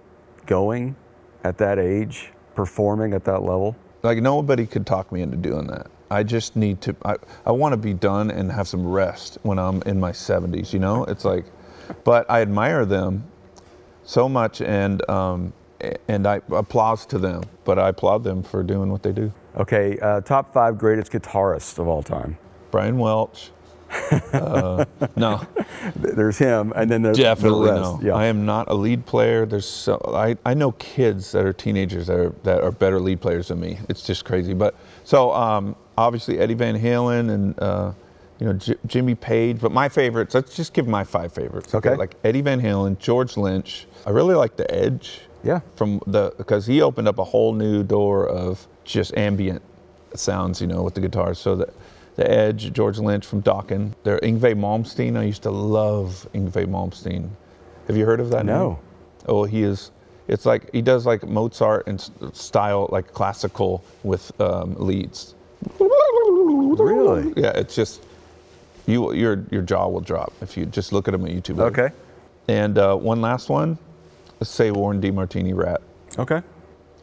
going 0.46 0.94
at 1.42 1.58
that 1.58 1.78
age, 1.78 2.30
performing 2.54 3.12
at 3.14 3.24
that 3.24 3.42
level? 3.42 3.74
Like 4.02 4.18
nobody 4.18 4.66
could 4.66 4.86
talk 4.86 5.10
me 5.10 5.22
into 5.22 5.36
doing 5.36 5.66
that. 5.68 5.88
I 6.10 6.22
just 6.22 6.54
need 6.54 6.80
to. 6.82 6.94
I, 7.04 7.16
I 7.44 7.50
want 7.50 7.72
to 7.72 7.76
be 7.76 7.94
done 7.94 8.30
and 8.30 8.52
have 8.52 8.68
some 8.68 8.86
rest 8.86 9.38
when 9.42 9.58
I'm 9.58 9.82
in 9.82 9.98
my 9.98 10.12
70s. 10.12 10.72
You 10.72 10.78
know, 10.78 11.04
it's 11.04 11.24
like, 11.24 11.44
but 12.04 12.28
I 12.30 12.40
admire 12.42 12.84
them 12.84 13.24
so 14.04 14.28
much, 14.28 14.60
and 14.60 15.08
um, 15.10 15.52
and 16.08 16.26
I 16.26 16.40
applause 16.50 17.06
to 17.06 17.18
them. 17.18 17.42
But 17.64 17.78
I 17.78 17.88
applaud 17.88 18.24
them 18.24 18.42
for 18.42 18.62
doing 18.62 18.90
what 18.90 19.02
they 19.02 19.12
do. 19.12 19.32
Okay, 19.56 19.98
uh, 20.00 20.20
top 20.20 20.52
five 20.52 20.78
greatest 20.78 21.12
guitarists 21.12 21.78
of 21.78 21.88
all 21.88 22.02
time. 22.02 22.38
Brian 22.70 22.98
Welch. 22.98 23.50
Uh, 24.32 24.84
no, 25.16 25.40
There's 25.94 26.36
him, 26.36 26.72
and 26.76 26.90
then 26.90 27.02
there's 27.02 27.16
definitely 27.16 27.68
the 27.68 27.72
rest. 27.74 27.82
no. 27.82 28.00
Yeah. 28.02 28.14
I 28.14 28.26
am 28.26 28.44
not 28.44 28.68
a 28.68 28.74
lead 28.74 29.06
player. 29.06 29.46
There's 29.46 29.64
so 29.66 29.98
I, 30.14 30.36
I 30.44 30.54
know 30.54 30.72
kids 30.72 31.32
that 31.32 31.46
are 31.46 31.52
teenagers 31.52 32.08
that 32.08 32.18
are 32.18 32.34
that 32.42 32.62
are 32.62 32.72
better 32.72 33.00
lead 33.00 33.20
players 33.20 33.48
than 33.48 33.60
me. 33.60 33.78
It's 33.88 34.02
just 34.02 34.24
crazy. 34.24 34.52
But 34.54 34.74
so 35.04 35.32
um, 35.32 35.76
obviously 35.96 36.38
Eddie 36.38 36.54
Van 36.54 36.78
Halen 36.78 37.30
and 37.30 37.58
uh, 37.60 37.92
you 38.38 38.46
know 38.46 38.52
J- 38.54 38.76
Jimmy 38.86 39.14
Page. 39.14 39.60
But 39.60 39.72
my 39.72 39.88
favorites. 39.88 40.34
Let's 40.34 40.54
just 40.56 40.72
give 40.74 40.86
my 40.86 41.04
five 41.04 41.32
favorites. 41.32 41.74
Okay. 41.74 41.94
Like 41.96 42.14
Eddie 42.24 42.42
Van 42.42 42.60
Halen, 42.60 42.98
George 42.98 43.36
Lynch. 43.36 43.86
I 44.06 44.10
really 44.10 44.34
like 44.34 44.56
The 44.56 44.72
Edge. 44.72 45.20
Yeah. 45.42 45.60
From 45.76 46.00
the 46.06 46.32
because 46.38 46.66
he 46.66 46.82
opened 46.82 47.08
up 47.08 47.18
a 47.18 47.24
whole 47.24 47.52
new 47.54 47.82
door 47.82 48.28
of 48.28 48.66
just 48.84 49.16
ambient 49.16 49.62
sounds, 50.14 50.60
you 50.60 50.66
know, 50.66 50.82
with 50.82 50.94
the 50.94 51.00
guitars. 51.00 51.38
So 51.38 51.56
the 51.56 51.72
the 52.16 52.30
Edge, 52.30 52.72
George 52.72 52.98
Lynch 52.98 53.26
from 53.26 53.42
Dokken. 53.42 53.92
There, 54.02 54.18
Yngwie 54.20 54.54
Malmsteen. 54.54 55.16
I 55.18 55.24
used 55.24 55.42
to 55.42 55.50
love 55.50 56.26
Yngwie 56.34 56.66
Malmsteen. 56.66 57.28
Have 57.86 57.96
you 57.96 58.06
heard 58.06 58.20
of 58.20 58.30
that? 58.30 58.44
No. 58.46 58.68
name? 58.70 58.78
Oh, 59.26 59.44
he 59.44 59.62
is. 59.62 59.90
It's 60.28 60.46
like 60.46 60.72
he 60.72 60.82
does 60.82 61.06
like 61.06 61.22
Mozart 61.24 61.86
and 61.86 62.00
style, 62.32 62.88
like 62.90 63.12
classical 63.12 63.84
with 64.02 64.32
um, 64.40 64.74
leads. 64.78 65.34
Really? 65.78 67.32
Yeah, 67.36 67.50
it's 67.54 67.74
just 67.74 68.02
you. 68.86 69.12
Your 69.12 69.44
your 69.50 69.62
jaw 69.62 69.88
will 69.88 70.00
drop 70.00 70.32
if 70.40 70.56
you 70.56 70.66
just 70.66 70.92
look 70.92 71.08
at 71.08 71.14
him 71.14 71.22
on 71.22 71.28
YouTube. 71.28 71.60
Okay. 71.60 71.90
And 72.48 72.78
uh, 72.78 72.94
one 72.96 73.20
last 73.20 73.48
one. 73.48 73.78
Let's 74.40 74.50
say 74.50 74.70
Warren 74.70 75.00
D. 75.00 75.10
Martini 75.10 75.52
Ratt. 75.52 75.80
Okay. 76.18 76.42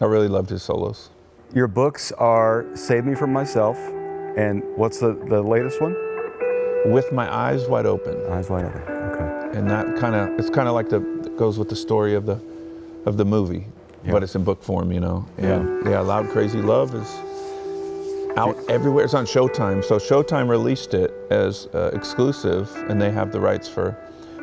I 0.01 0.05
really 0.05 0.27
loved 0.27 0.49
his 0.49 0.63
solos. 0.63 1.09
Your 1.53 1.67
books 1.67 2.11
are 2.13 2.65
Save 2.75 3.05
Me 3.05 3.15
From 3.15 3.31
Myself, 3.33 3.77
and 4.37 4.63
what's 4.75 4.99
the, 4.99 5.13
the 5.29 5.41
latest 5.41 5.81
one? 5.81 5.95
With 6.91 7.11
my 7.11 7.31
eyes 7.33 7.67
wide 7.67 7.85
open. 7.85 8.25
Eyes 8.31 8.49
Wide 8.49 8.65
Open. 8.65 8.81
Okay. 8.81 9.57
and 9.57 9.69
that 9.69 9.95
kind 9.97 10.15
of 10.15 10.37
it's 10.39 10.49
kind 10.49 10.67
of 10.67 10.73
like 10.73 10.89
the 10.89 10.99
goes 11.37 11.57
with 11.59 11.69
the 11.69 11.75
story 11.75 12.13
of 12.15 12.25
the 12.25 12.39
of 13.05 13.17
the 13.17 13.25
movie 13.25 13.65
Yeah. 14.03 14.11
but 14.13 14.23
it's 14.23 14.35
in 14.35 14.43
book 14.43 14.63
form 14.63 14.91
you 14.91 14.99
know 14.99 15.25
Yeah. 15.37 15.63
yeah 15.85 15.99
loud 15.99 16.29
crazy 16.29 16.61
love 16.61 16.93
is 16.95 17.07
out 18.37 18.57
everywhere 18.69 19.05
it's 19.05 19.13
on 19.13 19.25
showtime 19.25 19.83
so 19.83 19.97
showtime 19.97 20.49
released 20.49 20.93
it 20.93 21.13
as 21.29 21.67
uh, 21.73 21.91
exclusive 21.93 22.69
and 22.89 23.01
they 23.01 23.11
have 23.11 23.31
the 23.31 23.39
rights 23.39 23.67
for 23.69 23.89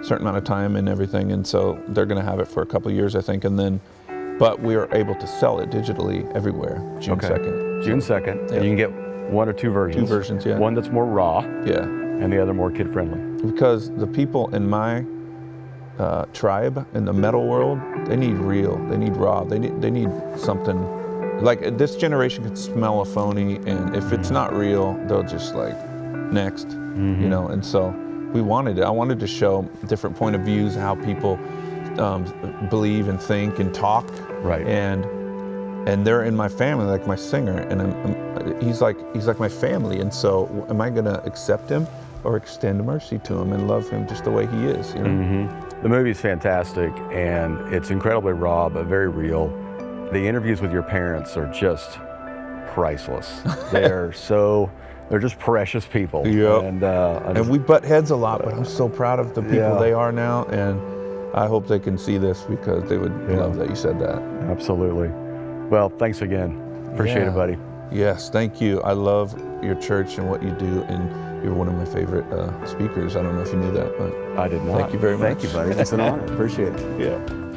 a 0.01 0.05
certain 0.05 0.27
amount 0.27 0.37
of 0.37 0.45
time 0.45 0.77
and 0.77 0.89
everything 0.89 1.33
and 1.33 1.47
so 1.47 1.81
they're 1.89 2.07
going 2.07 2.21
to 2.23 2.29
have 2.29 2.39
it 2.41 2.47
for 2.49 2.63
a 2.63 2.67
couple 2.67 2.91
years 2.91 3.17
i 3.17 3.21
think 3.21 3.45
and 3.45 3.59
then 3.59 3.81
but 4.39 4.61
we 4.61 4.75
are 4.75 4.89
able 4.95 5.15
to 5.17 5.27
sell 5.27 5.61
it 5.61 5.71
digitally 5.71 6.31
everywhere 6.35 6.77
june 7.01 7.15
Okay. 7.15 7.29
2nd 7.29 7.85
June 7.85 7.99
2nd. 7.99 8.51
Yeah. 8.51 8.57
And 8.57 8.65
you 8.65 8.71
can 8.71 8.77
get 8.77 8.93
one 9.31 9.49
or 9.49 9.55
two 9.55 9.71
versions. 9.71 10.03
Two 10.03 10.07
versions, 10.07 10.45
yeah. 10.45 10.59
One 10.59 10.75
that's 10.75 10.89
more 10.91 11.07
raw, 11.07 11.41
yeah 11.65 11.83
and 11.85 12.31
the 12.31 12.41
other 12.43 12.53
more 12.53 12.71
kid 12.71 12.93
friendly. 12.93 13.19
because 13.51 13.91
the 13.97 14.07
people 14.07 14.55
in 14.55 14.69
my 14.69 15.05
uh, 15.99 16.27
tribe 16.35 16.87
in 16.95 17.05
the 17.07 17.13
metal 17.13 17.47
world 17.47 17.79
they 18.07 18.17
need 18.17 18.35
real 18.35 18.77
they 18.89 18.97
need 18.99 19.17
raw 19.17 19.43
they 19.45 19.59
need 19.59 19.81
they 19.83 19.91
need 19.91 20.11
something 20.37 20.79
like 21.41 21.79
this 21.79 21.97
generation 21.97 22.45
can 22.45 22.57
smell 22.57 23.01
a 23.01 23.05
phony 23.05 23.57
and 23.67 23.97
if 23.97 24.13
it's 24.13 24.31
not 24.31 24.53
real 24.55 24.95
they'll 25.07 25.23
just 25.23 25.55
like 25.55 25.77
next 26.33 26.69
you 27.23 27.29
know? 27.29 27.49
And 27.49 27.65
so 27.65 27.89
we 28.33 28.43
wanted 28.43 28.79
it. 28.79 28.85
I 28.85 28.91
wanted 28.91 29.19
to 29.21 29.27
show 29.27 29.63
different 29.87 30.17
point 30.17 30.37
of 30.37 30.43
views 30.43 30.75
how 30.75 30.95
people 30.97 31.39
um, 31.99 32.25
believe 32.69 33.09
and 33.09 33.21
think 33.21 33.59
and 33.59 33.75
talk. 33.75 34.09
Right. 34.43 34.67
and 34.67 35.05
and 35.89 36.07
they're 36.07 36.25
in 36.25 36.37
my 36.37 36.49
family 36.49 36.85
like 36.85 37.07
my 37.07 37.17
singer 37.17 37.57
and 37.57 37.81
I'm, 37.81 37.93
I'm, 38.05 38.61
he's 38.61 38.83
like 38.83 38.99
he's 39.15 39.27
like 39.27 39.39
my 39.41 39.49
family. 39.49 40.01
And 40.01 40.13
so 40.13 40.67
am 40.69 40.81
i 40.81 40.91
going 40.91 41.07
to 41.07 41.23
accept 41.25 41.71
him 41.71 41.87
or 42.23 42.37
extend 42.37 42.85
mercy 42.85 43.19
to 43.21 43.39
him 43.41 43.53
and 43.55 43.67
love 43.67 43.89
him 43.89 44.07
just 44.07 44.25
the 44.25 44.31
way 44.31 44.47
he 44.47 44.67
is 44.67 44.93
you 44.95 45.03
know? 45.03 45.09
The 45.83 45.89
movie 45.89 46.11
is 46.11 46.21
fantastic, 46.21 46.93
and 47.11 47.59
it's 47.73 47.89
incredibly 47.91 48.35
raw, 48.35 48.69
but 48.69 48.85
very 48.85 49.09
real. 49.09 49.49
The 50.13 50.27
interviews 50.27 50.61
with 50.61 50.73
your 50.73 50.83
parents 50.83 51.37
are 51.37 51.47
just 51.53 51.99
priceless. 52.73 53.43
they're 53.73 54.13
so, 54.13 54.71
they're 55.09 55.19
just 55.19 55.39
precious 55.39 55.87
people. 55.87 56.27
Yep. 56.27 56.63
And, 56.65 56.83
uh, 56.83 57.23
and 57.35 57.49
we 57.49 57.59
butt 57.59 57.85
heads 57.85 58.11
a 58.11 58.17
lot 58.17 58.43
but 58.45 58.53
i'm 58.55 58.65
so 58.65 58.89
proud 58.89 59.19
of 59.19 59.35
the 59.35 59.43
people 59.43 59.57
Yeah. 59.57 59.79
they 59.79 59.93
are 59.93 60.13
now 60.13 60.45
and 60.47 60.81
i 61.37 61.47
hope 61.47 61.67
they 61.67 61.79
can 61.81 61.99
see 61.99 62.17
this 62.19 62.43
because 62.43 62.89
they 62.89 62.97
would 62.97 63.13
Yeah. 63.29 63.39
love 63.39 63.57
that 63.57 63.69
you 63.69 63.75
said 63.77 63.99
that 64.01 64.19
absolutely. 64.51 65.09
Well, 65.69 65.89
thanks 65.89 66.23
again. 66.23 66.91
Appreciate 66.93 67.23
Yeah. 67.23 67.31
it, 67.31 67.35
buddy. 67.35 67.57
yes 67.93 68.31
thank 68.31 68.61
you 68.61 68.81
i 68.83 68.93
love 68.93 69.35
your 69.63 69.75
church 69.77 70.19
and 70.19 70.29
what 70.31 70.43
you 70.43 70.51
do 70.53 70.83
and 70.89 71.43
you're 71.45 71.55
one 71.55 71.67
of 71.69 71.75
my 71.75 71.85
favorite 71.85 72.25
uh, 72.33 72.65
speakers 72.67 73.17
i 73.17 73.23
don't 73.23 73.35
know 73.35 73.43
if 73.43 73.53
you 73.53 73.59
knew 73.59 73.73
that 73.73 73.97
but 73.99 74.13
I 74.39 74.47
did 74.49 74.63
not. 74.65 74.79
Thank 74.81 74.93
you 74.93 74.99
very 75.01 75.19
much. 75.19 75.27
Thank 75.39 75.43
you, 75.43 75.49
buddy. 75.51 75.71
It's 75.73 75.93
an 75.93 76.01
honor. 76.01 76.25
Appreciate 76.33 76.73
it. 76.73 77.01
yeah 77.01 77.50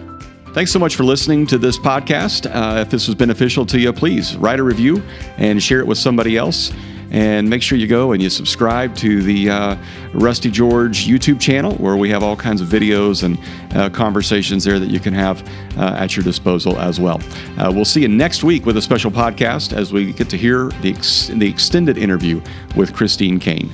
Thanks 0.54 0.72
so 0.72 0.78
much 0.78 0.95
for 0.95 1.04
listening 1.04 1.47
to 1.47 1.58
this 1.58 1.80
podcast. 1.80 2.45
Uh, 2.45 2.80
if 2.80 2.91
this 2.91 3.08
was 3.08 3.16
beneficial 3.16 3.66
to 3.66 3.80
you, 3.80 3.91
please 3.91 4.38
write 4.38 4.60
a 4.60 4.64
review 4.64 5.01
and 5.38 5.62
share 5.62 5.80
it 5.80 5.88
with 5.88 5.97
somebody 5.97 6.38
else. 6.38 6.72
And 7.10 7.49
make 7.49 7.64
sure 7.64 7.76
you 7.76 7.88
go 7.88 8.12
and 8.12 8.22
you 8.22 8.30
subscribe 8.30 8.95
to 8.97 9.24
the 9.24 9.49
uh, 9.49 9.78
Rusty 10.14 10.51
George 10.51 11.08
YouTube 11.08 11.41
channel, 11.41 11.74
where 11.78 11.97
we 11.97 12.08
have 12.12 12.22
all 12.22 12.36
kinds 12.36 12.62
of 12.62 12.68
videos 12.68 13.24
and 13.24 13.39
uh, 13.76 13.89
conversations 13.89 14.64
there 14.64 14.78
that 14.78 14.91
you 14.91 14.99
can 14.99 15.16
have 15.16 15.41
uh, 15.76 15.95
at 15.97 16.16
your 16.16 16.24
disposal 16.24 16.80
as 16.80 16.99
well. 16.99 17.20
Uh, 17.58 17.72
we'll 17.74 17.84
see 17.84 18.04
you 18.04 18.08
next 18.08 18.43
week 18.43 18.64
with 18.68 18.78
a 18.78 18.82
special 18.82 19.10
podcast 19.10 19.76
as 19.76 19.91
we 19.91 20.14
get 20.14 20.30
to 20.30 20.38
hear 20.38 20.70
the, 20.82 20.91
ex- 20.91 21.30
the 21.30 21.49
extended 21.49 21.97
interview 21.97 22.39
with 22.76 22.93
Christine 22.93 23.39
Caine. 23.39 23.72